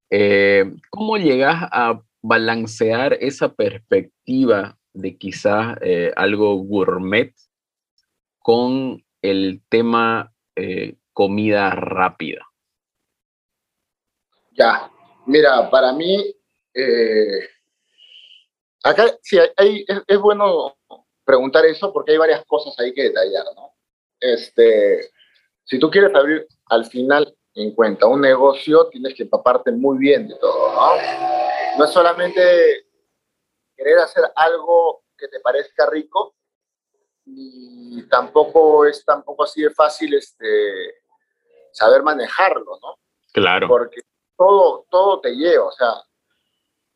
eh, 0.10 0.66
¿cómo 0.90 1.18
llegas 1.18 1.70
a 1.72 2.02
balancear 2.22 3.14
esa 3.22 3.54
perspectiva 3.54 4.78
de 4.94 5.16
quizás 5.18 5.78
eh, 5.82 6.12
algo 6.16 6.56
gourmet 6.56 7.34
con 8.40 9.04
el 9.22 9.62
tema 9.70 10.34
eh, 10.56 10.96
comida 11.14 11.70
rápida? 11.72 12.48
Ya, 14.54 14.91
mira, 15.28 15.70
para 15.70 15.94
mí, 15.94 16.34
acá 18.84 19.06
sí, 19.22 19.38
hay, 19.58 19.86
es, 19.88 20.02
es, 20.08 20.18
bueno 20.20 20.76
preguntar 21.24 21.66
eso 21.66 21.94
porque 21.94 22.14
hay 22.14 22.18
varias 22.18 22.44
cosas 22.46 22.78
ahí 22.80 22.91
que 22.94 23.04
detallar, 23.04 23.46
¿no? 23.56 23.72
Este, 24.24 25.09
si 25.63 25.80
tú 25.80 25.89
quieres 25.89 26.15
abrir 26.15 26.47
al 26.67 26.86
final 26.86 27.36
en 27.55 27.76
cuenta 27.76 28.07
un 28.07 28.21
negocio, 28.21 28.88
tienes 28.88 29.13
que 29.15 29.24
empaparte 29.24 29.71
muy 29.71 29.97
bien 29.97 30.28
de 30.28 30.36
todo, 30.36 30.74
¿no? 30.74 30.91
No 31.78 31.86
es 31.86 31.91
solamente 31.91 32.88
querer 33.76 33.99
hacer 33.99 34.24
algo 34.36 35.03
que 35.17 35.28
te 35.28 35.39
parezca 35.39 35.89
rico, 35.89 36.36
y 37.26 38.03
tampoco 38.09 38.86
es 38.86 39.03
tampoco 39.05 39.43
así 39.43 39.61
de 39.61 39.69
fácil 39.71 40.13
este, 40.13 41.01
saber 41.71 42.03
manejarlo, 42.03 42.80
¿no? 42.82 42.99
Claro. 43.34 43.67
Porque 43.67 44.01
todo, 44.38 44.86
todo 44.89 45.21
te 45.21 45.32
lleva, 45.36 45.65
o 45.65 45.71
sea, 45.71 46.01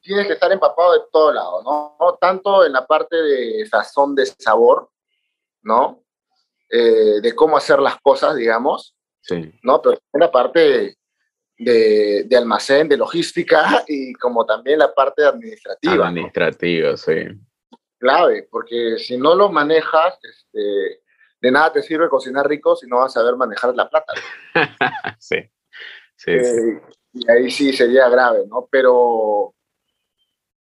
tienes 0.01 0.27
que 0.27 0.33
estar 0.33 0.51
empapado 0.51 0.93
de 0.93 1.01
todo 1.11 1.31
lado, 1.33 1.63
¿no? 1.63 2.17
Tanto 2.19 2.65
en 2.65 2.73
la 2.73 2.85
parte 2.85 3.15
de 3.15 3.65
sazón 3.67 4.15
de 4.15 4.25
sabor, 4.25 4.89
¿no? 5.61 6.03
Eh, 6.69 7.21
de 7.21 7.35
cómo 7.35 7.57
hacer 7.57 7.79
las 7.79 7.97
cosas, 8.01 8.35
digamos, 8.35 8.97
Sí. 9.27 9.51
¿no? 9.63 9.81
Pero 9.81 9.99
una 10.13 10.31
parte 10.31 10.95
de, 11.57 12.23
de 12.25 12.37
almacén, 12.37 12.87
de 12.87 12.97
logística 12.97 13.83
y 13.87 14.13
como 14.13 14.45
también 14.45 14.79
la 14.79 14.93
parte 14.93 15.25
administrativa. 15.25 15.95
¿no? 15.95 16.05
Administrativo, 16.05 16.95
sí. 16.95 17.25
Clave, 17.99 18.47
porque 18.49 18.97
si 18.99 19.17
no 19.17 19.35
lo 19.35 19.49
manejas, 19.51 20.17
este, 20.21 21.01
de 21.41 21.51
nada 21.51 21.73
te 21.73 21.81
sirve 21.81 22.09
cocinar 22.09 22.47
rico 22.47 22.75
si 22.75 22.87
no 22.87 22.97
vas 22.97 23.17
a 23.17 23.19
saber 23.19 23.35
manejar 23.35 23.75
la 23.75 23.89
plata. 23.89 24.13
sí. 25.19 25.37
Sí, 26.19 26.31
sí. 26.43 26.57
Eh, 26.57 26.81
y 27.13 27.29
ahí 27.31 27.51
sí 27.51 27.71
sería 27.71 28.09
grave, 28.09 28.39
¿no? 28.47 28.67
Pero, 28.71 29.53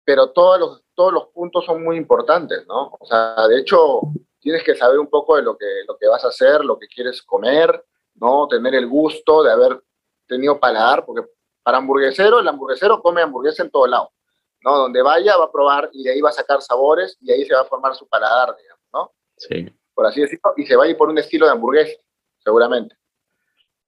pero 0.04 0.30
todos, 0.32 0.60
los, 0.60 0.84
todos 0.94 1.14
los 1.14 1.28
puntos 1.28 1.64
son 1.64 1.82
muy 1.82 1.96
importantes, 1.96 2.66
¿no? 2.66 2.94
O 3.00 3.06
sea, 3.06 3.48
de 3.48 3.60
hecho, 3.60 4.02
tienes 4.40 4.62
que 4.62 4.74
saber 4.74 4.98
un 4.98 5.08
poco 5.08 5.36
de 5.36 5.42
lo 5.42 5.56
que, 5.56 5.66
lo 5.86 5.96
que 5.96 6.06
vas 6.08 6.24
a 6.24 6.28
hacer, 6.28 6.64
lo 6.64 6.78
que 6.78 6.86
quieres 6.88 7.22
comer, 7.22 7.84
¿no? 8.14 8.46
Tener 8.48 8.74
el 8.74 8.86
gusto 8.86 9.42
de 9.42 9.52
haber 9.52 9.82
tenido 10.26 10.58
paladar, 10.58 11.04
porque 11.04 11.26
para 11.62 11.78
hamburguesero, 11.78 12.38
el 12.40 12.48
hamburguesero 12.48 13.00
come 13.02 13.22
hamburguesa 13.22 13.62
en 13.62 13.70
todo 13.70 13.86
lado, 13.86 14.12
¿no? 14.60 14.76
Donde 14.78 15.02
vaya 15.02 15.36
va 15.36 15.44
a 15.46 15.52
probar 15.52 15.90
y 15.92 16.04
de 16.04 16.12
ahí 16.12 16.20
va 16.20 16.30
a 16.30 16.32
sacar 16.32 16.62
sabores 16.62 17.16
y 17.20 17.32
ahí 17.32 17.44
se 17.44 17.54
va 17.54 17.62
a 17.62 17.64
formar 17.66 17.94
su 17.94 18.06
paladar, 18.08 18.54
digamos, 18.56 18.84
¿no? 18.92 19.12
Sí. 19.36 19.66
por 19.94 20.04
así 20.06 20.20
decirlo, 20.20 20.52
y 20.56 20.66
se 20.66 20.76
va 20.76 20.84
a 20.84 20.88
ir 20.88 20.96
por 20.96 21.08
un 21.08 21.16
estilo 21.18 21.46
de 21.46 21.52
hamburguesa, 21.52 21.98
seguramente. 22.38 22.96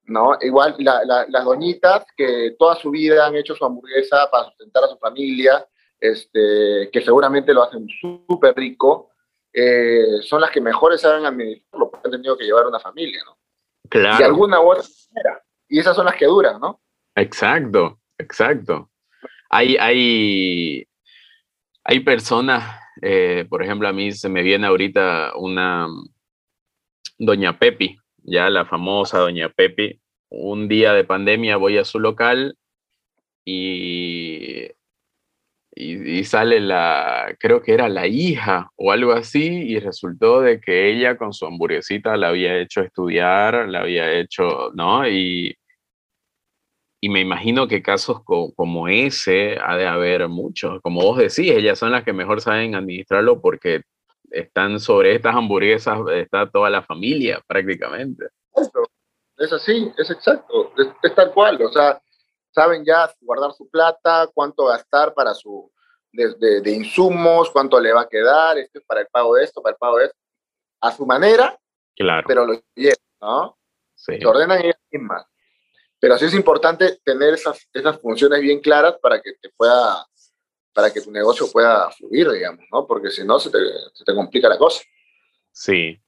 ¿No? 0.04 0.38
Igual 0.40 0.74
la- 0.78 1.04
la- 1.04 1.26
las 1.28 1.44
doñitas 1.44 2.06
que 2.16 2.56
toda 2.58 2.76
su 2.76 2.90
vida 2.90 3.26
han 3.26 3.36
hecho 3.36 3.54
su 3.54 3.62
hamburguesa 3.64 4.26
para 4.30 4.46
sustentar 4.46 4.84
a 4.84 4.88
su 4.88 4.96
familia, 4.96 5.66
este, 6.00 6.88
que 6.90 7.02
seguramente 7.02 7.52
lo 7.52 7.62
hacen 7.62 7.86
súper 8.00 8.54
rico, 8.56 9.10
eh, 9.52 10.20
son 10.22 10.40
las 10.40 10.50
que 10.50 10.60
mejores 10.60 11.00
saben 11.00 11.24
administrarlo, 11.26 11.90
porque 11.90 12.06
han 12.06 12.12
tenido 12.12 12.36
que 12.36 12.44
llevar 12.44 12.66
una 12.66 12.80
familia, 12.80 13.20
¿no? 13.24 13.38
De 13.84 13.88
Claro. 13.90 14.24
alguna 14.24 14.60
u 14.60 14.70
otra 14.70 14.84
manera. 15.12 15.42
Y 15.68 15.78
esas 15.78 15.96
son 15.96 16.06
las 16.06 16.16
que 16.16 16.26
duran, 16.26 16.60
¿no? 16.60 16.80
Exacto, 17.14 18.00
exacto. 18.18 18.90
Hay, 19.50 19.76
hay, 19.76 20.86
hay 21.84 22.00
personas, 22.00 22.80
eh, 23.02 23.46
por 23.48 23.62
ejemplo, 23.62 23.88
a 23.88 23.92
mí 23.92 24.12
se 24.12 24.28
me 24.28 24.42
viene 24.42 24.66
ahorita 24.66 25.32
una 25.36 25.86
Doña 27.18 27.58
Pepi, 27.58 27.98
ya 28.18 28.50
la 28.50 28.64
famosa 28.66 29.18
Doña 29.18 29.48
Pepi. 29.48 30.00
Un 30.30 30.68
día 30.68 30.92
de 30.92 31.04
pandemia 31.04 31.56
voy 31.56 31.78
a 31.78 31.84
su 31.84 31.98
local 31.98 32.56
y, 33.44 34.68
y, 35.80 36.24
sale 36.24 36.58
la, 36.60 37.36
creo 37.38 37.62
que 37.62 37.72
era 37.72 37.88
la 37.88 38.06
hija 38.08 38.70
o 38.76 38.90
algo 38.90 39.12
así, 39.12 39.46
y 39.46 39.78
resultó 39.78 40.40
de 40.40 40.60
que 40.60 40.90
ella 40.90 41.16
con 41.16 41.32
su 41.32 41.46
hamburguesita 41.46 42.16
la 42.16 42.28
había 42.28 42.58
hecho 42.58 42.80
estudiar, 42.80 43.68
la 43.68 43.80
había 43.80 44.12
hecho, 44.12 44.70
¿no? 44.74 45.06
Y, 45.08 45.56
y 47.00 47.08
me 47.08 47.20
imagino 47.20 47.68
que 47.68 47.80
casos 47.80 48.24
co- 48.24 48.52
como 48.54 48.88
ese 48.88 49.56
ha 49.62 49.76
de 49.76 49.86
haber 49.86 50.28
muchos. 50.28 50.80
Como 50.82 51.00
vos 51.00 51.18
decís, 51.18 51.52
ellas 51.52 51.78
son 51.78 51.92
las 51.92 52.02
que 52.02 52.12
mejor 52.12 52.40
saben 52.40 52.74
administrarlo 52.74 53.40
porque 53.40 53.82
están 54.30 54.80
sobre 54.80 55.14
estas 55.14 55.36
hamburguesas, 55.36 56.00
está 56.12 56.50
toda 56.50 56.70
la 56.70 56.82
familia 56.82 57.40
prácticamente. 57.46 58.26
Es 59.36 59.52
así, 59.52 59.92
es 59.96 60.10
exacto, 60.10 60.72
es 60.76 61.14
tal 61.14 61.32
cual, 61.32 61.62
o 61.62 61.70
sea, 61.70 62.00
saben 62.58 62.84
ya 62.84 63.10
guardar 63.20 63.52
su 63.52 63.68
plata, 63.68 64.28
cuánto 64.34 64.66
gastar 64.66 65.14
para 65.14 65.32
su, 65.34 65.70
de, 66.12 66.34
de- 66.38 66.60
de 66.60 66.70
insumos, 66.72 67.50
cuánto 67.50 67.78
le 67.80 67.92
va 67.92 68.02
a 68.02 68.08
quedar, 68.08 68.58
esto 68.58 68.78
es 68.80 68.84
para 68.84 69.00
el 69.02 69.06
pago 69.08 69.34
de 69.36 69.44
esto, 69.44 69.62
para 69.62 69.72
el 69.74 69.78
pago 69.78 69.98
de 69.98 70.06
esto, 70.06 70.16
a 70.80 70.90
su 70.92 71.06
manera, 71.06 71.58
Claro, 71.96 72.24
pero 72.26 72.44
lo 72.46 72.54
llevan, 72.74 72.96
¿no? 73.20 73.58
sí. 73.94 74.18
Se 74.18 74.26
ordenan 74.26 74.60
ellas 74.60 74.76
mismas. 74.90 75.24
Pero 76.00 76.16
sí 76.16 76.26
es 76.26 76.34
importante 76.34 76.98
tener 77.04 77.34
esas, 77.34 77.66
esas 77.72 78.00
funciones 78.00 78.40
bien 78.40 78.60
claras 78.60 78.94
para 79.02 79.20
que 79.20 79.32
te 79.40 79.50
pueda, 79.56 80.06
para 80.72 80.92
que 80.92 81.00
tu 81.00 81.10
negocio 81.10 81.50
pueda 81.50 81.90
fluir, 81.90 82.30
digamos, 82.30 82.64
¿no? 82.72 82.86
Porque 82.86 83.10
si 83.10 83.24
no, 83.24 83.38
se 83.40 83.50
te, 83.50 83.58
se 83.92 84.04
te 84.04 84.14
complica 84.14 84.48
la 84.48 84.56
cosa. 84.58 84.80
Sí, 85.50 86.00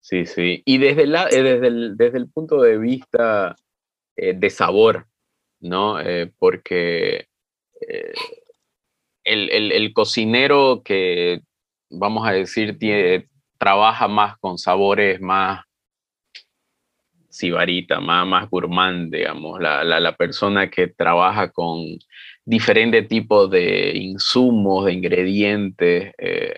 sí, 0.00 0.24
sí. 0.24 0.62
Y 0.64 0.78
desde, 0.78 1.06
la, 1.06 1.28
eh, 1.28 1.42
desde, 1.42 1.66
el, 1.66 1.96
desde 1.98 2.16
el 2.16 2.30
punto 2.30 2.62
de 2.62 2.78
vista 2.78 3.54
eh, 4.16 4.32
de 4.34 4.48
sabor, 4.48 5.06
¿no? 5.60 6.00
Eh, 6.00 6.32
porque 6.38 7.26
eh, 7.88 8.14
el, 9.24 9.50
el- 9.50 9.72
cocinero 9.92 10.82
que, 10.84 11.40
vamos 11.90 12.26
a 12.26 12.32
decir, 12.32 12.78
trabaja 13.58 14.08
más 14.08 14.38
con 14.38 14.58
sabores 14.58 15.20
más 15.20 15.62
sibarita, 17.28 18.00
más, 18.00 18.26
más 18.26 18.48
digamos, 19.10 19.60
la, 19.60 19.84
la, 19.84 20.00
la 20.00 20.16
persona 20.16 20.68
que 20.70 20.88
trabaja 20.88 21.50
con 21.52 21.84
diferentes 22.44 23.06
tipos 23.08 23.50
de 23.50 23.92
insumos, 23.96 24.86
de 24.86 24.92
ingredientes, 24.94 26.12
eh, 26.18 26.56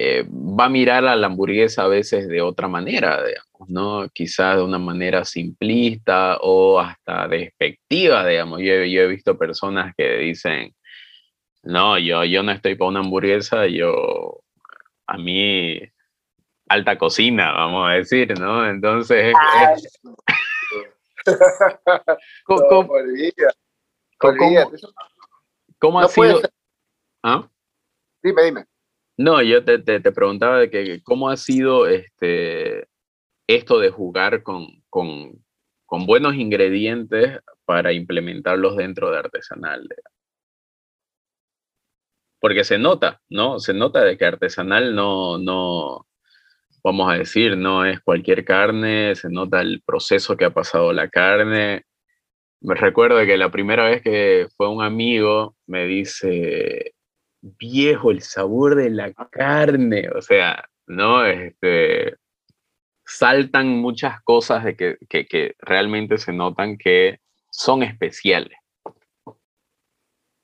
eh, 0.00 0.24
va 0.30 0.66
a 0.66 0.68
mirar 0.68 1.04
a 1.06 1.16
la 1.16 1.26
hamburguesa 1.26 1.82
a 1.82 1.88
veces 1.88 2.28
de 2.28 2.40
otra 2.40 2.68
manera, 2.68 3.20
digamos, 3.26 3.68
¿no? 3.68 4.08
Quizás 4.14 4.56
de 4.56 4.62
una 4.62 4.78
manera 4.78 5.24
simplista 5.24 6.36
o 6.40 6.78
hasta 6.78 7.26
despectiva, 7.26 8.24
digamos. 8.24 8.60
Yo, 8.60 8.74
he- 8.74 8.90
yo 8.92 9.02
he 9.02 9.06
visto 9.08 9.36
personas 9.36 9.92
que 9.96 10.18
dicen, 10.18 10.72
no, 11.64 11.98
yo, 11.98 12.22
yo 12.24 12.44
no 12.44 12.52
estoy 12.52 12.76
para 12.76 12.90
una 12.90 13.00
hamburguesa, 13.00 13.66
yo, 13.66 14.40
a 15.08 15.18
mí, 15.18 15.80
alta 16.68 16.96
cocina, 16.96 17.50
vamos 17.50 17.88
a 17.88 17.94
decir, 17.94 18.38
¿no? 18.38 18.68
Entonces, 18.68 19.34
es- 19.34 19.82
es- 19.84 20.00
¿cómo, 22.44 22.60
No, 22.60 22.68
cómo- 22.68 22.92
olvida, 22.92 23.52
cómo- 24.18 24.32
olvídate, 24.46 24.76
eso- 24.76 24.92
cómo 25.80 25.98
ha 25.98 26.02
no 26.02 26.08
sido? 26.08 26.40
¿Ah? 27.24 27.48
Dime, 28.22 28.42
dime. 28.44 28.64
No, 29.18 29.42
yo 29.42 29.64
te, 29.64 29.78
te, 29.80 30.00
te 30.00 30.12
preguntaba 30.12 30.58
de 30.60 30.70
que 30.70 31.02
cómo 31.02 31.28
ha 31.28 31.36
sido 31.36 31.88
este, 31.88 32.86
esto 33.48 33.80
de 33.80 33.90
jugar 33.90 34.42
con, 34.44 34.66
con, 34.88 35.44
con 35.86 36.06
buenos 36.06 36.36
ingredientes 36.36 37.40
para 37.64 37.92
implementarlos 37.92 38.76
dentro 38.76 39.10
de 39.10 39.18
artesanal. 39.18 39.88
Porque 42.40 42.62
se 42.62 42.78
nota, 42.78 43.20
¿no? 43.28 43.58
Se 43.58 43.74
nota 43.74 44.04
de 44.04 44.16
que 44.16 44.24
artesanal 44.24 44.94
no, 44.94 45.38
no, 45.38 46.06
vamos 46.84 47.10
a 47.12 47.18
decir, 47.18 47.56
no 47.56 47.84
es 47.84 48.00
cualquier 48.00 48.44
carne, 48.44 49.14
se 49.16 49.28
nota 49.30 49.60
el 49.60 49.82
proceso 49.84 50.36
que 50.36 50.44
ha 50.44 50.50
pasado 50.54 50.92
la 50.92 51.08
carne. 51.08 51.84
Me 52.60 52.74
recuerdo 52.74 53.24
que 53.26 53.36
la 53.36 53.50
primera 53.50 53.84
vez 53.88 54.02
que 54.02 54.48
fue 54.56 54.68
un 54.68 54.82
amigo 54.84 55.56
me 55.66 55.86
dice, 55.86 56.94
viejo, 57.40 58.10
el 58.10 58.22
sabor 58.22 58.74
de 58.74 58.90
la 58.90 59.12
carne, 59.30 60.08
o 60.14 60.20
sea, 60.20 60.68
¿no? 60.86 61.24
Este, 61.24 62.16
saltan 63.04 63.68
muchas 63.68 64.20
cosas 64.22 64.64
de 64.64 64.76
que, 64.76 64.98
que, 65.08 65.26
que 65.26 65.54
realmente 65.58 66.18
se 66.18 66.32
notan 66.32 66.76
que 66.76 67.20
son 67.50 67.82
especiales. 67.82 68.58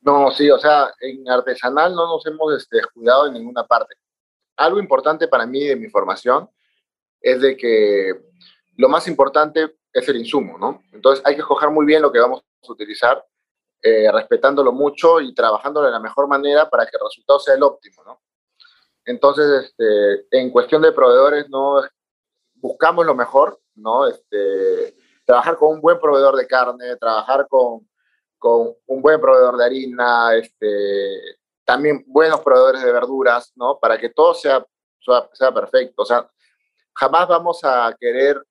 No, 0.01 0.30
sí, 0.32 0.51
o 0.51 0.59
sea, 0.59 0.92
en 1.01 1.28
artesanal 1.30 1.95
no 1.95 2.07
nos 2.07 2.26
hemos 2.26 2.55
este, 2.55 2.76
descuidado 2.76 3.26
en 3.26 3.34
ninguna 3.34 3.66
parte. 3.66 3.95
Algo 4.57 4.78
importante 4.78 5.28
para 5.28 5.47
mí 5.47 5.64
de 5.64 5.76
mi 5.76 5.88
formación 5.88 6.49
es 7.20 7.40
de 7.40 7.57
que 7.57 8.12
lo 8.76 8.88
más 8.88 9.09
importante 9.09 9.76
es 9.92 10.09
el 10.09 10.16
insumo, 10.16 10.59
¿no? 10.59 10.82
Entonces 10.92 11.24
hay 11.24 11.34
que 11.34 11.40
escoger 11.40 11.70
muy 11.70 11.86
bien 11.86 12.03
lo 12.03 12.12
que 12.12 12.18
vamos 12.18 12.42
a 12.42 12.72
utilizar, 12.72 13.24
eh, 13.85 14.11
respetándolo 14.11 14.72
mucho 14.72 15.20
y 15.20 15.35
trabajándolo 15.35 15.87
de 15.87 15.93
la 15.93 16.01
mejor 16.01 16.26
manera 16.26 16.68
para 16.68 16.87
que 16.87 16.97
el 16.97 17.05
resultado 17.05 17.39
sea 17.39 17.55
el 17.55 17.62
óptimo, 17.62 18.03
¿no? 18.05 18.20
Entonces, 19.05 19.66
este, 19.66 20.26
en 20.41 20.51
cuestión 20.51 20.82
de 20.82 20.93
proveedores, 20.93 21.49
no 21.51 21.82
buscamos 22.55 23.05
lo 23.05 23.14
mejor, 23.14 23.61
¿no? 23.74 24.09
Este, 24.09 24.97
trabajar 25.24 25.57
con 25.59 25.74
un 25.74 25.80
buen 25.80 26.01
proveedor 26.01 26.35
de 26.37 26.47
carne, 26.47 26.97
trabajar 26.97 27.47
con 27.49 27.87
con 28.45 28.76
un 28.89 29.01
buen 29.01 29.18
proveedor 29.18 29.57
de 29.57 29.64
harina, 29.64 30.35
este, 30.35 31.39
también 31.64 32.05
buenos 32.07 32.43
proveedores 32.43 32.82
de 32.82 32.93
verduras, 32.93 33.51
¿no? 33.57 33.78
Para 33.78 33.97
que 33.97 34.11
todo 34.11 34.35
sea, 34.35 34.62
sea, 35.01 35.30
sea 35.32 35.51
perfecto. 35.51 36.03
O 36.03 36.05
sea, 36.05 36.30
jamás 36.95 37.26
vamos 37.26 37.61
a 37.64 37.97
querer 37.99 38.45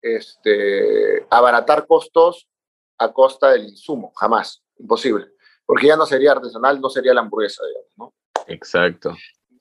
este, 0.00 1.26
abaratar 1.28 1.84
costos 1.88 2.48
a 2.96 3.12
costa 3.12 3.50
del 3.50 3.64
insumo, 3.64 4.12
jamás, 4.14 4.62
imposible. 4.80 5.28
Porque 5.64 5.86
ya 5.86 5.96
no 5.96 6.06
sería 6.06 6.32
artesanal, 6.32 6.80
no 6.80 6.88
sería 6.88 7.14
la 7.14 7.20
hamburguesa, 7.20 7.62
digamos, 7.66 7.92
¿no? 7.96 8.14
Exacto. 8.46 9.16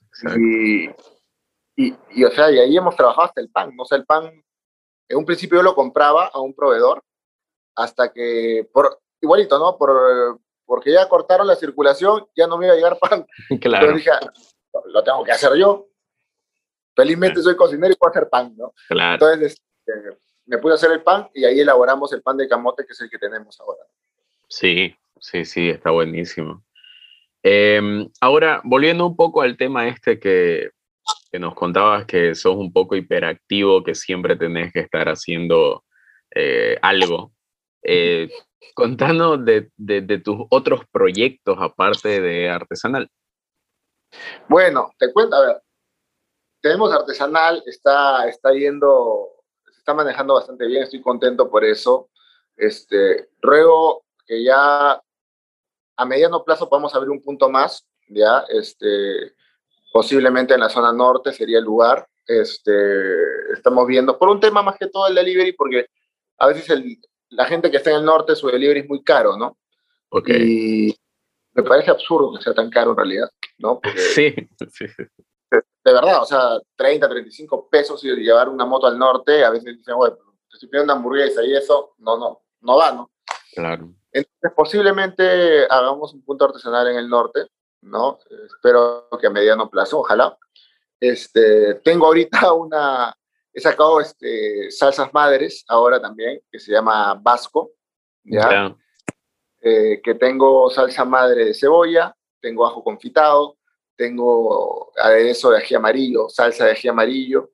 exacto. 0.08 0.40
Y, 0.40 0.90
y, 1.76 1.96
y, 2.12 2.24
o 2.24 2.32
sea, 2.32 2.50
y 2.52 2.60
ahí 2.60 2.76
hemos 2.76 2.96
trabajado 2.96 3.28
hasta 3.28 3.42
el 3.42 3.50
pan, 3.50 3.76
¿no? 3.76 3.84
O 3.84 3.86
sea, 3.86 3.98
el 3.98 4.06
pan, 4.06 4.26
en 5.08 5.18
un 5.18 5.26
principio 5.26 5.60
yo 5.60 5.64
lo 5.64 5.76
compraba 5.76 6.28
a 6.34 6.40
un 6.40 6.54
proveedor, 6.54 7.04
hasta 7.76 8.12
que, 8.12 8.68
por, 8.74 9.00
igualito, 9.22 9.58
¿no? 9.60 9.78
Por, 9.78 10.40
porque 10.66 10.92
ya 10.92 11.08
cortaron 11.08 11.48
la 11.48 11.56
circulación, 11.56 12.28
ya 12.36 12.48
no 12.48 12.58
me 12.58 12.66
iba 12.66 12.74
a 12.74 12.78
llegar 12.78 13.00
pan. 13.00 13.26
Claro. 13.62 13.88
Entonces 13.88 14.06
dije, 14.06 14.12
lo 14.86 15.04
tengo 15.04 15.24
que 15.24 15.32
hacer 15.32 15.56
yo. 15.56 15.88
Felizmente 16.96 17.42
soy 17.42 17.56
cocinero 17.56 17.94
y 17.94 17.96
puedo 17.96 18.12
hacer 18.12 18.30
pan, 18.30 18.54
¿no? 18.58 18.74
Claro. 18.88 19.14
Entonces, 19.14 19.62
este, 19.86 20.18
me 20.46 20.58
pude 20.58 20.74
hacer 20.74 20.92
el 20.92 21.04
pan 21.04 21.30
y 21.34 21.46
ahí 21.46 21.60
elaboramos 21.60 22.12
el 22.14 22.22
pan 22.22 22.38
de 22.38 22.48
camote, 22.48 22.86
que 22.86 22.94
es 22.94 23.02
el 23.02 23.10
que 23.10 23.18
tenemos 23.18 23.60
ahora. 23.62 23.84
Sí, 24.50 24.96
sí, 25.20 25.46
sí, 25.46 25.70
está 25.70 25.92
buenísimo. 25.92 26.66
Em, 27.44 28.10
ahora, 28.20 28.62
volviendo 28.66 29.06
un 29.06 29.16
poco 29.16 29.42
al 29.42 29.56
tema 29.56 29.88
este 29.88 30.20
que, 30.20 30.72
que, 31.32 31.40
nos 31.40 31.54
contabas 31.54 32.06
que 32.06 32.36
sos 32.36 32.56
un 32.56 32.74
poco 32.74 32.96
hiperactivo, 32.96 33.84
que 33.84 33.96
siempre 33.96 34.36
tenés 34.36 34.74
que 34.74 34.80
estar 34.80 35.08
haciendo 35.08 35.86
eh, 36.36 36.78
algo. 36.82 37.32
Eh, 37.84 38.30
contanos 38.74 39.46
de, 39.46 39.72
de, 39.78 40.18
tus 40.18 40.38
otros 40.50 40.82
proyectos 40.92 41.58
aparte 41.62 42.20
de 42.20 42.50
artesanal. 42.50 43.10
Bueno, 44.48 44.92
te 44.98 45.14
cuento, 45.14 45.36
a 45.36 45.46
ver, 45.46 45.62
tenemos 46.62 46.92
artesanal, 46.92 47.62
está, 47.68 48.28
está 48.28 48.52
yendo, 48.52 49.30
se 49.72 49.80
está 49.80 49.94
manejando 49.94 50.34
bastante 50.34 50.66
bien, 50.66 50.84
estoy 50.84 51.02
contento 51.02 51.50
por 51.50 51.64
eso. 51.64 52.10
Este, 52.58 53.30
ruego 53.42 54.04
que 54.30 54.44
ya 54.44 55.02
a 55.98 56.06
mediano 56.06 56.44
plazo 56.44 56.70
podamos 56.70 56.94
abrir 56.94 57.10
un 57.10 57.22
punto 57.22 57.50
más, 57.50 57.84
ya, 58.08 58.46
este, 58.50 59.34
posiblemente 59.92 60.54
en 60.54 60.60
la 60.60 60.70
zona 60.70 60.94
norte 60.94 61.34
sería 61.34 61.58
el 61.58 61.66
lugar. 61.66 62.08
Este, 62.28 62.72
estamos 63.52 63.88
viendo, 63.88 64.20
por 64.20 64.30
un 64.30 64.40
tema 64.40 64.62
más 64.62 64.78
que 64.78 64.88
todo 64.88 65.08
el 65.08 65.16
delivery, 65.16 65.54
porque 65.54 65.88
a 66.38 66.46
veces 66.46 66.70
el, 66.70 67.00
la 67.30 67.46
gente 67.46 67.72
que 67.72 67.78
está 67.78 67.90
en 67.90 67.98
el 67.98 68.06
norte, 68.06 68.36
su 68.36 68.48
delivery 68.48 68.82
es 68.82 68.88
muy 68.88 69.04
caro, 69.04 69.36
¿no? 69.36 69.58
Okay. 70.10 70.90
Y 70.90 70.96
me 71.54 71.64
parece 71.64 71.90
absurdo 71.90 72.36
que 72.36 72.44
sea 72.44 72.54
tan 72.54 72.70
caro 72.70 72.92
en 72.92 72.98
realidad, 72.98 73.30
¿no? 73.58 73.80
Porque, 73.82 74.00
sí, 74.00 74.36
sí, 74.72 74.88
sí. 74.88 75.04
De, 75.50 75.64
de, 75.84 75.94
verdad, 75.94 76.22
o 76.22 76.26
sea, 76.26 76.60
30, 76.76 77.10
35 77.10 77.68
pesos 77.68 78.04
y 78.04 78.10
llevar 78.10 78.48
una 78.48 78.66
moto 78.66 78.86
al 78.86 79.00
norte, 79.00 79.44
a 79.44 79.50
veces 79.50 79.76
dicen, 79.76 79.96
bueno, 79.96 80.18
te 80.48 80.56
estoy 80.56 80.70
pidiendo 80.70 80.94
una 80.94 81.00
hamburguesa 81.00 81.44
y 81.44 81.56
eso, 81.56 81.96
no, 81.98 82.16
no, 82.16 82.44
no 82.62 82.78
va, 82.78 82.92
¿no? 82.92 83.10
Claro. 83.54 83.94
Entonces, 84.12 84.52
posiblemente 84.56 85.66
hagamos 85.70 86.14
un 86.14 86.24
punto 86.24 86.46
artesanal 86.46 86.88
en 86.88 86.98
el 86.98 87.10
norte, 87.10 87.48
¿no? 87.82 88.20
Espero 88.46 89.08
que 89.20 89.28
a 89.28 89.32
mediano 89.32 89.70
plazo, 89.70 90.00
ojalá. 90.00 90.38
Este, 91.00 91.76
tengo 91.76 92.08
ahorita 92.08 92.54
una, 92.54 93.16
he 93.54 93.60
sacado 93.60 94.02
este, 94.02 94.72
salsas 94.72 95.14
madres 95.14 95.64
ahora 95.68 96.02
también, 96.02 96.42
que 96.52 96.60
se 96.60 96.72
llama 96.72 97.14
Vasco, 97.16 97.72
¿ya? 98.24 98.50
Yeah. 98.50 98.78
Eh, 99.62 100.02
que 100.02 100.16
tengo 100.16 100.70
salsa 100.70 101.04
madre 101.04 101.46
de 101.46 101.54
cebolla, 101.54 102.16
tengo 102.40 102.66
ajo 102.66 102.82
confitado, 102.82 103.58
tengo 103.98 104.94
aderezo 104.98 105.52
de 105.52 105.58
ají 105.58 105.76
amarillo, 105.76 106.30
salsa 106.30 106.66
de 106.66 106.72
ají 106.72 106.88
amarillo 106.88 107.52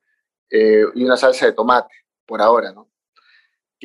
eh, 0.50 0.86
y 0.94 1.04
una 1.04 1.18
salsa 1.18 1.48
de 1.48 1.54
tomate, 1.54 1.94
por 2.28 2.42
ahora, 2.42 2.72
¿no? 2.72 2.92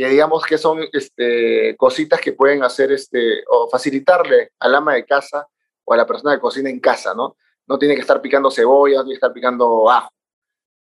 Que 0.00 0.08
digamos 0.08 0.46
que 0.46 0.56
son 0.56 0.82
este, 0.94 1.76
cositas 1.76 2.22
que 2.22 2.32
pueden 2.32 2.64
hacer 2.64 2.90
este, 2.90 3.44
o 3.46 3.68
facilitarle 3.68 4.52
al 4.58 4.74
ama 4.74 4.94
de 4.94 5.04
casa 5.04 5.46
o 5.84 5.92
a 5.92 5.96
la 5.98 6.06
persona 6.06 6.34
que 6.34 6.40
cocina 6.40 6.70
en 6.70 6.80
casa, 6.80 7.12
¿no? 7.14 7.36
No 7.66 7.78
tiene 7.78 7.96
que 7.96 8.00
estar 8.00 8.18
picando 8.22 8.50
cebolla, 8.50 8.96
no 8.96 9.02
tiene 9.02 9.16
que 9.16 9.16
estar 9.16 9.34
picando 9.34 9.90
ajo. 9.90 10.08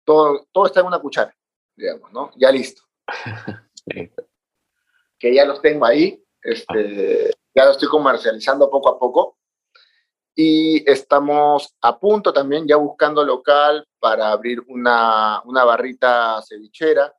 Todo, 0.05 0.45
todo 0.51 0.67
está 0.67 0.81
en 0.81 0.85
una 0.85 0.99
cuchara, 0.99 1.35
digamos, 1.75 2.13
¿no? 2.13 2.29
Ya 2.35 2.51
listo. 2.51 2.83
que 5.17 5.33
ya 5.33 5.45
los 5.45 5.63
tengo 5.63 5.87
ahí, 5.87 6.23
este, 6.43 7.31
ya 7.55 7.65
lo 7.65 7.71
estoy 7.71 7.89
comercializando 7.89 8.69
poco 8.69 8.89
a 8.89 8.99
poco. 8.99 9.39
Y 10.35 10.87
estamos 10.87 11.75
a 11.81 11.99
punto 11.99 12.31
también 12.31 12.67
ya 12.67 12.75
buscando 12.75 13.25
local 13.25 13.83
para 13.97 14.31
abrir 14.31 14.61
una, 14.67 15.41
una 15.43 15.63
barrita 15.63 16.39
cevichera, 16.47 17.11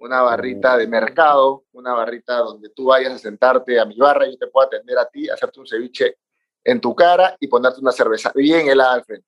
una 0.00 0.22
barrita 0.22 0.78
de 0.78 0.86
mercado, 0.86 1.64
una 1.72 1.92
barrita 1.92 2.38
donde 2.38 2.70
tú 2.70 2.86
vayas 2.86 3.12
a 3.12 3.18
sentarte 3.18 3.78
a 3.78 3.84
mi 3.84 3.96
barra 3.96 4.26
y 4.26 4.32
yo 4.32 4.38
te 4.38 4.46
puedo 4.46 4.66
atender 4.66 4.98
a 4.98 5.06
ti, 5.06 5.28
hacerte 5.28 5.60
un 5.60 5.66
ceviche 5.66 6.16
en 6.64 6.80
tu 6.80 6.94
cara 6.94 7.36
y 7.38 7.48
ponerte 7.48 7.80
una 7.80 7.92
cerveza 7.92 8.32
bien 8.34 8.68
helada 8.68 8.94
al 8.94 9.04
frente. 9.04 9.26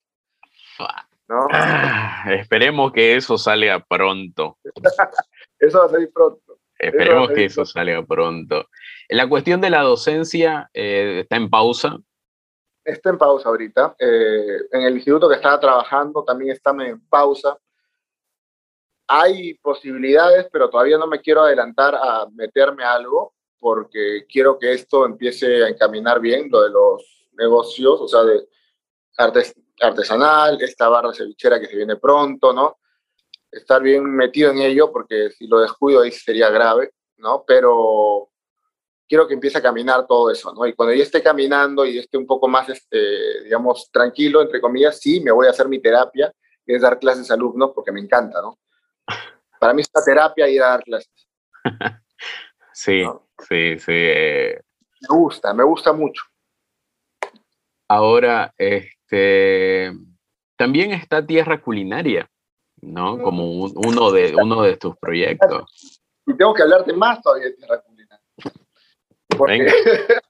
¿No? 1.29 1.47
Ah, 1.53 2.25
esperemos 2.33 2.91
que 2.93 3.17
eso 3.17 3.37
salga 3.37 3.81
pronto. 3.81 4.59
eso 5.59 5.79
va 5.79 5.85
a 5.87 5.89
salir 5.91 6.11
pronto. 6.13 6.59
Esperemos 6.79 7.29
eso 7.29 7.35
que 7.35 7.45
eso 7.45 7.65
salga 7.67 8.03
pronto. 8.05 8.67
La 9.11 9.29
cuestión 9.29 9.61
de 9.61 9.71
la 9.71 9.83
docencia 9.83 10.71
eh, 10.73 11.21
está 11.21 11.37
en 11.37 11.51
pausa. 11.51 11.99
Está 12.83 13.11
en 13.11 13.19
pausa 13.19 13.49
ahorita. 13.51 13.95
Eh, 13.99 14.57
en 14.73 14.83
el 14.83 14.95
instituto 14.95 15.29
que 15.29 15.37
estaba 15.37 15.61
trabajando 15.61 16.25
también 16.25 16.53
está 16.53 16.71
en 16.71 17.07
pausa. 17.09 17.59
Hay 19.07 19.55
posibilidades, 19.55 20.49
pero 20.51 20.71
todavía 20.71 20.99
no 20.99 21.07
me 21.07 21.21
quiero 21.21 21.43
adelantar 21.43 21.95
a 21.95 22.27
meterme 22.33 22.85
a 22.85 22.95
algo 22.95 23.35
porque 23.59 24.27
quiero 24.29 24.59
que 24.59 24.73
esto 24.73 25.07
empiece 25.07 25.63
a 25.65 25.69
encaminar 25.69 26.21
bien, 26.21 26.49
lo 26.51 26.63
de 26.63 26.71
los 26.71 27.29
negocios, 27.35 28.01
o 28.01 28.09
sea, 28.09 28.25
de 28.25 28.49
artes, 29.17 29.55
artesanal, 29.81 30.61
esta 30.61 30.89
barra 30.89 31.13
cevichera 31.13 31.61
que 31.61 31.67
se 31.67 31.77
viene 31.77 31.97
pronto, 31.97 32.53
¿no? 32.53 32.79
Estar 33.51 33.83
bien 33.83 34.05
metido 34.05 34.51
en 34.51 34.59
ello, 34.59 34.91
porque 34.91 35.31
si 35.31 35.47
lo 35.47 35.61
descuido 35.61 36.03
ahí 36.03 36.11
sería 36.11 36.51
grave, 36.51 36.93
¿no? 37.19 37.45
Pero 37.47 38.31
quiero 39.09 39.29
que 39.29 39.35
empiece 39.35 39.59
a 39.59 39.63
caminar 39.63 40.07
todo 40.07 40.31
eso, 40.31 40.53
¿no? 40.53 40.67
Y 40.67 40.75
cuando 40.75 40.95
ya 40.95 41.03
esté 41.03 41.23
caminando 41.23 41.85
y 41.85 41.99
esté 41.99 42.17
un 42.19 42.27
poco 42.27 42.49
más, 42.49 42.69
este, 42.69 43.43
digamos, 43.45 43.91
tranquilo, 43.93 44.43
entre 44.43 44.61
comillas, 44.61 44.99
sí, 44.99 45.21
me 45.21 45.31
voy 45.31 45.47
a 45.47 45.51
hacer 45.51 45.69
mi 45.69 45.81
terapia, 45.81 46.33
que 46.65 46.75
es 46.75 46.83
dar 46.83 46.99
clases 46.99 47.31
a 47.31 47.35
alumnos, 47.35 47.73
porque 47.75 47.93
me 47.93 48.01
encanta, 48.01 48.41
¿no? 48.41 48.59
Para 49.59 49.75
mí 49.75 49.83
es 49.83 49.91
terapia 50.05 50.49
ir 50.49 50.63
a 50.63 50.71
dar 50.71 50.83
clases. 50.83 51.29
sí, 52.73 53.03
¿no? 53.03 53.29
sí, 53.39 53.79
sí. 53.79 53.93
Eh... 53.93 54.61
Me 55.09 55.17
gusta, 55.17 55.55
me 55.55 55.65
gusta 55.65 55.93
mucho. 55.93 56.23
Ahora, 57.89 58.55
este, 58.57 59.93
también 60.57 60.93
está 60.93 61.25
Tierra 61.25 61.61
Culinaria, 61.61 62.29
¿no? 62.81 63.21
Como 63.21 63.51
un, 63.51 63.73
uno, 63.77 64.11
de, 64.11 64.35
uno 64.35 64.63
de 64.63 64.77
tus 64.77 64.97
proyectos. 64.97 66.01
Y 66.27 66.37
tengo 66.37 66.55
que 66.55 66.63
hablarte 66.63 66.93
más 66.93 67.21
todavía 67.21 67.47
de 67.47 67.53
Tierra 67.55 67.83
Culinaria. 67.83 68.25
Porque 69.37 69.67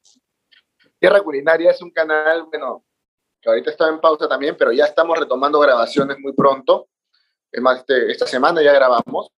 Tierra 0.99 1.21
Culinaria 1.21 1.71
es 1.71 1.83
un 1.83 1.91
canal, 1.91 2.45
bueno, 2.45 2.85
que 3.41 3.49
ahorita 3.49 3.71
está 3.71 3.89
en 3.89 4.01
pausa 4.01 4.29
también, 4.29 4.57
pero 4.59 4.73
ya 4.73 4.85
estamos 4.85 5.19
retomando 5.19 5.59
grabaciones 5.59 6.17
muy 6.21 6.33
pronto. 6.33 6.89
Es 7.53 7.63
más, 7.63 7.81
este, 7.81 8.11
esta 8.11 8.27
semana 8.27 8.63
ya 8.63 8.73
grabamos. 8.73 9.31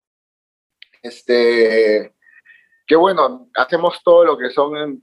Este, 1.03 2.15
que 2.87 2.97
bueno, 2.97 3.51
hacemos 3.55 4.01
todo 4.03 4.25
lo 4.25 4.39
que 4.39 4.51
son 4.51 5.03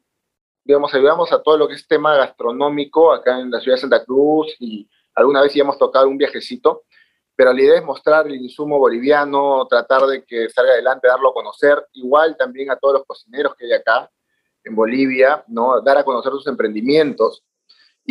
digamos, 0.64 0.94
ayudamos 0.94 1.32
a 1.32 1.42
todo 1.42 1.58
lo 1.58 1.68
que 1.68 1.76
es 1.76 1.88
tema 1.88 2.16
gastronómico 2.16 3.12
acá 3.12 3.40
en 3.40 3.52
la 3.52 3.60
ciudad 3.60 3.78
de 3.78 3.82
Santa 3.82 4.06
Cruz 4.06 4.56
y 4.60 4.88
alguna 5.16 5.42
vez 5.42 5.54
ya 5.54 5.64
hemos 5.64 5.78
tocado 5.78 6.08
un 6.08 6.18
viajecito, 6.18 6.84
pero 7.36 7.54
la 7.54 7.62
idea 7.62 7.76
es 7.78 7.84
mostrar 7.84 8.28
el 8.28 8.36
insumo 8.36 8.78
boliviano, 8.78 9.66
tratar 9.68 10.04
de 10.04 10.24
que 10.24 10.50
salga 10.50 10.74
adelante, 10.74 11.08
darlo 11.08 11.30
a 11.30 11.34
conocer, 11.34 11.84
igual 11.94 12.38
también 12.38 12.70
a 12.70 12.78
todos 12.78 12.96
los 12.96 13.06
cocineros 13.06 13.56
que 13.56 13.66
hay 13.66 13.74
acá 13.74 14.10
en 14.64 14.76
Bolivia, 14.76 15.44
¿no? 15.48 15.82
Dar 15.82 15.98
a 15.98 16.04
conocer 16.04 16.32
sus 16.34 16.46
emprendimientos. 16.48 17.44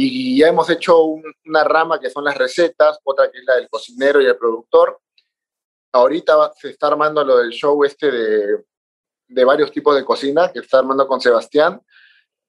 Y 0.03 0.38
ya 0.38 0.48
hemos 0.48 0.70
hecho 0.70 1.03
un, 1.05 1.22
una 1.44 1.62
rama 1.64 2.01
que 2.01 2.09
son 2.09 2.24
las 2.24 2.36
recetas, 2.36 2.98
otra 3.05 3.30
que 3.30 3.38
es 3.38 3.44
la 3.44 3.57
del 3.57 3.68
cocinero 3.68 4.20
y 4.20 4.26
el 4.26 4.36
productor. 4.36 5.01
Ahorita 5.92 6.53
se 6.57 6.70
está 6.70 6.86
armando 6.86 7.22
lo 7.24 7.38
del 7.38 7.51
show 7.51 7.84
este 7.84 8.11
de, 8.11 8.64
de 9.28 9.44
varios 9.44 9.70
tipos 9.70 9.94
de 9.94 10.05
cocina 10.05 10.51
que 10.53 10.61
está 10.61 10.78
armando 10.78 11.07
con 11.07 11.20
Sebastián 11.20 11.80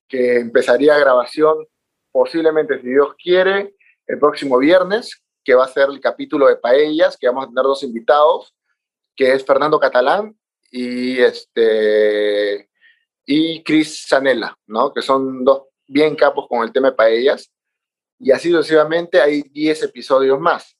que 0.07 0.39
empezaría 0.39 0.97
grabación 0.97 1.65
posiblemente, 2.11 2.81
si 2.81 2.89
Dios 2.89 3.15
quiere, 3.15 3.75
el 4.05 4.19
próximo 4.19 4.57
viernes, 4.57 5.23
que 5.43 5.55
va 5.55 5.63
a 5.63 5.69
ser 5.69 5.87
el 5.89 6.01
capítulo 6.01 6.47
de 6.47 6.57
Paellas, 6.57 7.17
que 7.17 7.27
vamos 7.27 7.45
a 7.45 7.47
tener 7.47 7.63
dos 7.63 7.81
invitados, 7.83 8.53
que 9.15 9.33
es 9.33 9.45
Fernando 9.45 9.79
Catalán 9.79 10.37
y, 10.69 11.17
este, 11.19 12.69
y 13.25 13.63
Chris 13.63 14.05
Sanela, 14.05 14.57
¿no? 14.67 14.93
que 14.93 15.01
son 15.01 15.45
dos 15.45 15.70
bien 15.91 16.15
capos 16.15 16.47
con 16.47 16.63
el 16.63 16.71
tema 16.71 16.89
de 16.89 16.95
Paellas. 16.95 17.51
Y 18.17 18.31
así 18.31 18.49
sucesivamente 18.51 19.19
hay 19.21 19.41
10 19.41 19.83
episodios 19.83 20.39
más. 20.39 20.77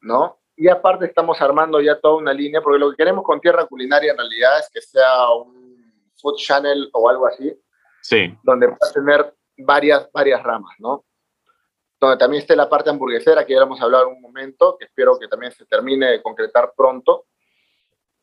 ¿no? 0.00 0.40
Y 0.56 0.68
aparte 0.68 1.06
estamos 1.06 1.40
armando 1.40 1.80
ya 1.80 1.98
toda 2.00 2.16
una 2.16 2.32
línea, 2.34 2.60
porque 2.60 2.78
lo 2.78 2.90
que 2.90 2.96
queremos 2.96 3.24
con 3.24 3.40
Tierra 3.40 3.66
Culinaria 3.66 4.10
en 4.12 4.18
realidad 4.18 4.58
es 4.58 4.68
que 4.72 4.80
sea 4.80 5.30
un 5.30 6.10
food 6.20 6.36
channel 6.36 6.90
o 6.92 7.08
algo 7.08 7.26
así, 7.26 7.56
Sí. 8.02 8.36
donde 8.42 8.66
va 8.66 8.76
a 8.80 8.92
tener 8.92 9.34
varias, 9.58 10.10
varias 10.12 10.42
ramas, 10.42 10.74
¿no? 10.78 11.04
Donde 12.00 12.16
también 12.16 12.42
esté 12.42 12.56
la 12.56 12.68
parte 12.68 12.90
hamburguesera, 12.90 13.46
que 13.46 13.54
ya 13.54 13.62
hemos 13.62 13.80
hablado 13.80 14.08
en 14.08 14.16
un 14.16 14.20
momento, 14.20 14.76
que 14.76 14.86
espero 14.86 15.16
que 15.18 15.28
también 15.28 15.52
se 15.52 15.64
termine 15.66 16.10
de 16.10 16.22
concretar 16.22 16.72
pronto, 16.76 17.26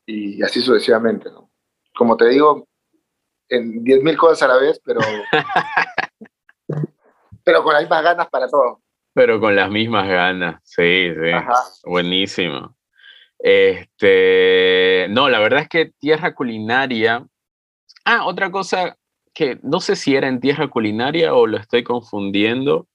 y 0.06 0.44
así 0.44 0.60
sucesivamente, 0.62 1.32
¿no? 1.32 1.50
Como 1.98 2.18
te 2.18 2.28
digo, 2.28 2.68
en 3.50 3.84
10.000 3.84 4.18
cosas 4.18 4.44
a 4.44 4.54
la 4.54 4.60
vez, 4.60 4.82
pero, 4.84 5.00
pero 7.44 7.64
con 7.64 7.74
las 7.74 7.84
mismas 7.84 8.04
ganas 8.04 8.30
para 8.30 8.48
todo. 8.48 8.82
Pero 9.14 9.40
con 9.40 9.56
las 9.56 9.70
mismas 9.70 10.08
ganas, 10.08 10.62
sí, 10.64 11.12
sí. 11.14 11.32
Buenísimo. 11.84 12.76
Este, 13.40 15.08
no, 15.10 15.30
la 15.30 15.40
verdad 15.40 15.62
es 15.62 15.70
que 15.70 15.92
tierra 16.00 16.36
culinaria. 16.36 17.26
Ah, 18.06 18.26
otra 18.26 18.52
cosa 18.52 18.98
que 19.34 19.60
no 19.64 19.80
sé 19.80 19.96
si 19.96 20.16
era 20.16 20.28
en 20.28 20.40
tierra 20.40 20.70
culinaria 20.70 21.34
o 21.34 21.48
lo 21.48 21.58
estoy 21.58 21.84
confundiendo, 21.84 22.88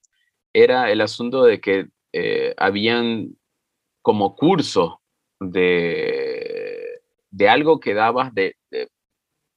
era 0.53 0.91
el 0.91 1.01
asunto 1.01 1.45
de 1.45 1.61
que 1.61 1.89
eh, 2.13 2.55
habían 2.59 3.37
como 4.03 4.37
cursos 4.37 4.95
de, 5.41 7.01
de 7.31 7.49
algo 7.49 7.81
que 7.81 7.95
dabas 7.95 8.35
de, 8.35 8.57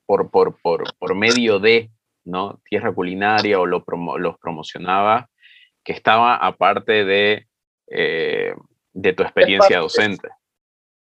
por, 0.08 0.32
por, 0.32 0.60
por, 0.62 0.84
por, 0.98 1.14
medio 1.14 1.60
de 1.60 1.92
¿no? 2.24 2.60
tierra 2.68 2.92
culinaria 2.92 3.60
o 3.60 3.68
lo 3.68 3.84
los 4.18 4.38
promocionaba, 4.40 5.30
que 5.84 5.94
estaba 5.94 6.36
aparte 6.36 7.06
de, 7.06 7.48
eh, 7.88 8.56
de 8.94 9.14
tu 9.14 9.22
experiencia 9.22 9.80
docente. 9.80 10.30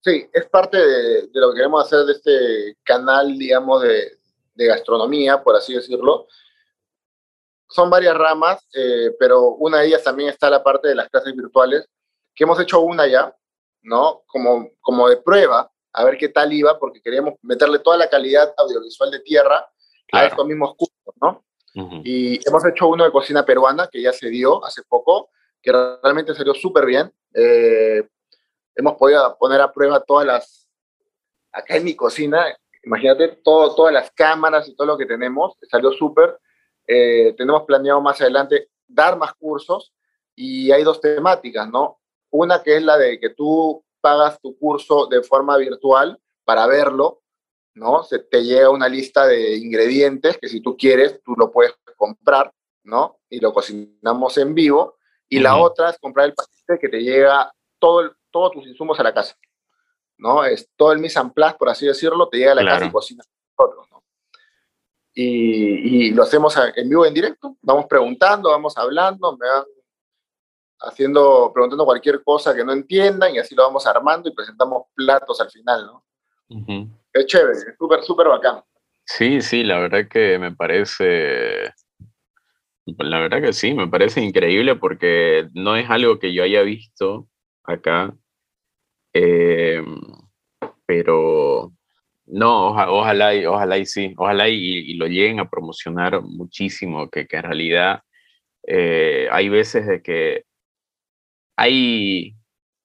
Sí, 0.01 0.29
es 0.33 0.47
parte 0.49 0.77
de, 0.77 1.27
de, 1.29 1.41
lo 1.41 1.51
que 1.51 1.57
queremos 1.57 1.85
hacer 1.85 2.05
de 2.05 2.13
este 2.13 2.77
canal, 2.85 3.39
digamos, 3.39 3.83
de, 3.83 4.19
de 4.55 4.67
gastronomía, 4.67 5.43
por 5.43 5.57
así 5.57 5.75
decirlo. 5.75 6.27
Son 7.69 7.89
varias 7.89 8.17
ramas, 8.17 8.67
eh, 8.75 9.13
pero 9.19 9.55
una 9.55 9.79
de 9.79 9.87
ellas 9.87 10.03
también 10.03 10.29
está 10.29 10.51
la 10.51 10.63
parte 10.63 10.89
de 10.89 10.95
las 10.95 11.09
clases 11.09 11.35
virtuales, 11.35 11.89
que 12.35 12.45
hemos 12.45 12.61
hecho 12.61 12.81
una 12.81 13.07
ya, 13.07 13.35
¿no? 13.83 14.23
Como, 14.27 14.71
como 14.81 15.09
de 15.09 15.17
prueba, 15.17 15.72
a 15.93 16.05
ver 16.05 16.17
qué 16.17 16.29
tal 16.29 16.53
iba, 16.53 16.79
porque 16.79 17.01
queríamos 17.01 17.35
meterle 17.43 17.79
toda 17.79 17.97
la 17.97 18.09
calidad 18.09 18.55
audiovisual 18.57 19.11
de 19.11 19.21
tierra 19.21 19.67
a 20.13 20.27
estos 20.27 20.47
mismos 20.47 20.75
cursos, 20.77 21.15
¿no? 21.21 21.45
Y 22.05 22.47
hemos 22.47 22.65
hecho 22.67 22.89
uno 22.89 23.05
de 23.05 23.11
cocina 23.11 23.45
peruana, 23.45 23.89
que 23.91 24.03
ya 24.03 24.13
se 24.13 24.29
dio 24.29 24.65
hace 24.65 24.83
poco, 24.83 25.31
que 25.63 25.73
realmente 25.73 26.35
salió 26.35 26.53
súper 26.55 26.85
bien. 26.85 27.11
Eh, 27.35 28.07
hemos 28.75 28.95
podido 28.97 29.37
poner 29.39 29.61
a 29.61 29.73
prueba 29.73 30.01
todas 30.01 30.27
las, 30.27 30.69
acá 31.51 31.77
en 31.77 31.85
mi 31.85 31.97
cocina, 31.97 32.45
imagínate 32.85 33.41
todo, 33.43 33.75
todas 33.75 33.93
las 33.93 34.11
cámaras 34.11 34.69
y 34.69 34.75
todo 34.75 34.87
lo 34.87 34.99
que 34.99 35.07
tenemos, 35.07 35.57
salió 35.71 35.93
súper. 35.93 36.39
Eh, 36.87 37.35
tenemos 37.37 37.63
planeado 37.63 38.01
más 38.01 38.21
adelante 38.21 38.69
dar 38.87 39.17
más 39.17 39.33
cursos 39.35 39.95
y 40.35 40.71
hay 40.73 40.83
dos 40.83 41.01
temáticas, 41.01 41.69
¿no? 41.69 42.01
Una 42.31 42.63
que 42.63 42.77
es 42.77 42.83
la 42.83 42.99
de 42.99 43.21
que 43.21 43.31
tú 43.31 43.83
pagas 44.03 44.39
tu 44.41 44.59
curso 44.59 45.07
de 45.07 45.23
forma 45.23 45.57
virtual 45.57 46.21
para 46.45 46.67
verlo, 46.67 47.23
¿no? 47.75 48.03
Se 48.03 48.19
te 48.19 48.43
llega 48.43 48.69
una 48.69 48.89
lista 48.89 49.27
de 49.27 49.57
ingredientes 49.57 50.37
que 50.37 50.49
si 50.49 50.61
tú 50.61 50.77
quieres, 50.77 51.23
tú 51.23 51.35
lo 51.39 51.51
puedes 51.51 51.75
comprar, 51.97 52.53
¿no? 52.85 53.21
Y 53.31 53.41
lo 53.41 53.55
cocinamos 53.55 54.37
en 54.37 54.55
vivo. 54.55 54.99
Y 55.29 55.39
la 55.39 55.57
otra 55.57 55.89
es 55.89 55.99
comprar 55.99 56.27
el 56.27 56.35
paquete 56.35 56.79
que 56.79 56.91
te 56.91 57.03
llega 57.03 57.51
todo, 57.79 58.15
todos 58.31 58.53
tus 58.53 58.67
insumos 58.67 59.01
a 59.01 59.03
la 59.03 59.15
casa. 59.15 59.35
¿no? 60.23 60.45
Es 60.45 60.71
todo 60.77 60.93
el 60.93 61.01
mise 61.01 61.19
en 61.19 61.31
place, 61.31 61.57
por 61.59 61.69
así 61.69 61.87
decirlo, 61.87 62.29
te 62.29 62.39
llega 62.39 62.53
a 62.53 62.55
la 62.55 62.65
casa 62.65 62.87
y 62.87 62.93
cocinas 62.93 63.29
nosotros, 63.59 63.89
¿no? 63.91 64.05
Y, 65.15 66.07
y, 66.07 66.11
lo 66.13 66.23
hacemos 66.23 66.57
en 66.75 66.89
vivo, 66.89 67.05
en 67.05 67.13
directo, 67.13 67.57
vamos 67.61 67.85
preguntando, 67.87 68.49
vamos 68.49 68.79
hablando, 68.79 69.37
me 69.37 69.47
van 69.47 69.65
haciendo, 70.83 71.51
preguntando 71.53 71.85
cualquier 71.85 72.23
cosa 72.23 72.55
que 72.55 72.65
no 72.65 72.73
entiendan 72.73 73.35
y 73.35 73.39
así 73.39 73.55
lo 73.55 73.65
vamos 73.65 73.87
armando 73.87 74.29
y 74.29 74.35
presentamos 74.35 74.85
platos 74.95 75.41
al 75.41 75.51
final, 75.51 75.87
¿no? 75.87 76.05
Es 77.13 77.27
chévere, 77.27 77.53
es 77.53 77.67
súper, 77.79 78.03
súper 78.03 78.29
bacán. 78.29 78.63
Sí, 79.05 79.41
sí, 79.41 79.65
la 79.65 79.79
verdad 79.79 80.09
que 80.09 80.39
me 80.39 80.55
parece, 80.55 81.73
la 82.99 83.21
verdad 83.21 83.41
que 83.41 83.53
sí, 83.53 83.75
me 83.75 83.89
parece 83.89 84.21
increíble 84.21 84.77
porque 84.77 85.49
no 85.55 85.77
es 85.77 85.89
algo 85.91 86.19
que 86.19 86.33
yo 86.33 86.45
haya 86.45 86.63
visto 86.63 87.27
acá 87.65 88.15
eh, 89.13 89.83
pero 90.87 91.73
no, 92.27 92.69
ojalá, 92.69 93.35
y, 93.35 93.45
ojalá 93.47 93.79
y 93.79 93.87
sí, 93.87 94.15
ojalá 94.17 94.49
y, 94.49 94.95
lo 94.95 95.07
lleguen 95.07 95.41
a 95.41 95.51
promocionar 95.51 96.23
muchísimo, 96.23 97.11
que, 97.11 97.27
que 97.27 97.37
en 97.37 97.43
realidad 97.43 98.03
eh, 98.67 99.29
hay 99.31 99.49
veces 99.49 99.87
de 99.87 100.03
que 100.03 100.45
hay 101.57 102.35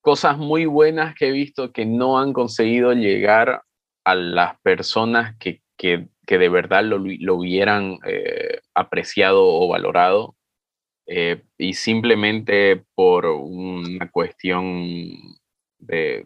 cosas 0.02 0.38
muy 0.38 0.66
buenas 0.66 1.16
que 1.16 1.28
he 1.28 1.32
visto 1.32 1.72
que 1.72 1.86
no 1.86 2.20
han 2.20 2.34
conseguido 2.34 2.94
llegar 2.94 3.62
a 4.06 4.16
las 4.16 4.60
personas 4.62 5.36
que, 5.38 5.62
que, 5.78 6.08
que 6.26 6.38
de 6.38 6.50
verdad 6.50 6.84
lo, 6.84 6.98
lo 7.00 7.36
hubieran 7.36 8.00
eh, 8.06 8.62
apreciado 8.74 9.44
o 9.46 9.68
valorado. 9.68 10.36
y 11.58 11.74
simplemente 11.74 12.84
por 12.96 13.26
una 13.26 14.10
cuestión 14.12 15.18
de, 15.80 16.26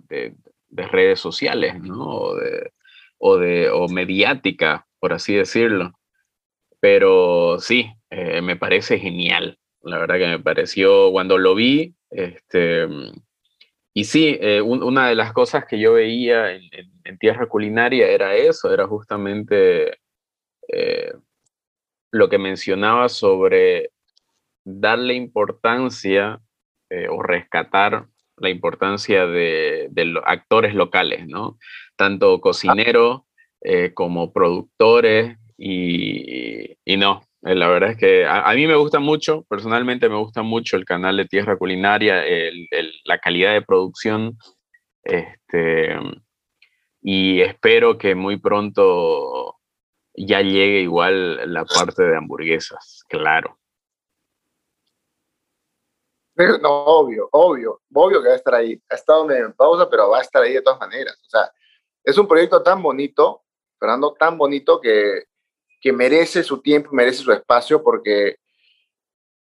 redes 0.69 1.19
sociales, 1.19 1.79
¿no? 1.79 2.05
O 2.05 2.35
de, 2.35 2.71
o 3.17 3.37
de 3.37 3.69
o 3.69 3.87
mediática, 3.87 4.87
por 4.99 5.13
así 5.13 5.35
decirlo. 5.35 5.93
Pero 6.79 7.59
sí, 7.59 7.91
eh, 8.09 8.41
me 8.41 8.55
parece 8.55 8.99
genial. 8.99 9.59
La 9.83 9.97
verdad 9.99 10.17
que 10.17 10.27
me 10.27 10.39
pareció 10.39 11.11
cuando 11.11 11.37
lo 11.37 11.55
vi, 11.55 11.95
este, 12.11 12.87
y 13.93 14.03
sí, 14.03 14.37
eh, 14.39 14.61
una 14.61 15.09
de 15.09 15.15
las 15.15 15.33
cosas 15.33 15.65
que 15.65 15.79
yo 15.79 15.93
veía 15.93 16.51
en, 16.53 16.61
Tierra 17.19 17.47
Culinaria 17.47 18.07
era 18.07 18.35
eso, 18.35 18.73
era 18.73 18.87
justamente 18.87 19.97
eh, 20.69 21.13
lo 22.11 22.29
que 22.29 22.37
mencionaba 22.37 23.09
sobre 23.09 23.91
darle 24.63 25.13
importancia 25.13 26.39
o 27.09 27.23
rescatar 27.23 28.07
la 28.41 28.49
importancia 28.49 29.27
de, 29.27 29.89
los 29.93 30.23
actores 30.25 30.73
locales, 30.73 31.27
¿no? 31.27 31.57
Tanto 31.95 32.41
cocineros 32.41 33.21
eh, 33.61 33.93
como 33.93 34.33
productores 34.33 35.37
y, 35.57 36.75
no, 36.97 37.21
eh, 37.21 37.30
la 37.41 37.67
verdad 37.67 37.91
es 37.91 37.97
que 37.97 38.25
a, 38.25 38.53
mí 38.53 38.67
me 38.67 38.75
gusta 38.75 38.99
mucho, 38.99 39.43
personalmente 39.49 40.09
me 40.09 40.17
gusta 40.17 40.43
mucho 40.43 40.77
el 40.77 40.85
canal 40.85 41.17
de 41.17 41.25
Tierra 41.25 41.57
Culinaria, 41.57 42.23
la 43.05 43.17
calidad 43.17 43.53
de 43.53 43.63
producción, 43.63 44.37
este, 45.03 45.95
y 47.01 47.41
espero 47.41 47.97
que 47.97 48.13
muy 48.13 48.37
pronto 48.37 49.57
ya 50.13 50.41
llegue 50.41 50.81
igual 50.81 51.51
la 51.51 51.65
parte 51.65 52.03
de 52.03 52.15
hamburguesas, 52.15 53.03
claro. 53.09 53.57
No, 56.61 56.85
obvio, 56.85 57.27
obvio, 57.31 57.81
obvio 57.93 58.21
que 58.21 58.27
va 58.29 58.33
a 58.33 58.37
estar 58.37 58.55
ahí. 58.55 58.81
Ha 58.89 58.95
estado 58.95 59.29
en 59.31 59.53
pausa, 59.53 59.89
pero 59.89 60.09
va 60.09 60.19
a 60.19 60.21
estar 60.21 60.41
ahí 60.41 60.53
de 60.53 60.61
todas 60.61 60.79
maneras. 60.79 61.19
O 61.25 61.29
sea, 61.29 61.51
es 62.03 62.17
un 62.17 62.27
proyecto 62.27 62.63
tan 62.63 62.81
bonito, 62.81 63.43
Fernando, 63.79 64.13
tan 64.17 64.37
bonito 64.37 64.79
que, 64.79 65.25
que 65.81 65.91
merece 65.91 66.43
su 66.43 66.61
tiempo, 66.61 66.91
merece 66.93 67.23
su 67.23 67.31
espacio 67.31 67.83
porque 67.83 68.35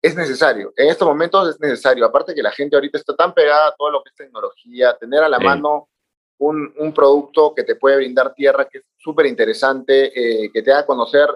es 0.02 0.16
necesario. 0.16 0.74
En 0.76 0.90
estos 0.90 1.08
momentos 1.08 1.50
es 1.50 1.60
necesario. 1.60 2.06
Aparte 2.06 2.34
que 2.34 2.42
la 2.42 2.52
gente 2.52 2.76
ahorita 2.76 2.98
está 2.98 3.16
tan 3.16 3.34
pegada 3.34 3.68
a 3.68 3.76
todo 3.76 3.92
lo 3.92 4.04
que 4.04 4.10
es 4.10 4.16
tecnología, 4.16 4.98
tener 4.98 5.24
a 5.24 5.30
la 5.30 5.40
mano 5.40 5.90
un, 6.38 6.74
un, 6.78 6.94
producto 6.94 7.54
que 7.54 7.64
te 7.64 7.76
puede 7.76 7.98
brindar 7.98 8.34
tierra, 8.34 8.68
que 8.68 8.80
es 8.80 8.84
súper 8.98 9.28
interesante, 9.28 10.12
eh, 10.44 10.50
que 10.52 10.62
te 10.62 10.72
haga 10.72 10.86
conocer 10.86 11.30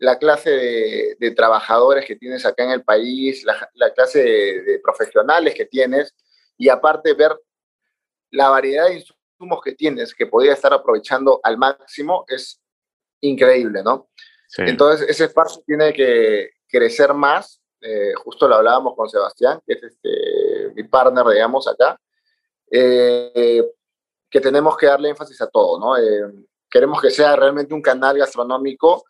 la 0.00 0.18
clase 0.18 1.16
de, 1.18 1.30
trabajadores 1.32 2.06
que 2.06 2.16
tienes 2.16 2.44
acá 2.46 2.64
en 2.64 2.70
el 2.70 2.82
país, 2.82 3.44
la, 3.44 3.92
clase 3.94 4.22
de, 4.22 4.80
profesionales 4.82 5.54
que 5.54 5.66
tienes 5.66 6.14
y 6.56 6.70
aparte 6.70 7.12
ver 7.12 7.38
la 8.30 8.48
variedad 8.48 8.88
de 8.88 8.94
insumos 8.94 9.60
que 9.62 9.72
tienes 9.72 10.14
que 10.14 10.26
podría 10.26 10.54
estar 10.54 10.72
aprovechando 10.72 11.38
al 11.42 11.58
máximo 11.58 12.24
es 12.28 12.60
increíble, 13.20 13.82
¿no? 13.82 14.08
Entonces 14.58 15.08
ese 15.08 15.24
espacio 15.24 15.62
tiene 15.64 15.92
que 15.92 16.50
crecer 16.66 17.14
más, 17.14 17.60
eh, 17.80 18.12
justo 18.14 18.48
lo 18.48 18.56
hablábamos 18.56 18.94
con 18.96 19.08
Sebastián, 19.08 19.60
que 19.66 19.74
es 19.74 19.82
este, 19.84 20.72
mi 20.74 20.84
partner, 20.84 21.24
digamos, 21.26 21.68
acá, 21.68 21.98
eh, 22.70 23.64
que 24.28 24.40
tenemos 24.40 24.76
que 24.76 24.86
darle 24.86 25.10
énfasis 25.10 25.40
a 25.40 25.48
todo, 25.48 25.78
¿no? 25.78 25.96
Eh, 25.96 26.46
queremos 26.68 27.00
que 27.00 27.10
sea 27.10 27.34
realmente 27.36 27.74
un 27.74 27.82
canal 27.82 28.18
gastronómico 28.18 29.04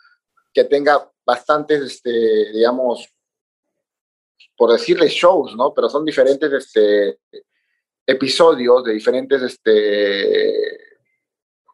que 0.52 0.64
tenga 0.64 1.10
bastantes, 1.24 1.82
este, 1.82 2.52
digamos, 2.52 3.08
por 4.56 4.72
decirle 4.72 5.08
shows, 5.08 5.56
¿no? 5.56 5.72
Pero 5.74 5.88
son 5.88 6.04
diferentes 6.04 6.52
este, 6.52 7.18
episodios 8.06 8.84
de 8.84 8.92
diferentes 8.92 9.42
este, 9.42 10.89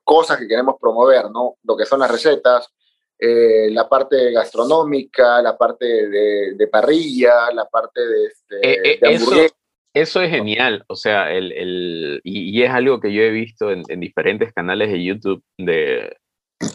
cosas 0.07 0.39
que 0.39 0.47
queremos 0.47 0.77
promover, 0.81 1.31
¿no? 1.33 1.57
Lo 1.65 1.77
que 1.77 1.85
son 1.85 1.99
las 1.99 2.11
recetas, 2.11 2.73
eh, 3.19 3.69
la 3.71 3.89
parte 3.89 4.31
gastronómica, 4.31 5.43
la 5.43 5.59
parte 5.59 5.85
de, 5.85 6.69
parrilla, 6.71 7.51
la 7.53 7.65
parte 7.65 8.01
de, 8.01 8.27
este, 8.27 8.57
eh, 8.63 8.99
eh, 9.03 9.51
Eso, 9.93 10.23
es 10.23 10.31
genial, 10.31 10.85
o 10.87 10.95
sea, 10.95 11.33
el, 11.33 11.51
el 11.53 12.21
y, 12.23 12.63
es 12.63 12.71
algo 12.71 13.01
que 13.01 13.13
yo 13.13 13.23
he 13.23 13.31
visto 13.31 13.73
en, 13.73 13.83
diferentes 13.99 14.53
canales 14.53 14.93
de 14.93 15.03
YouTube 15.03 15.43
de, 15.59 16.17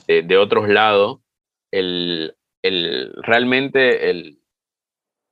de 0.07 0.37
otros 0.37 0.67
lados, 0.67 1.19
el, 1.71 2.35
el, 2.63 3.13
realmente 3.23 4.09
el, 4.09 4.41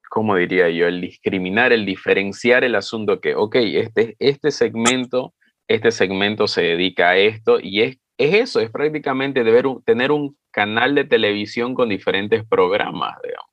¿cómo 0.09 0.35
diría 0.35 0.69
yo? 0.69 0.87
El 0.87 1.01
discriminar, 1.01 1.73
el 1.73 1.85
diferenciar 1.85 2.63
el 2.63 2.75
asunto 2.75 3.19
que, 3.19 3.35
ok, 3.35 3.55
este, 3.55 4.15
este 4.19 4.51
segmento, 4.51 5.33
este 5.69 5.91
segmento 5.91 6.47
se 6.47 6.61
dedica 6.61 7.11
a 7.11 7.17
esto 7.17 7.59
y 7.61 7.83
es, 7.83 7.97
es 8.17 8.33
eso, 8.33 8.59
es 8.59 8.71
prácticamente 8.71 9.43
deber 9.43 9.65
tener 9.85 10.11
un 10.11 10.37
canal 10.51 10.95
de 10.95 11.05
televisión 11.05 11.75
con 11.75 11.87
diferentes 11.87 12.43
programas, 12.45 13.17
digamos. 13.23 13.49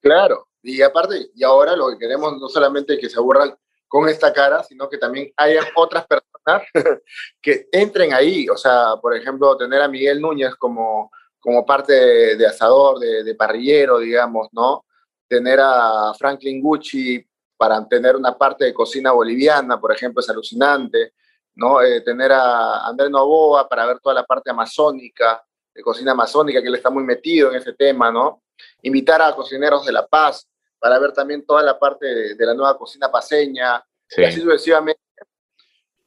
Claro, 0.00 0.48
y 0.62 0.82
aparte, 0.82 1.30
y 1.34 1.42
ahora 1.42 1.74
lo 1.74 1.88
que 1.88 1.98
queremos 1.98 2.38
no 2.38 2.48
solamente 2.48 2.98
que 2.98 3.08
se 3.08 3.18
aburran 3.18 3.56
con 3.88 4.08
esta 4.08 4.32
cara, 4.32 4.62
sino 4.62 4.88
que 4.88 4.98
también 4.98 5.32
haya 5.36 5.62
otras 5.76 6.06
personas 6.06 6.62
que 7.40 7.68
entren 7.72 8.12
ahí. 8.12 8.48
O 8.48 8.56
sea, 8.56 8.96
por 9.00 9.16
ejemplo, 9.16 9.56
tener 9.56 9.80
a 9.80 9.88
Miguel 9.88 10.20
Núñez 10.20 10.54
como, 10.56 11.10
como 11.40 11.64
parte 11.64 12.36
de, 12.36 12.46
asador, 12.46 12.98
de, 12.98 13.34
parrillero, 13.34 13.98
digamos, 13.98 14.48
¿no? 14.52 14.84
Tener 15.26 15.58
a 15.62 16.12
Franklin 16.18 16.60
Gucci 16.60 17.24
para 17.56 17.86
tener 17.86 18.16
una 18.16 18.36
parte 18.36 18.64
de 18.64 18.74
cocina 18.74 19.12
boliviana, 19.12 19.80
por 19.80 19.92
ejemplo, 19.92 20.20
es 20.20 20.28
alucinante, 20.28 21.14
¿no? 21.54 21.80
Eh, 21.82 22.00
tener 22.00 22.32
a 22.32 22.86
Andrés 22.86 23.10
Novoa 23.10 23.68
para 23.68 23.86
ver 23.86 24.00
toda 24.00 24.14
la 24.14 24.24
parte 24.24 24.50
amazónica, 24.50 25.44
de 25.74 25.82
cocina 25.82 26.12
amazónica, 26.12 26.60
que 26.60 26.68
él 26.68 26.74
está 26.74 26.90
muy 26.90 27.04
metido 27.04 27.50
en 27.50 27.56
ese 27.56 27.72
tema, 27.72 28.10
¿no? 28.10 28.42
Invitar 28.82 29.20
a 29.22 29.34
cocineros 29.34 29.84
de 29.84 29.92
La 29.92 30.06
Paz 30.06 30.48
para 30.78 30.98
ver 30.98 31.12
también 31.12 31.44
toda 31.44 31.62
la 31.62 31.78
parte 31.78 32.34
de, 32.34 32.46
la 32.46 32.54
nueva 32.54 32.76
cocina 32.76 33.10
paseña, 33.10 33.84
y 34.16 34.24
así 34.24 34.40
sucesivamente. 34.40 35.00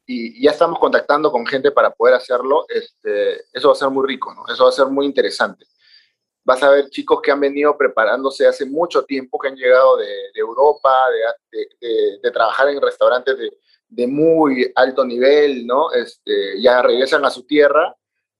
Y, 0.06 0.42
ya 0.42 0.52
estamos 0.52 0.78
contactando 0.78 1.30
con 1.30 1.44
gente 1.44 1.70
para 1.70 1.90
poder 1.90 2.14
hacerlo. 2.14 2.64
Este, 2.68 3.42
eso 3.52 3.68
va 3.68 3.72
a 3.72 3.76
ser 3.76 3.90
muy 3.90 4.06
rico, 4.06 4.32
¿no? 4.32 4.44
Eso 4.52 4.64
va 4.64 4.70
a 4.70 4.72
ser 4.72 4.86
muy 4.86 5.04
interesante. 5.04 5.66
Vas 6.48 6.62
a 6.62 6.70
ver 6.70 6.88
chicos 6.88 7.20
que 7.20 7.30
han 7.30 7.40
venido 7.40 7.76
preparándose 7.76 8.46
hace 8.46 8.64
mucho 8.64 9.04
tiempo, 9.04 9.38
que 9.38 9.48
han 9.48 9.54
llegado 9.54 9.98
de, 9.98 10.08
Europa, 10.34 10.96
de, 11.50 12.18
de, 12.22 12.30
trabajar 12.30 12.70
en 12.70 12.80
restaurantes 12.80 13.36
de, 13.86 14.06
muy 14.06 14.72
alto 14.74 15.04
nivel, 15.04 15.66
¿no? 15.66 15.92
Este, 15.92 16.58
ya 16.62 16.80
regresan 16.80 17.22
a 17.26 17.30
su 17.30 17.44
tierra 17.44 17.94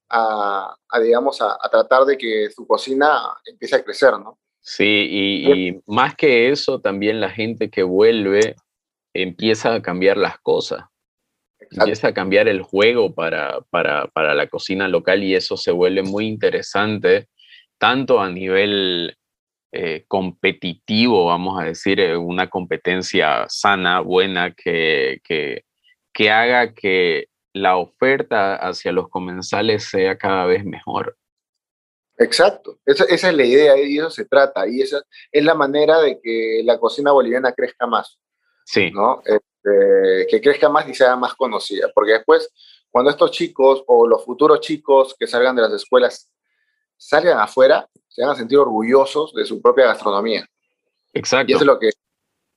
a, 0.09 0.75
digamos, 1.03 1.43
a, 1.43 1.59
tratar 1.71 2.07
de 2.07 2.17
que 2.17 2.49
su 2.51 2.67
cocina 2.67 3.35
empiece 3.45 3.77
a 3.77 3.85
crecer, 3.85 4.13
¿no? 4.13 4.39
Sí, 4.59 4.87
y, 5.11 5.83
más 5.85 6.17
que 6.17 6.49
eso, 6.49 6.81
también 6.81 7.21
la 7.21 7.29
gente 7.29 7.69
que 7.69 7.83
vuelve 7.83 8.57
empieza 9.13 9.75
a 9.75 9.83
cambiar 9.83 10.17
las 10.17 10.39
cosas. 10.39 10.85
Empieza 11.71 12.09
a 12.09 12.15
cambiar 12.15 12.49
el 12.49 12.63
juego 12.63 13.15
para, 13.15 13.61
para, 13.69 14.35
la 14.35 14.47
cocina 14.47 14.89
local 14.89 15.23
y 15.23 15.35
eso 15.35 15.59
se 15.59 15.73
vuelve 15.73 16.03
muy 16.03 16.27
interesante, 16.27 17.29
tanto 17.79 18.20
a 18.20 18.31
nivel 18.31 19.16
eh, 19.72 20.05
competitivo, 20.09 21.26
vamos 21.26 21.61
a 21.61 21.64
decir, 21.64 22.01
eh, 22.01 22.16
una 22.16 22.49
competencia 22.49 23.45
sana, 23.49 24.01
buena, 24.01 24.55
que, 24.55 25.20
que, 25.24 25.64
que 26.12 26.31
haga 26.31 26.74
que 26.74 27.29
la 27.53 27.76
oferta 27.76 28.57
hacia 28.57 28.93
los 28.93 29.09
comensales 29.09 29.85
sea 29.85 30.16
cada 30.16 30.47
vez 30.47 30.64
mejor. 30.64 31.16
Exacto, 32.16 32.79
esa, 32.85 33.05
es 33.05 33.22
la 33.33 33.45
idea 33.45 33.79
y 33.79 33.99
eso 33.99 34.11
se 34.11 34.24
trata, 34.24 34.66
y 34.66 34.81
esa 34.81 35.03
es 35.31 35.45
la 35.45 35.55
manera 35.55 36.01
de 36.01 36.18
que 36.20 36.62
la 36.64 36.79
cocina 36.79 37.12
boliviana 37.12 37.53
crezca 37.53 37.87
más. 37.87 38.18
Sí. 38.64 38.91
¿no? 38.91 39.22
Este, 39.24 40.26
que 40.29 40.41
crezca 40.41 40.68
más 40.68 40.89
y 40.89 40.95
sea 40.95 41.14
más 41.14 41.35
conocida, 41.35 41.91
porque 41.95 42.12
después, 42.12 42.51
cuando 42.91 43.11
estos 43.11 43.31
chicos 43.31 43.85
o 43.87 44.07
los 44.07 44.24
futuros 44.24 44.61
chicos 44.61 45.14
que 45.18 45.26
salgan 45.26 45.55
de 45.55 45.62
las 45.62 45.72
escuelas 45.72 46.29
salgan 46.99 47.39
afuera, 47.39 47.89
se 48.09 48.23
van 48.23 48.33
a 48.33 48.35
sentir 48.35 48.59
orgullosos 48.59 49.33
de 49.33 49.47
su 49.47 49.63
propia 49.63 49.87
gastronomía. 49.87 50.47
Exacto. 51.15 51.51
Y 51.51 51.55
eso 51.55 51.63
es 51.63 51.67
lo 51.67 51.79
que, 51.79 51.91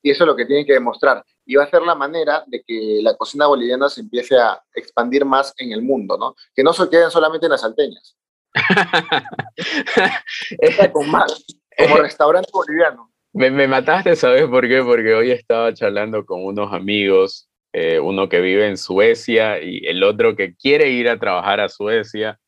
y 0.02 0.10
eso 0.10 0.24
es 0.24 0.26
lo 0.26 0.36
que 0.36 0.44
tienen 0.44 0.66
que 0.66 0.74
demostrar 0.74 1.24
y 1.44 1.56
va 1.56 1.64
a 1.64 1.70
ser 1.70 1.82
la 1.82 1.94
manera 1.94 2.44
de 2.46 2.62
que 2.62 3.00
la 3.02 3.16
cocina 3.16 3.46
boliviana 3.46 3.88
se 3.88 4.00
empiece 4.00 4.38
a 4.38 4.60
expandir 4.74 5.24
más 5.24 5.52
en 5.56 5.72
el 5.72 5.82
mundo, 5.82 6.16
¿no? 6.16 6.34
Que 6.54 6.62
no 6.62 6.72
se 6.72 6.88
queden 6.88 7.10
solamente 7.10 7.46
en 7.46 7.52
las 7.52 7.62
salteñas. 7.62 8.16
con 10.92 11.10
más, 11.10 11.44
como 11.76 11.96
restaurante 11.98 12.50
boliviano. 12.52 13.10
Me, 13.32 13.50
me, 13.50 13.66
mataste, 13.66 14.14
¿sabes 14.14 14.46
por 14.46 14.68
qué? 14.68 14.82
Porque 14.82 15.14
hoy 15.14 15.30
estaba 15.30 15.72
charlando 15.72 16.26
con 16.26 16.44
unos 16.44 16.72
amigos, 16.72 17.48
eh, 17.72 17.98
uno 17.98 18.28
que 18.28 18.40
vive 18.40 18.68
en 18.68 18.76
Suecia 18.76 19.62
y 19.62 19.86
el 19.86 20.04
otro 20.04 20.36
que 20.36 20.54
quiere 20.54 20.90
ir 20.90 21.08
a 21.08 21.18
trabajar 21.18 21.60
a 21.60 21.70
Suecia, 21.70 22.38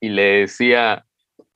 y 0.00 0.08
le 0.08 0.40
decía, 0.40 1.04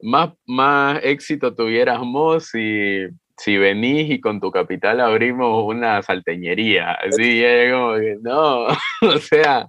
más, 0.00 0.32
más 0.46 1.00
éxito 1.02 1.54
tuviéramos 1.54 2.46
si 2.46 3.08
si 3.38 3.58
venís 3.58 4.10
y 4.10 4.20
con 4.20 4.40
tu 4.40 4.50
capital 4.50 5.00
abrimos 5.00 5.64
una 5.64 6.02
salteñería, 6.02 6.92
así 6.92 7.42
como 7.70 7.94
que 7.96 8.16
no, 8.22 8.66
o 9.02 9.18
sea, 9.20 9.68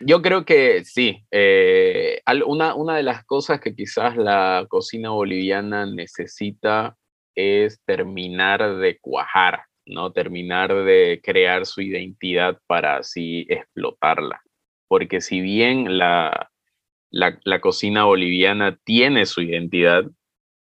yo 0.00 0.22
creo 0.22 0.44
que 0.44 0.84
sí, 0.84 1.24
eh, 1.30 2.20
una, 2.46 2.74
una 2.74 2.96
de 2.96 3.02
las 3.02 3.24
cosas 3.24 3.60
que 3.60 3.74
quizás 3.74 4.16
la 4.16 4.66
cocina 4.68 5.10
boliviana 5.10 5.86
necesita 5.86 6.96
es 7.34 7.80
terminar 7.84 8.76
de 8.76 8.98
cuajar, 9.00 9.64
¿no? 9.86 10.12
Terminar 10.12 10.84
de 10.84 11.20
crear 11.22 11.66
su 11.66 11.80
identidad 11.82 12.58
para 12.66 12.96
así 12.96 13.44
explotarla. 13.48 14.40
Porque 14.88 15.20
si 15.20 15.40
bien 15.40 15.98
la, 15.98 16.50
la, 17.14 17.38
la 17.44 17.60
cocina 17.60 18.04
boliviana 18.04 18.76
tiene 18.84 19.24
su 19.24 19.40
identidad, 19.40 20.04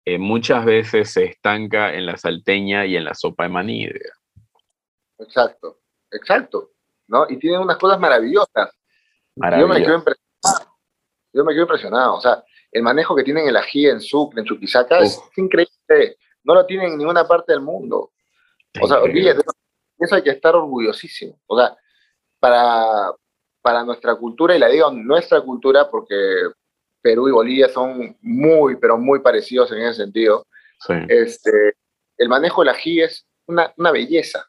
eh, 0.04 0.18
muchas 0.18 0.64
veces 0.64 1.10
se 1.12 1.24
estanca 1.24 1.92
en 1.92 2.06
la 2.06 2.16
salteña 2.16 2.86
y 2.86 2.96
en 2.96 3.04
la 3.04 3.14
sopa 3.14 3.42
de 3.42 3.48
maní. 3.48 3.88
Exacto, 5.18 5.80
exacto. 6.10 6.70
¿no? 7.08 7.26
Y 7.28 7.38
tienen 7.38 7.60
unas 7.60 7.76
cosas 7.76 7.98
maravillosas. 7.98 8.70
Yo 9.34 9.66
me 9.66 9.82
quedo 9.82 9.96
impresionado. 9.96 10.78
Yo 11.32 11.44
me 11.44 11.52
quedo 11.52 11.62
impresionado. 11.62 12.14
O 12.14 12.20
sea, 12.20 12.44
el 12.70 12.82
manejo 12.82 13.16
que 13.16 13.24
tienen 13.24 13.48
el 13.48 13.56
ají 13.56 13.86
en 13.86 14.00
Sucre, 14.00 14.40
en 14.40 14.46
Chuquisaca, 14.46 15.00
es 15.00 15.20
increíble. 15.36 16.16
No 16.44 16.54
lo 16.54 16.66
tienen 16.66 16.92
en 16.92 16.98
ninguna 16.98 17.26
parte 17.26 17.52
del 17.52 17.62
mundo. 17.62 18.12
O 18.80 18.86
sea, 18.86 19.00
olvídate, 19.00 19.42
eso 19.98 20.14
hay 20.14 20.22
que 20.22 20.30
estar 20.30 20.54
orgullosísimo. 20.54 21.40
O 21.46 21.58
sea, 21.58 21.76
para, 22.38 23.12
para 23.60 23.84
nuestra 23.84 24.14
cultura, 24.14 24.54
y 24.54 24.58
la 24.58 24.68
digo 24.68 24.90
nuestra 24.90 25.40
cultura 25.40 25.88
porque 25.90 26.14
Perú 27.00 27.28
y 27.28 27.32
Bolivia 27.32 27.68
son 27.68 28.16
muy, 28.20 28.76
pero 28.76 28.98
muy 28.98 29.20
parecidos 29.20 29.70
en 29.72 29.78
ese 29.78 30.02
sentido. 30.02 30.46
Este, 31.08 31.74
el 32.16 32.28
manejo 32.28 32.62
del 32.62 32.70
ají 32.70 33.00
es 33.02 33.26
una, 33.46 33.72
una, 33.76 33.90
belleza, 33.90 34.46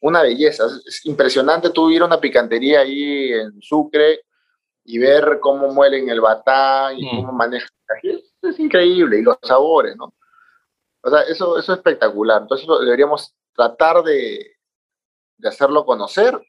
una 0.00 0.22
belleza. 0.22 0.64
Es 0.86 1.04
impresionante 1.06 1.70
tú 1.70 1.90
ir 1.90 2.02
a 2.02 2.06
una 2.06 2.20
picantería 2.20 2.80
ahí 2.80 3.32
en 3.32 3.60
Sucre 3.62 4.22
y 4.84 4.98
ver 4.98 5.38
cómo 5.40 5.72
muelen 5.72 6.08
el 6.10 6.20
batá 6.20 6.92
y 6.92 7.04
mm. 7.04 7.16
cómo 7.16 7.32
manejan 7.32 7.70
el 7.88 7.96
ají. 7.96 8.24
Es, 8.42 8.60
increíble, 8.60 9.18
y 9.18 9.22
los 9.22 9.38
sabores, 9.42 9.96
¿no? 9.96 10.12
O 11.02 11.10
sea, 11.10 11.20
eso, 11.22 11.58
eso 11.58 11.72
es 11.72 11.78
espectacular. 11.78 12.42
Entonces 12.42 12.66
deberíamos 12.80 13.34
tratar 13.54 14.02
de, 14.02 14.54
de 15.38 15.48
hacerlo 15.48 15.84
conocer 15.84 16.40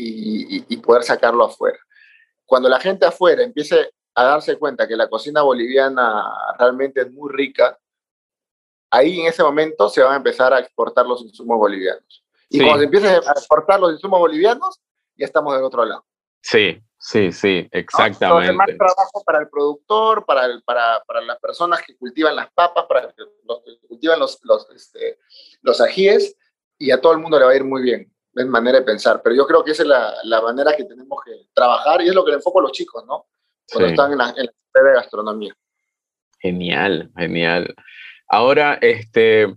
y, 0.00 0.64
y, 0.68 0.76
poder 0.78 1.02
sacarlo 1.02 1.44
afuera. 1.44 1.78
Cuando 2.44 2.68
la 2.68 2.80
gente 2.80 3.06
afuera 3.06 3.42
empiece 3.42 3.90
a 4.14 4.24
darse 4.24 4.56
cuenta 4.56 4.86
que 4.86 4.96
la 4.96 5.08
cocina 5.08 5.42
boliviana 5.42 6.24
realmente 6.58 7.02
es 7.02 7.12
muy 7.12 7.32
rica, 7.32 7.78
ahí 8.90 9.20
en 9.20 9.26
ese 9.26 9.42
momento 9.42 9.88
se 9.88 10.02
van 10.02 10.14
a 10.14 10.16
empezar 10.16 10.52
a 10.52 10.58
exportar 10.58 11.06
los 11.06 11.22
insumos 11.22 11.58
bolivianos. 11.58 12.24
Y 12.48 12.58
cuando 12.58 12.78
se 12.78 12.84
empiecen 12.86 13.10
a 13.14 13.32
exportar 13.32 13.78
los 13.78 13.92
insumos 13.92 14.18
bolivianos, 14.18 14.80
ya 15.16 15.26
estamos 15.26 15.54
del 15.54 15.62
otro 15.62 15.84
lado. 15.84 16.04
Sí, 16.42 16.82
sí, 16.98 17.30
sí, 17.30 17.68
exactamente. 17.70 18.50
Entonces, 18.50 18.54
más 18.54 18.76
trabajo 18.76 19.22
para 19.24 19.38
el 19.38 19.48
productor, 19.48 20.24
para, 20.24 20.46
el, 20.46 20.62
para, 20.64 21.02
para, 21.06 21.20
las 21.20 21.38
personas 21.38 21.80
que 21.82 21.96
cultivan 21.96 22.34
las 22.34 22.50
papas, 22.52 22.86
para 22.86 23.02
los 23.02 23.14
que 23.14 23.86
cultivan 23.86 24.18
los, 24.18 24.40
los, 24.42 24.68
este, 24.70 25.18
los 25.62 25.80
ajíes, 25.80 26.36
y 26.78 26.90
a 26.90 27.00
todo 27.00 27.12
el 27.12 27.18
mundo 27.18 27.38
le 27.38 27.44
va 27.44 27.52
a 27.52 27.56
ir 27.56 27.64
muy 27.64 27.82
bien. 27.82 28.12
Es 28.34 28.46
manera 28.46 28.78
de 28.78 28.84
pensar. 28.84 29.20
Pero 29.22 29.34
yo 29.34 29.46
creo 29.46 29.64
que 29.64 29.72
esa 29.72 29.82
es 29.82 29.88
la, 29.88 30.14
la 30.24 30.40
manera 30.40 30.76
que 30.76 30.84
tenemos 30.84 31.18
que 31.24 31.48
trabajar 31.52 32.00
y 32.02 32.08
es 32.08 32.14
lo 32.14 32.24
que 32.24 32.30
le 32.30 32.36
enfoco 32.36 32.60
a 32.60 32.62
los 32.62 32.72
chicos, 32.72 33.04
¿no? 33.06 33.26
cuando 33.72 33.88
están 33.88 34.12
en 34.12 34.18
la, 34.18 34.34
en 34.36 34.46
de 34.46 34.92
gastronomía. 34.94 35.54
Genial, 36.40 37.10
genial. 37.16 37.74
Ahora, 38.26 38.78
este, 38.80 39.54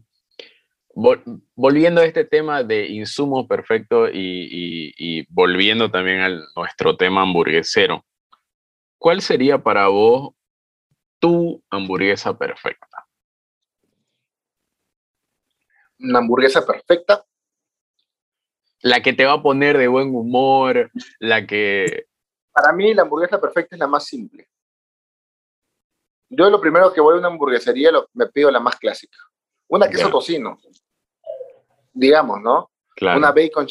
volviendo 1.55 2.01
a 2.01 2.05
este 2.05 2.25
tema 2.25 2.63
de 2.63 2.87
insumo 2.87 3.47
perfecto 3.47 4.07
y, 4.11 5.25
volviendo 5.29 5.89
también 5.89 6.21
a 6.21 6.29
nuestro 6.55 6.97
tema 6.97 7.21
hamburguesero, 7.21 8.05
¿cuál 8.97 9.21
sería 9.21 9.61
para 9.61 9.87
vos 9.87 10.33
tu 11.19 11.63
hamburguesa 11.69 12.37
perfecta? 12.37 13.07
Una 15.99 16.19
hamburguesa 16.19 16.65
perfecta. 16.65 17.23
La 18.83 19.01
que 19.01 19.13
te 19.13 19.25
va 19.25 19.33
a 19.33 19.41
poner 19.41 19.77
de 19.77 19.87
buen 19.87 20.13
humor, 20.13 20.91
la 21.19 21.47
que 21.47 22.07
para 22.53 22.71
mí 22.71 22.93
la 22.93 23.01
hamburguesa 23.01 23.41
perfecta 23.41 23.75
es 23.75 23.79
la 23.79 23.87
más 23.87 24.05
simple. 24.05 24.47
Yo 26.29 26.49
lo 26.49 26.61
primero 26.61 26.93
que 26.93 27.01
voy 27.01 27.15
a 27.15 27.19
una 27.19 27.27
hamburguesería 27.27 27.91
me 28.13 28.27
pido 28.27 28.51
la 28.51 28.59
más 28.59 28.75
clásica. 28.75 29.17
Una 29.67 29.89
queso 29.89 30.09
tocino, 30.09 30.59
digamos, 31.91 32.41
¿no? 32.41 32.71
Claro. 32.95 33.17
Una 33.17 33.31
bacon. 33.31 33.67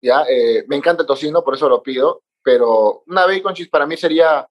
Ya, 0.00 0.22
eh, 0.28 0.64
me 0.68 0.76
encanta 0.76 1.02
el 1.02 1.06
tocino, 1.06 1.44
por 1.44 1.54
eso 1.54 1.68
lo 1.68 1.82
pido, 1.82 2.22
pero 2.42 3.02
una 3.06 3.26
bacon 3.26 3.52
cheese 3.52 3.68
para 3.68 3.86
mí 3.86 3.96
sería 3.96 4.46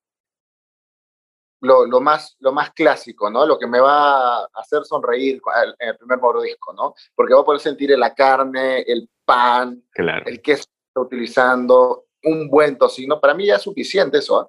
lo, 1.62 1.86
lo, 1.86 2.02
más, 2.02 2.36
lo 2.40 2.52
más 2.52 2.72
clásico, 2.72 3.30
¿no? 3.30 3.46
Lo 3.46 3.58
que 3.58 3.68
me 3.68 3.80
va 3.80 4.40
a 4.40 4.48
hacer 4.56 4.84
sonreír 4.86 5.42
en 5.80 5.90
el 5.90 5.98
primer 5.98 6.20
mordisco, 6.20 6.74
¿no? 6.74 6.94
Porque 7.16 7.34
voy 7.34 7.42
a 7.42 7.46
poder 7.46 7.62
sentir 7.62 7.98
la 7.98 8.14
carne, 8.14 8.82
el 8.82 9.10
pan, 9.26 9.84
claro. 9.92 10.26
el 10.26 10.42
queso 10.42 10.66
que 10.66 10.88
está 10.88 11.02
utilizando, 11.02 12.06
un 12.24 12.50
buen 12.50 12.78
tocino. 12.78 13.20
Para 13.20 13.34
mí 13.34 13.46
ya 13.46 13.56
es 13.56 13.62
suficiente 13.62 14.20
eso, 14.20 14.44
¿eh? 14.44 14.46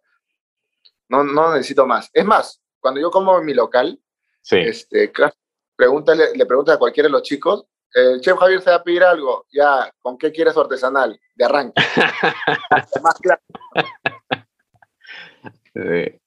no, 1.09 1.25
no 1.25 1.53
necesito 1.53 1.87
más. 1.87 2.11
Es 2.13 2.25
más, 2.25 2.61
cuando 2.81 3.01
yo 3.01 3.11
como 3.11 3.39
en 3.39 3.47
mi 3.47 3.55
local, 3.55 3.99
sí. 4.43 4.59
este, 4.59 5.13
pregúntale, 5.77 6.37
le 6.37 6.47
preguntas 6.47 6.77
a 6.77 6.79
cualquiera 6.79 7.09
de 7.09 7.13
los 7.13 7.23
chicos, 7.23 7.65
el 7.95 8.21
chef 8.21 8.39
Javier 8.39 8.61
se 8.61 8.71
va 8.71 8.77
a 8.77 8.83
pedir 8.83 9.03
algo, 9.03 9.47
ya, 9.51 9.91
¿con 10.01 10.19
qué 10.19 10.31
quieres 10.31 10.57
artesanal? 10.57 11.19
De 11.35 11.45
arranque. 11.45 11.83
más 13.03 13.19
claro. 13.19 13.41
Sí. 15.73 16.21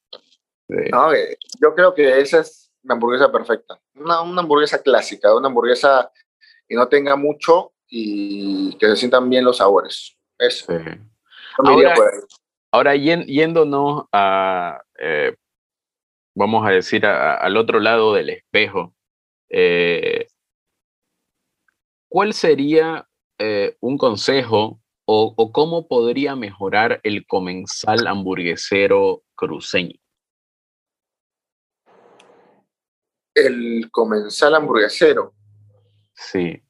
No, 0.92 1.14
eh, 1.14 1.38
yo 1.62 1.76
creo 1.76 1.94
que 1.94 2.20
esa 2.20 2.40
es 2.40 2.72
la 2.84 2.94
hamburguesa 2.94 3.32
perfecta. 3.32 3.80
Una, 3.96 4.22
una, 4.22 4.42
hamburguesa 4.42 4.82
clásica, 4.82 5.36
una 5.36 5.48
hamburguesa 5.48 6.12
que 6.68 6.76
no 6.76 6.88
tenga 6.88 7.16
mucho 7.16 7.74
y 7.88 8.76
que 8.78 8.88
se 8.88 8.96
sientan 8.96 9.30
bien 9.30 9.44
los 9.44 9.58
sabores. 9.58 10.18
Eso. 10.38 10.66
Sí. 10.68 10.90
Ahora, 11.58 11.94
ahora, 12.72 12.96
yéndonos 12.96 14.06
a, 14.12 14.82
eh, 14.98 15.36
vamos 16.36 16.66
a 16.66 16.72
decir, 16.72 17.06
a, 17.06 17.36
al 17.36 17.58
otro 17.58 17.80
lado 17.80 18.14
del 18.14 18.30
espejo, 18.30 18.96
eh, 19.50 20.28
¿cuál 22.10 22.34
sería 22.34 23.08
eh, 23.38 23.76
un 23.82 23.98
consejo 23.98 24.80
o, 25.06 25.34
o 25.36 25.52
cómo 25.52 25.88
podría 25.88 26.36
mejorar 26.38 27.02
el 27.04 27.28
comensal 27.28 28.08
hamburguesero 28.08 29.24
cruceño? 29.36 30.01
El 33.34 33.90
comensal 33.92 34.56
hamburguesero. 34.56 35.34
Sí, 36.14 36.62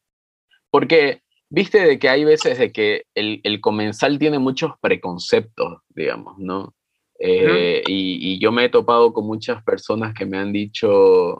porque 0.69 1.21
viste 1.49 1.81
de 1.81 1.99
que 1.99 2.09
hay 2.09 2.23
veces 2.23 2.57
de 2.57 2.71
que 2.71 3.05
el, 3.13 3.41
el 3.43 3.59
comensal 3.59 4.17
tiene 4.17 4.39
muchos 4.39 4.71
preconceptos, 4.79 5.81
digamos, 5.89 6.37
¿no? 6.37 6.73
Eh, 7.19 7.45
uh 7.45 7.49
-huh. 7.49 7.83
y, 7.87 8.33
y, 8.33 8.39
yo 8.39 8.51
me 8.51 8.65
he 8.65 8.69
topado 8.69 9.13
con 9.13 9.27
muchas 9.27 9.63
personas 9.63 10.13
que 10.13 10.25
me 10.25 10.39
han 10.39 10.51
dicho, 10.51 11.37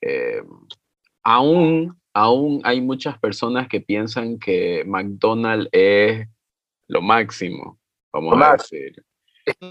eh, 0.00 0.42
aún, 1.22 1.96
aún 2.12 2.60
hay 2.64 2.80
muchas 2.80 3.16
personas 3.20 3.68
que 3.68 3.80
piensan 3.80 4.38
que 4.40 4.82
McDonald's 4.86 5.68
es 5.70 6.26
lo 6.88 7.00
máximo, 7.00 7.78
vamos 8.12 8.42
a 8.42 8.52
decir. 8.56 9.04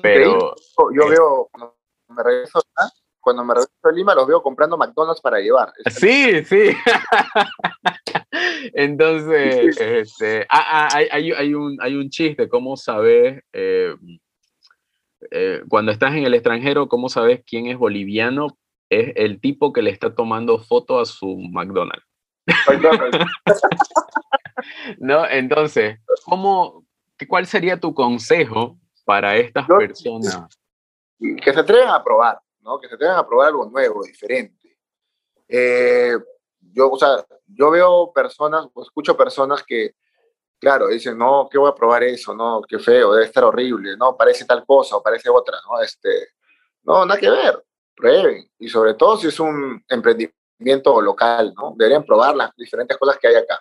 Pero 0.02 0.56
yo 0.96 1.10
veo, 1.10 1.50
me 2.08 2.24
regreso, 2.24 2.62
¿ah? 2.78 2.90
Cuando 3.22 3.44
me 3.44 3.54
regreso 3.54 3.72
a 3.84 3.92
Lima 3.92 4.16
los 4.16 4.28
veo 4.28 4.42
comprando 4.42 4.78
McDonald's 4.78 5.22
para 5.22 5.40
llevar. 5.40 5.72
Sí, 5.90 6.44
sí. 6.46 6.76
Entonces. 8.74 9.80
Este, 9.80 10.46
ah, 10.50 10.88
ah, 10.88 10.90
hay, 10.94 11.32
hay, 11.32 11.54
un, 11.54 11.78
hay 11.82 11.96
un 11.96 12.10
chiste, 12.10 12.48
¿cómo 12.48 12.78
sabes? 12.78 13.42
Eh, 13.54 13.96
eh, 15.32 15.62
cuando 15.68 15.92
estás 15.92 16.16
en 16.16 16.26
el 16.26 16.34
extranjero, 16.34 16.88
¿cómo 16.88 17.10
sabes 17.10 17.44
quién 17.46 17.68
es 17.68 17.78
boliviano? 17.78 18.58
Es 18.90 19.14
el 19.16 19.40
tipo 19.40 19.74
que 19.74 19.82
le 19.82 19.92
está 19.92 20.16
tomando 20.16 20.60
foto 20.60 21.00
a 21.00 21.06
su 21.06 21.38
McDonald's. 21.52 22.06
¿No? 24.98 25.28
Entonces, 25.28 26.00
¿cómo, 26.26 26.86
¿cuál 27.28 27.46
sería 27.46 27.80
tu 27.80 27.94
consejo 27.94 28.80
para 29.06 29.36
estas 29.36 29.68
Yo, 29.68 29.78
personas? 29.78 30.48
Que 31.20 31.54
se 31.54 31.60
atrevan 31.60 31.90
a 31.90 32.04
probar 32.04 32.40
¿no? 32.62 32.80
Que 32.80 32.88
se 32.88 32.98
tengan 32.98 33.18
a 33.18 33.28
probar 33.28 33.48
algo 33.48 33.66
nuevo, 33.70 34.04
diferente. 34.04 34.78
Eh, 35.48 36.16
yo, 36.60 36.92
o 36.92 36.98
sea, 36.98 37.26
yo 37.48 37.72
veo 37.72 38.12
personas, 38.14 38.68
o 38.74 38.82
escucho 38.84 39.18
personas 39.18 39.64
que, 39.64 39.96
claro, 40.60 40.88
dicen, 40.88 41.18
no, 41.18 41.48
¿qué 41.52 41.58
voy 41.58 41.70
a 41.70 41.76
probar 41.76 42.04
eso? 42.04 42.36
No, 42.36 42.62
qué 42.68 42.80
feo, 42.80 43.14
debe 43.14 43.26
estar 43.26 43.44
horrible, 43.44 43.98
no, 43.98 44.16
parece 44.16 44.46
tal 44.46 44.66
cosa 44.66 44.98
o 44.98 45.04
parece 45.04 45.30
otra, 45.30 45.58
¿no? 45.70 45.82
Este, 45.82 46.30
no, 46.84 47.06
nada 47.06 47.20
que 47.20 47.30
ver, 47.30 47.64
prueben. 47.96 48.50
Y 48.60 48.70
sobre 48.70 48.94
todo 48.94 49.18
si 49.18 49.28
es 49.28 49.40
un 49.40 49.84
emprendimiento 49.88 51.02
local, 51.02 51.54
¿no? 51.56 51.74
Deberían 51.78 52.06
probar 52.06 52.36
las 52.36 52.56
diferentes 52.56 52.98
cosas 52.98 53.18
que 53.18 53.28
hay 53.28 53.36
acá. 53.36 53.60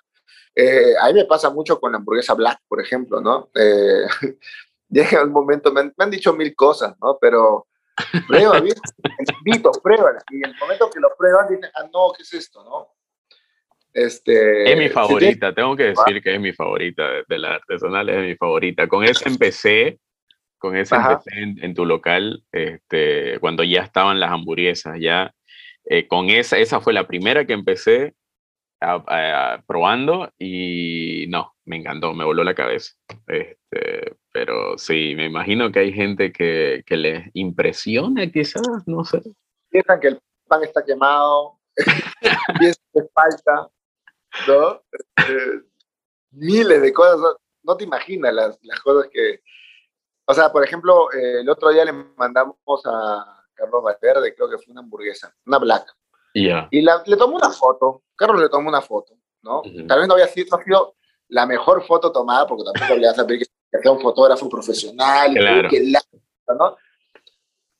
Eh, 0.54 0.94
a 1.00 1.06
mí 1.08 1.14
me 1.14 1.24
pasa 1.24 1.50
mucho 1.50 1.78
con 1.80 1.92
la 1.92 1.98
hamburguesa 1.98 2.34
black, 2.34 2.60
por 2.68 2.80
ejemplo, 2.80 3.20
¿no? 3.20 3.50
Eh, 3.54 4.06
llega 4.88 5.22
un 5.22 5.32
momento, 5.32 5.72
me 5.72 5.80
han, 5.80 5.94
me 5.96 6.04
han 6.04 6.10
dicho 6.10 6.32
mil 6.32 6.54
cosas, 6.56 6.96
¿no? 7.00 7.16
Pero 7.20 7.67
prueba, 8.26 8.60
bien, 8.60 8.76
invito, 9.38 9.70
pruébala. 9.82 10.22
Y 10.30 10.36
en 10.36 10.50
el 10.50 10.56
momento 10.56 10.90
que 10.90 11.00
lo 11.00 11.10
prueban, 11.16 11.48
dicen, 11.48 11.70
ah, 11.74 11.88
no, 11.92 12.12
¿qué 12.16 12.22
es 12.22 12.32
esto, 12.34 12.64
no? 12.64 12.88
Este, 13.92 14.70
es 14.70 14.78
mi 14.78 14.88
favorita, 14.88 15.52
tengo 15.52 15.74
que 15.74 15.94
decir 15.94 16.22
que 16.22 16.34
es 16.34 16.40
mi 16.40 16.52
favorita 16.52 17.04
de 17.26 17.38
la 17.38 17.54
artesanal, 17.54 18.08
es 18.08 18.20
mi 18.20 18.36
favorita. 18.36 18.86
Con 18.86 19.04
ese 19.04 19.28
empecé, 19.28 19.98
con 20.58 20.76
ese 20.76 20.94
Ajá. 20.94 21.12
empecé 21.12 21.40
en, 21.40 21.64
en, 21.64 21.74
tu 21.74 21.84
local, 21.84 22.44
este, 22.52 23.38
cuando 23.40 23.64
ya 23.64 23.82
estaban 23.82 24.20
las 24.20 24.30
hamburguesas, 24.30 24.98
ya 25.00 25.34
eh, 25.84 26.06
con 26.06 26.28
esa, 26.28 26.58
esa 26.58 26.80
fue 26.80 26.92
la 26.92 27.06
primera 27.06 27.46
que 27.46 27.54
empecé 27.54 28.14
a, 28.80 29.02
a, 29.06 29.54
a, 29.54 29.62
probando 29.62 30.32
y 30.38 31.26
no, 31.28 31.54
me 31.64 31.76
encantó, 31.76 32.12
me 32.14 32.24
voló 32.24 32.44
la 32.44 32.54
cabeza. 32.54 32.92
Este, 33.26 34.14
pero 34.38 34.78
sí, 34.78 35.14
me 35.16 35.26
imagino 35.26 35.72
que 35.72 35.80
hay 35.80 35.92
gente 35.92 36.32
que, 36.32 36.84
que 36.86 36.96
les 36.96 37.28
impresiona 37.34 38.30
quizás, 38.30 38.86
no 38.86 39.02
sé. 39.02 39.20
Piensan 39.68 39.98
que 39.98 40.06
el 40.06 40.20
pan 40.46 40.62
está 40.62 40.84
quemado, 40.84 41.58
piensan 42.60 42.84
que 42.94 43.00
falta, 43.12 43.68
¿no? 44.46 44.80
Eh, 45.26 45.60
miles 46.30 46.82
de 46.82 46.92
cosas, 46.92 47.34
no 47.64 47.76
te 47.76 47.82
imaginas 47.82 48.32
las, 48.32 48.58
las, 48.62 48.78
cosas 48.78 49.10
que... 49.12 49.42
O 50.26 50.32
sea, 50.32 50.52
por 50.52 50.62
ejemplo, 50.62 51.12
eh, 51.12 51.40
el 51.40 51.48
otro 51.50 51.70
día 51.70 51.84
le 51.84 51.92
mandamos 51.92 52.56
a 52.84 53.44
Carlos 53.54 53.82
Valverde, 53.82 54.36
creo 54.36 54.48
que 54.48 54.58
fue 54.58 54.70
una 54.70 54.82
hamburguesa, 54.82 55.34
una 55.46 55.58
black. 55.58 55.96
Yeah. 56.34 56.68
Y 56.70 56.82
la, 56.82 57.02
le 57.06 57.16
tomó 57.16 57.38
una 57.38 57.50
foto, 57.50 58.04
Carlos 58.14 58.40
le 58.40 58.48
tomó 58.48 58.68
una 58.68 58.82
foto, 58.82 59.18
¿no? 59.42 59.62
Uh 59.62 59.64
-huh. 59.64 59.88
Tal 59.88 59.98
vez 59.98 60.06
no 60.06 60.14
había 60.14 60.28
sido, 60.28 60.46
no 60.52 60.58
ha 60.58 60.62
sido 60.64 60.94
la 61.26 61.44
mejor 61.44 61.84
foto 61.84 62.12
tomada, 62.12 62.46
porque 62.46 62.62
tampoco 62.72 63.00
le 63.00 63.08
vas 63.08 63.18
a 63.18 63.26
pedir 63.26 63.40
que 63.40 63.57
sea 63.70 63.92
un 63.92 64.00
fotógrafo 64.00 64.48
profesional, 64.48 65.34
claro. 65.34 65.68
que 65.68 65.84
la, 65.84 66.00
¿no? 66.58 66.76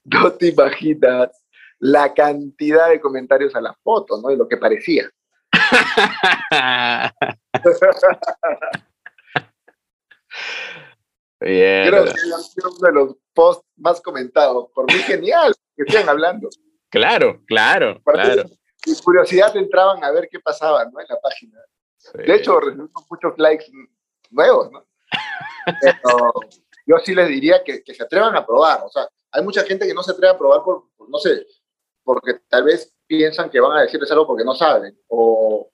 No 0.05 0.33
te 0.33 0.49
imaginas 0.49 1.31
la 1.79 2.13
cantidad 2.13 2.89
de 2.89 3.01
comentarios 3.01 3.55
a 3.55 3.61
la 3.61 3.75
foto, 3.83 4.21
¿no? 4.21 4.31
Y 4.31 4.37
lo 4.37 4.49
que 4.49 4.57
parecía. 4.57 5.11
yeah. 11.41 11.87
Creo 11.89 12.05
que 12.05 12.11
es 12.11 12.55
uno 12.65 12.89
de 12.89 12.93
los 12.93 13.17
posts 13.33 13.67
más 13.77 14.01
comentados. 14.01 14.71
Por 14.75 14.87
mí, 14.87 14.99
genial 15.01 15.55
que 15.77 15.85
estén 15.87 16.09
hablando. 16.09 16.49
Claro, 16.91 17.43
claro, 17.47 18.01
claro. 18.03 18.45
Mi 18.87 18.95
curiosidad 18.97 19.55
entraban 19.57 20.03
a 20.03 20.11
ver 20.11 20.29
qué 20.31 20.41
pasaba 20.41 20.85
¿no? 20.87 21.01
en 21.01 21.07
la 21.09 21.21
página. 21.21 21.61
Sí. 21.99 22.19
De 22.19 22.35
hecho, 22.37 22.59
recibimos 22.61 23.07
muchos 23.11 23.35
likes 23.37 23.67
nuevos, 24.31 24.71
¿no? 24.73 24.87
Pero 25.81 26.33
yo 26.87 26.97
sí 27.05 27.15
les 27.15 27.29
diría 27.29 27.63
que, 27.63 27.83
que, 27.83 27.95
se 27.95 28.03
atrevan 28.03 28.37
a 28.37 28.47
probar. 28.47 28.83
O 28.85 28.89
sea, 28.89 29.09
hay 29.33 29.43
mucha 29.43 29.63
gente 29.65 29.87
que 29.87 29.95
no 29.95 30.03
se 30.03 30.13
atreve 30.13 30.33
a 30.33 30.39
probar 30.39 30.63
por, 30.63 30.85
por, 30.97 31.09
no 31.11 31.19
sé, 31.19 31.47
porque 32.03 32.41
tal 32.49 32.65
vez 32.65 32.95
piensan 33.07 33.51
que 33.51 33.61
van 33.61 33.77
a 33.77 33.83
decirles 33.83 34.11
algo 34.11 34.27
porque 34.27 34.45
no 34.45 34.55
saben. 34.55 34.99
O, 35.09 35.71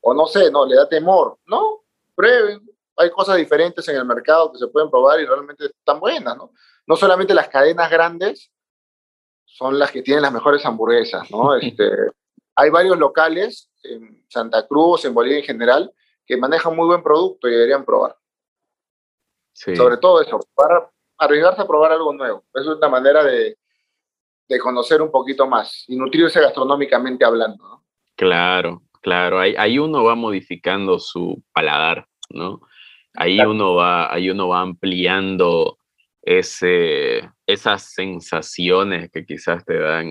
o 0.00 0.14
no 0.14 0.26
sé, 0.26 0.50
no, 0.50 0.66
le 0.66 0.76
da 0.76 0.88
temor. 0.88 1.38
No, 1.46 1.84
prueben. 2.14 2.60
Hay 2.96 3.10
cosas 3.10 3.36
diferentes 3.36 3.88
en 3.88 3.96
el 3.96 4.04
mercado 4.04 4.52
que 4.52 4.58
se 4.58 4.68
pueden 4.68 4.90
probar 4.90 5.18
y 5.20 5.26
realmente 5.26 5.66
están 5.66 5.98
buenas, 5.98 6.36
¿no? 6.36 6.52
No 6.86 6.96
solamente 6.96 7.34
las 7.34 7.48
cadenas 7.48 7.90
grandes 7.90 8.52
son 9.46 9.78
las 9.78 9.90
que 9.90 10.02
tienen 10.02 10.22
las 10.22 10.32
mejores 10.32 10.64
hamburguesas, 10.64 11.30
¿no? 11.30 11.56
Este, 11.60 11.88
hay 12.56 12.70
varios 12.70 12.98
locales 12.98 13.70
en 13.82 14.24
Santa 14.28 14.66
Cruz, 14.66 15.04
en 15.04 15.14
Bolivia 15.14 15.38
en 15.38 15.44
general, 15.44 15.92
que 16.26 16.36
manejan 16.36 16.76
muy 16.76 16.86
buen 16.86 17.02
producto 17.02 17.48
y 17.48 17.52
deberían 17.52 17.84
probar. 17.84 18.16
Sí. 19.54 19.74
Sobre 19.76 19.96
todo 19.98 20.20
eso, 20.20 20.38
para 20.54 20.90
arriesgarse 21.18 21.62
a 21.62 21.66
probar 21.66 21.92
algo 21.92 22.12
nuevo. 22.12 22.44
Es 22.54 22.66
una 22.66 22.88
manera 22.88 23.22
de, 23.22 23.56
de 24.48 24.58
conocer 24.58 25.00
un 25.00 25.10
poquito 25.10 25.46
más 25.46 25.84
y 25.88 25.96
nutrirse 25.96 26.40
gastronómicamente 26.40 27.24
hablando. 27.24 27.62
¿no? 27.64 27.84
Claro, 28.16 28.82
claro. 29.00 29.38
Ahí, 29.38 29.54
ahí, 29.56 29.78
uno 29.78 30.04
va 30.04 30.14
modificando 30.14 30.98
su 30.98 31.42
paladar, 31.52 32.06
¿no? 32.30 32.60
Ahí, 33.14 33.36
claro. 33.36 33.52
uno, 33.52 33.74
va, 33.74 34.12
ahí 34.12 34.28
uno 34.28 34.48
va 34.48 34.60
ampliando 34.60 35.78
ese, 36.20 37.30
esas 37.46 37.94
sensaciones 37.94 39.10
que 39.12 39.24
quizás 39.24 39.64
te 39.64 39.78
dan 39.78 40.08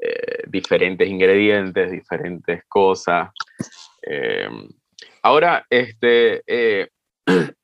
eh, 0.00 0.42
diferentes 0.46 1.08
ingredientes, 1.08 1.90
diferentes 1.90 2.62
cosas. 2.68 3.30
ahora, 5.22 5.66
este, 5.68 6.42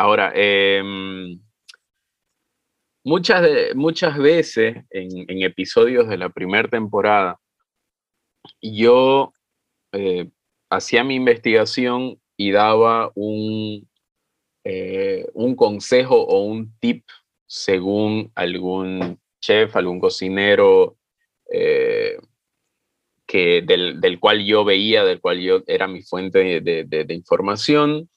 ahora, 0.00 0.32
em, 0.34 1.40
muchas, 3.04 3.74
muchas 3.74 4.18
veces 4.18 4.84
en, 4.90 5.42
episodios 5.42 6.08
de 6.08 6.18
la 6.18 6.28
primera 6.30 6.68
temporada, 6.68 7.38
yo 8.62 9.32
hacía 10.70 11.04
mi 11.04 11.16
investigación 11.16 12.20
y 12.36 12.52
daba 12.52 13.10
un, 13.14 13.88
eh, 14.64 15.26
un 15.34 15.54
consejo 15.56 16.16
o 16.16 16.44
un 16.44 16.72
tip 16.80 17.04
según 17.46 18.30
algún 18.34 19.18
chef, 19.40 19.74
algún 19.76 19.98
cocinero 19.98 20.96
eh, 21.52 22.16
que 23.26 23.62
del, 23.62 24.20
cual 24.20 24.44
yo 24.44 24.64
veía, 24.64 25.04
del 25.04 25.20
cual 25.20 25.40
yo 25.40 25.62
era 25.66 25.86
mi 25.86 26.02
fuente 26.02 26.60
de, 26.60 27.06
información. 27.10 28.08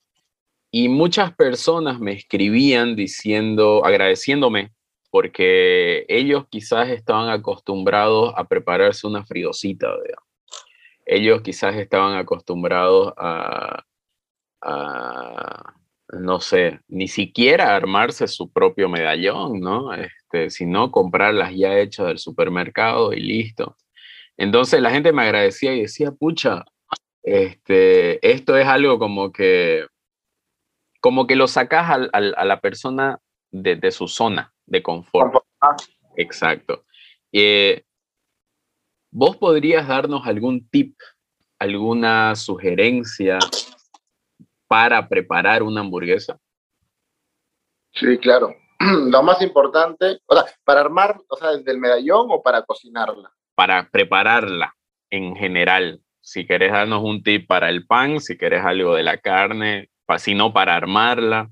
Y 0.75 0.89
muchas 0.89 1.35
personas 1.35 1.99
me 1.99 2.13
escribían 2.13 2.95
diciendo, 2.95 3.85
agradeciéndome, 3.85 4.73
porque 5.11 6.03
ellos 6.07 6.47
quizás 6.49 6.89
estaban 6.89 7.29
acostumbrados 7.29 8.33
a 8.35 8.47
prepararse 8.47 9.05
una 9.05 9.23
fridosita, 9.23 9.89
ellos 11.05 11.43
quizás 11.43 11.75
estaban 11.75 12.17
acostumbrados 12.17 13.13
a, 13.17 13.83
no 16.11 16.39
sé, 16.39 16.79
ni 16.87 17.07
siquiera 17.07 17.75
armarse 17.75 18.27
su 18.27 18.51
propio 18.51 18.89
medallón, 18.89 19.59
¿no? 19.59 19.93
Este, 19.93 20.49
sino 20.49 20.89
comprarlas 20.89 21.53
ya 21.55 21.77
hechas 21.77 22.07
del 22.07 22.17
supermercado 22.17 23.13
y 23.13 23.19
listo. 23.19 23.77
Entonces 24.37 24.81
la 24.81 24.89
gente 24.89 25.13
me 25.13 25.21
agradecía 25.21 25.75
y 25.75 25.81
decía, 25.81 26.11
pucha, 26.11 26.65
este, 27.21 28.27
esto 28.27 28.57
es 28.57 28.65
algo 28.65 28.97
como 28.97 29.31
que, 29.31 29.85
como 31.03 31.27
que 31.27 31.35
lo 31.35 31.47
sacas 31.49 32.09
a 32.13 32.45
la 32.45 32.61
persona 32.61 33.19
de, 33.51 33.91
su 33.91 34.07
zona 34.07 34.53
de 34.65 34.81
confort. 34.81 35.35
Exacto. 36.15 36.85
Eh, 37.29 37.83
¿Vos 39.11 39.35
podrías 39.35 39.85
darnos 39.85 40.25
algún 40.25 40.65
tip, 40.69 40.95
alguna 41.59 42.35
sugerencia 42.35 43.37
para 44.65 45.09
preparar 45.09 45.61
una 45.61 45.81
hamburguesa? 45.81 46.39
Sí, 47.91 48.17
claro. 48.19 48.55
Lo 49.11 49.23
más 49.23 49.41
importante, 49.41 50.21
o 50.25 50.35
sea, 50.37 50.45
para 50.63 50.79
armar, 50.79 51.19
o 51.27 51.35
sea, 51.35 51.51
desde 51.51 51.71
el 51.71 51.79
medallón 51.79 52.27
o 52.29 52.41
para 52.41 52.61
cocinarla. 52.61 53.29
Para 53.55 53.89
prepararla 53.89 54.73
en 55.09 55.35
general. 55.35 55.99
Si 56.21 56.47
querés 56.47 56.71
darnos 56.71 57.03
un 57.03 57.21
tip 57.23 57.45
para 57.45 57.67
el 57.67 57.85
pan, 57.85 58.21
si 58.21 58.37
querés 58.37 58.63
algo 58.63 58.95
de 58.95 59.03
la 59.03 59.17
carne, 59.17 59.89
si 60.17 60.35
no 60.35 60.53
para 60.53 60.75
armarla. 60.75 61.49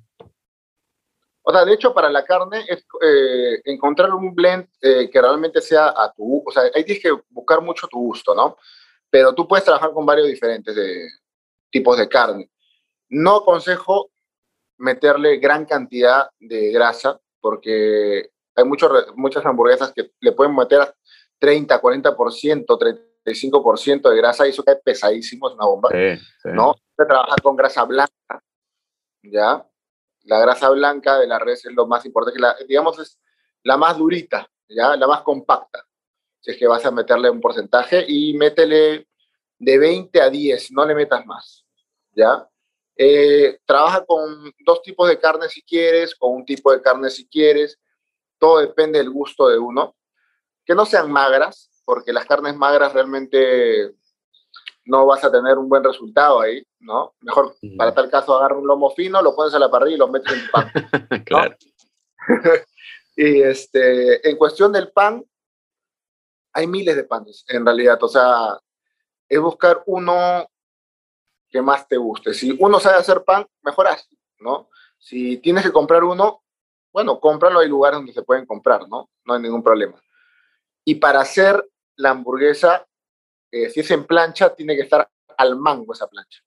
O 1.44 1.52
sea, 1.52 1.66
de 1.66 1.74
hecho, 1.74 1.94
para 1.94 2.10
la 2.10 2.24
carne 2.24 2.64
es 2.68 2.86
eh, 3.02 3.62
encontrar 3.66 4.14
un 4.14 4.36
blend 4.36 4.68
eh, 4.82 5.10
que 5.10 5.22
realmente 5.22 5.60
sea 5.60 5.88
a 5.90 6.14
tu, 6.14 6.44
o 6.46 6.52
sea, 6.52 6.64
ahí 6.76 6.84
tienes 6.84 7.02
que 7.02 7.12
buscar 7.30 7.62
mucho 7.62 7.88
tu 7.88 7.98
gusto, 8.00 8.36
¿no? 8.36 8.58
Pero 9.10 9.34
tú 9.34 9.48
puedes 9.48 9.66
trabajar 9.66 9.92
con 9.92 10.06
varios 10.06 10.28
diferentes 10.28 10.76
de, 10.76 11.08
tipos 11.72 11.98
de 11.98 12.08
carne. 12.08 12.52
No 13.10 13.38
aconsejo 13.38 14.12
meterle 14.78 15.38
gran 15.38 15.66
cantidad 15.66 16.30
de 16.40 16.72
grasa 16.72 17.20
porque 17.40 18.30
hay 18.56 18.64
muchos, 18.64 18.92
muchas 19.16 19.46
hamburguesas 19.46 19.92
que 19.94 20.12
le 20.20 20.32
pueden 20.34 20.56
meter 20.56 20.94
30, 21.40 21.82
40%, 21.82 22.78
35% 23.24 24.10
de 24.10 24.18
grasa 24.18 24.46
y 24.46 24.50
eso 24.50 24.64
cae 24.64 24.78
pesadísimo, 24.78 25.50
es 25.50 25.56
una 25.56 25.66
bomba. 25.66 25.90
¿no? 26.46 26.76
Se 26.98 27.06
trabaja 27.06 27.36
con 27.42 27.56
grasa 27.56 27.84
blanca, 27.84 28.44
¿ya? 29.24 29.66
la 30.24 30.40
grasa 30.40 30.70
blanca 30.70 31.20
de 31.20 31.28
la 31.28 31.40
res 31.40 31.66
es 31.66 31.74
lo 31.74 31.88
más 31.88 32.06
importante, 32.06 32.38
que 32.38 32.42
la, 32.42 32.56
digamos 32.68 33.00
es 33.00 33.20
la 33.64 33.78
más 33.78 33.98
durita, 33.98 34.48
¿ya? 34.68 34.96
la 34.96 35.08
más 35.08 35.22
compacta. 35.22 35.86
Si 36.40 36.52
es 36.52 36.58
que 36.58 36.68
vas 36.68 36.86
a 36.86 36.92
meterle 36.92 37.30
un 37.30 37.40
porcentaje 37.40 38.04
y 38.08 38.34
métele 38.34 39.08
de 39.60 39.78
20 39.78 40.22
a 40.22 40.30
10, 40.30 40.72
no 40.72 40.86
le 40.86 40.96
metas 40.96 41.26
más. 41.26 41.66
¿ya? 42.12 42.48
Eh, 42.96 43.60
trabaja 43.66 44.04
con 44.06 44.52
dos 44.66 44.82
tipos 44.82 45.08
de 45.08 45.20
carne 45.20 45.48
si 45.50 45.62
quieres, 45.62 46.16
con 46.16 46.34
un 46.34 46.46
tipo 46.46 46.72
de 46.72 46.82
carne 46.82 47.10
si 47.10 47.28
quieres. 47.28 47.80
Todo 48.40 48.60
depende 48.60 48.98
del 48.98 49.12
gusto 49.12 49.48
de 49.48 49.60
uno. 49.60 49.96
Que 50.66 50.74
no 50.74 50.86
sean 50.86 51.12
magras, 51.12 51.71
porque 51.86 52.14
las 52.14 52.26
carnes 52.26 52.56
magras 52.56 52.94
realmente 52.94 53.96
no 54.86 55.06
vas 55.06 55.24
a 55.24 55.32
tener 55.32 55.58
un 55.58 55.70
buen 55.70 55.84
resultado 55.84 56.42
ahí, 56.42 56.66
¿no? 56.80 57.14
Mejor, 57.22 57.56
para 57.78 57.94
tal 57.94 58.10
caso, 58.10 58.36
agarra 58.36 58.58
un 58.58 58.68
lomo 58.68 58.90
fino, 58.92 59.22
lo 59.22 59.36
pones 59.36 59.54
a 59.54 59.60
la 59.60 59.70
parrilla 59.70 59.96
y 59.96 60.00
lo 60.00 60.08
metes 60.08 60.34
en 60.34 60.52
pan. 60.52 60.72
claro. 61.26 61.56
y 63.16 63.42
este, 63.42 64.28
en 64.28 64.38
cuestión 64.38 64.72
del 64.72 64.92
pan, 64.92 65.24
hay 66.54 66.68
miles 66.68 66.96
de 66.96 67.04
panes, 67.04 67.46
en 67.48 67.66
realidad. 67.66 68.02
O 68.04 68.08
sea, 68.08 68.60
es 69.30 69.40
buscar 69.40 69.84
uno 69.86 70.48
que 71.50 71.62
más 71.62 71.88
te 71.88 71.98
guste. 71.98 72.34
Si 72.34 72.56
uno 72.60 72.80
sabe 72.80 72.98
hacer 72.98 73.24
pan, 73.24 73.46
mejor 73.62 73.88
¿no? 74.40 74.70
Si 74.98 75.38
tienes 75.38 75.64
que 75.64 75.72
comprar 75.72 76.04
uno, 76.04 76.44
bueno, 76.92 77.20
cómpralo, 77.20 77.60
hay 77.60 77.70
lugares 77.70 78.00
donde 78.00 78.14
se 78.14 78.24
pueden 78.24 78.46
comprar, 78.46 78.88
¿no? 78.90 79.10
No 79.26 79.34
hay 79.34 79.42
ningún 79.42 79.64
problema. 79.64 80.02
Y 80.86 80.96
para 80.96 81.22
hacer 81.22 81.64
la 81.96 82.12
hamburguesa, 82.12 82.86
eh, 83.52 83.70
si 83.70 83.82
es 83.82 83.92
en 83.92 84.06
plancha, 84.06 84.54
tiene 84.56 84.76
que 84.76 84.84
estar 84.84 85.10
al 85.38 85.56
mango 85.56 85.94
esa 85.94 86.08
plancha. 86.08 86.42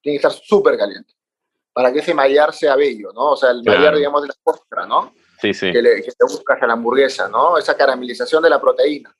Tiene 0.00 0.18
que 0.18 0.26
estar 0.26 0.32
súper 0.32 0.76
caliente. 0.76 1.14
Para 1.72 1.92
que 1.92 2.00
ese 2.00 2.12
mallar 2.12 2.52
sea 2.52 2.76
bello, 2.76 3.12
¿no? 3.12 3.30
O 3.30 3.36
sea, 3.36 3.50
el 3.50 3.62
mallar, 3.62 3.96
digamos, 3.96 4.22
de 4.22 4.28
la 4.28 4.34
costra, 4.42 4.86
¿no? 4.86 5.14
Sí, 5.40 5.54
sí. 5.54 5.72
Que, 5.72 5.80
le, 5.80 6.02
que 6.02 6.12
te 6.12 6.24
buscas 6.24 6.60
a 6.62 6.66
la 6.66 6.74
hamburguesa, 6.74 7.28
¿no? 7.28 7.56
Esa 7.56 7.76
caramelización 7.76 8.42
de 8.42 8.50
la 8.50 8.60
proteína. 8.60 9.16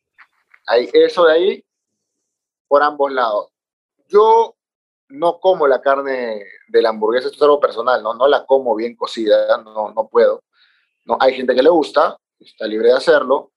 Ahí, 0.66 0.88
eso 0.92 1.24
de 1.24 1.32
ahí, 1.32 1.64
por 2.68 2.82
ambos 2.82 3.10
lados. 3.12 3.48
Yo 4.06 4.54
no 5.08 5.40
como 5.40 5.66
la 5.66 5.80
carne 5.80 6.44
de 6.68 6.82
la 6.82 6.90
hamburguesa, 6.90 7.26
esto 7.26 7.36
es 7.36 7.42
algo 7.42 7.60
personal, 7.60 8.02
¿no? 8.02 8.14
No 8.14 8.26
la 8.26 8.46
como 8.46 8.74
bien 8.74 8.96
cocida, 8.96 9.58
no, 9.58 9.92
no 9.92 10.08
puedo. 10.08 10.42
No, 11.04 11.16
hay 11.20 11.34
gente 11.34 11.54
que 11.54 11.62
le 11.62 11.70
gusta, 11.70 12.16
está 12.38 12.66
libre 12.66 12.88
de 12.88 12.96
hacerlo. 12.96 13.52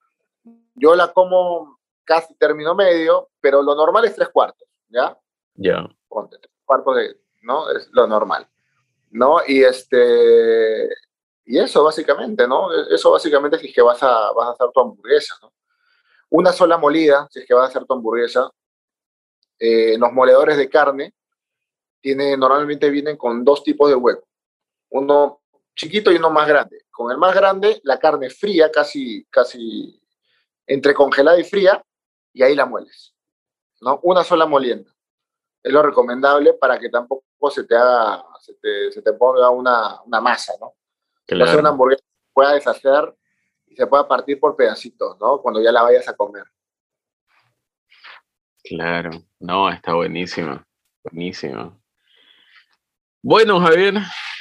Yo 0.75 0.95
la 0.95 1.11
como 1.11 1.79
casi 2.03 2.35
término 2.35 2.75
medio, 2.75 3.29
pero 3.41 3.61
lo 3.61 3.75
normal 3.75 4.05
es 4.05 4.15
tres 4.15 4.29
cuartos, 4.29 4.67
¿ya? 4.89 5.17
Ya. 5.55 5.87
Ponte, 6.07 6.37
tres 6.37 6.53
cuartos 6.63 6.95
de, 6.97 7.17
¿no? 7.41 7.69
Es 7.71 7.89
lo 7.91 8.05
normal, 8.07 8.47
¿no? 9.11 9.39
Y 9.47 9.63
este, 9.63 10.87
y 11.45 11.57
eso 11.57 11.83
básicamente, 11.83 12.47
¿no? 12.47 12.71
Eso 12.89 13.11
básicamente 13.11 13.57
si 13.57 13.67
es 13.67 13.73
que 13.73 13.81
vas 13.81 14.01
a, 14.03 14.31
vas 14.31 14.49
a 14.49 14.51
hacer 14.51 14.67
tu 14.73 14.81
hamburguesa, 14.81 15.35
¿no? 15.41 15.53
Una 16.29 16.51
sola 16.51 16.77
molida, 16.77 17.27
si 17.31 17.39
es 17.39 17.45
que 17.45 17.53
vas 17.53 17.65
a 17.65 17.67
hacer 17.69 17.85
tu 17.85 17.93
hamburguesa, 17.93 18.49
eh, 19.59 19.97
los 19.97 20.11
moledores 20.11 20.57
de 20.57 20.69
carne, 20.69 21.13
tiene, 22.01 22.35
normalmente 22.35 22.89
vienen 22.89 23.17
con 23.17 23.43
dos 23.43 23.63
tipos 23.63 23.89
de 23.89 23.95
hueco, 23.95 24.27
uno 24.89 25.41
chiquito 25.75 26.11
y 26.11 26.15
uno 26.15 26.29
más 26.29 26.47
grande. 26.47 26.85
Con 26.91 27.11
el 27.11 27.17
más 27.17 27.33
grande, 27.35 27.79
la 27.83 27.99
carne 27.99 28.29
fría, 28.29 28.71
casi, 28.71 29.25
casi 29.29 30.01
entre 30.67 30.93
congelada 30.93 31.39
y 31.39 31.43
fría, 31.43 31.83
y 32.33 32.43
ahí 32.43 32.55
la 32.55 32.65
mueles. 32.65 33.15
¿no? 33.81 33.99
Una 34.03 34.23
sola 34.23 34.45
molienda. 34.45 34.91
Es 35.63 35.71
lo 35.71 35.81
recomendable 35.81 36.53
para 36.53 36.77
que 36.79 36.89
tampoco 36.89 37.23
se 37.49 37.63
te 37.63 37.75
haga, 37.75 38.23
se 38.39 38.53
te, 38.55 38.91
se 38.91 39.01
te 39.01 39.13
ponga 39.13 39.49
una, 39.49 40.01
una, 40.03 40.21
masa, 40.21 40.53
¿no? 40.59 40.73
Claro. 41.25 41.59
una 41.59 41.69
hamburguesa 41.69 42.03
pueda 42.33 42.53
deshacer 42.53 43.15
y 43.67 43.75
se 43.75 43.87
pueda 43.87 44.07
partir 44.07 44.39
por 44.39 44.55
pedacitos, 44.55 45.17
¿no? 45.19 45.41
Cuando 45.41 45.61
ya 45.61 45.71
la 45.71 45.81
vayas 45.81 46.07
a 46.07 46.15
comer. 46.15 46.43
Claro, 48.63 49.11
no, 49.39 49.69
está 49.69 49.93
buenísimo, 49.93 50.63
buenísimo. 51.03 51.79
Bueno, 53.23 53.59
Javier, 53.59 53.95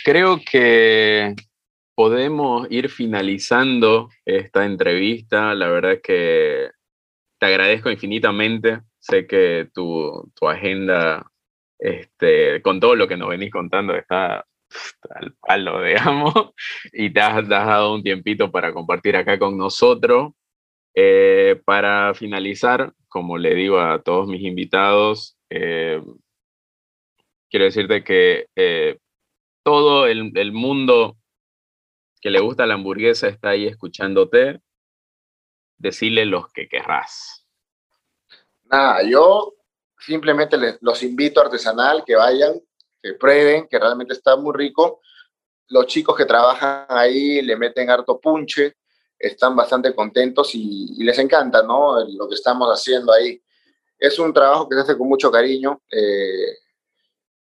creo 0.05 0.39
que 0.51 1.35
podemos 1.95 2.67
ir 2.71 2.89
finalizando 2.89 4.09
esta 4.25 4.65
entrevista. 4.65 5.55
La 5.55 5.69
verdad 5.69 5.93
es 5.93 6.03
que 6.03 6.71
te 7.39 7.47
agradezco 7.47 7.91
infinitamente. 7.91 8.81
Sé 8.99 9.27
que 9.27 9.69
tu, 9.73 10.31
tu 10.35 10.49
agenda, 10.49 11.31
este, 11.79 12.63
con 12.63 12.81
todo 12.81 12.97
lo 12.97 13.07
que 13.07 13.17
nos 13.17 13.29
venís 13.29 13.51
contando, 13.51 13.95
está 13.95 14.45
al 15.11 15.35
palo, 15.41 15.83
digamos, 15.85 16.35
y 16.93 17.11
te 17.13 17.21
has, 17.21 17.49
dado 17.49 17.95
un 17.95 18.03
tiempito 18.03 18.51
para 18.51 18.73
compartir 18.73 19.17
acá 19.17 19.39
con 19.39 19.57
nosotros. 19.57 20.33
Eh, 20.97 21.61
para 21.65 22.15
finalizar, 22.15 22.93
como 23.09 23.37
le 23.37 23.55
digo 23.55 23.81
a 23.81 24.01
todos 24.01 24.29
mis 24.29 24.43
invitados, 24.43 25.37
eh, 25.51 26.01
quiero 27.51 27.65
decirte 27.65 28.05
que 28.05 28.47
eh, 28.55 28.99
todo 29.65 30.07
el, 30.07 30.31
el, 30.37 30.53
mundo 30.53 31.17
que 32.25 32.31
le 32.31 32.41
gusta 32.41 32.65
la 32.65 32.73
hamburguesa 32.73 33.29
está 33.29 33.51
ahí 33.51 33.67
escuchándote 33.67 34.63
decirle 35.77 36.25
los 36.25 36.51
que 36.51 36.67
querrás. 36.67 37.47
Nada, 38.65 39.03
yo 39.03 39.53
simplemente 39.99 40.57
les, 40.57 40.79
los 40.81 41.03
invito 41.03 41.39
a 41.39 41.45
artesanal, 41.45 42.03
que 42.03 42.17
vayan, 42.17 42.59
que 43.03 43.13
prueben, 43.13 43.69
que 43.69 43.79
realmente 43.79 44.15
está 44.15 44.37
muy 44.37 44.55
rico. 44.57 45.03
Los 45.69 45.87
chicos 45.87 46.17
que 46.17 46.25
trabajan 46.25 46.87
ahí 46.89 47.43
le 47.43 47.57
meten 47.57 47.91
harto 47.91 48.19
punche, 48.19 48.75
están 49.19 49.55
bastante 49.55 49.95
contentos 49.95 50.55
y, 50.55 51.05
les 51.05 51.19
encanta, 51.19 51.63
¿no? 51.63 52.03
Lo 52.09 52.27
que 52.27 52.37
estamos 52.37 52.71
haciendo 52.71 53.13
ahí. 53.13 53.39
Es 53.99 54.19
un 54.19 54.33
trabajo 54.33 54.67
que 54.67 54.77
se 54.77 54.81
hace 54.81 54.97
con 54.97 55.11
mucho 55.11 55.31
cariño, 55.31 55.83
eh, 55.91 56.57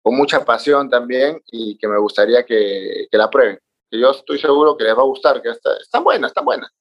con 0.02 0.14
mucha 0.18 0.44
pasión 0.44 0.90
también 0.90 1.42
y 1.48 1.78
que 1.78 1.88
me 1.88 1.98
gustaría 1.98 2.44
que, 2.46 3.08
que, 3.10 3.18
la 3.18 3.30
prueben. 3.30 3.63
Que 3.94 4.00
yo 4.00 4.10
estoy 4.10 4.40
seguro 4.40 4.76
que 4.76 4.86
les 4.86 4.98
va 4.98 5.02
a 5.04 5.06
gustar, 5.06 5.40
que 5.40 5.50
está, 5.50 5.78
están 5.78 6.04
buenas, 6.04 6.32
están 6.32 6.46
buenas. 6.46 6.72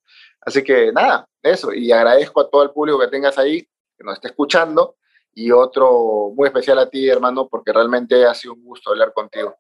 Así 0.40 0.64
que 0.64 0.90
nada, 0.92 1.28
eso. 1.42 1.70
Y 1.74 1.92
agradezco 1.92 2.40
a 2.40 2.48
todo 2.48 2.62
el 2.62 2.70
público 2.70 2.98
que 2.98 3.08
tengas 3.08 3.36
ahí, 3.36 3.60
que 3.60 4.02
nos 4.02 4.14
esté 4.14 4.28
escuchando. 4.28 4.96
Y 5.34 5.50
otro 5.50 6.32
muy 6.34 6.46
especial 6.46 6.78
a 6.78 6.88
ti, 6.88 7.06
hermano, 7.06 7.48
porque 7.48 7.70
realmente 7.70 8.24
ha 8.24 8.32
sido 8.32 8.54
un 8.54 8.64
gusto 8.64 8.88
hablar 8.88 9.12
contigo. 9.12 9.54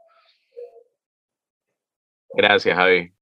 Gracias, 2.30 2.74
Javi. 2.74 3.12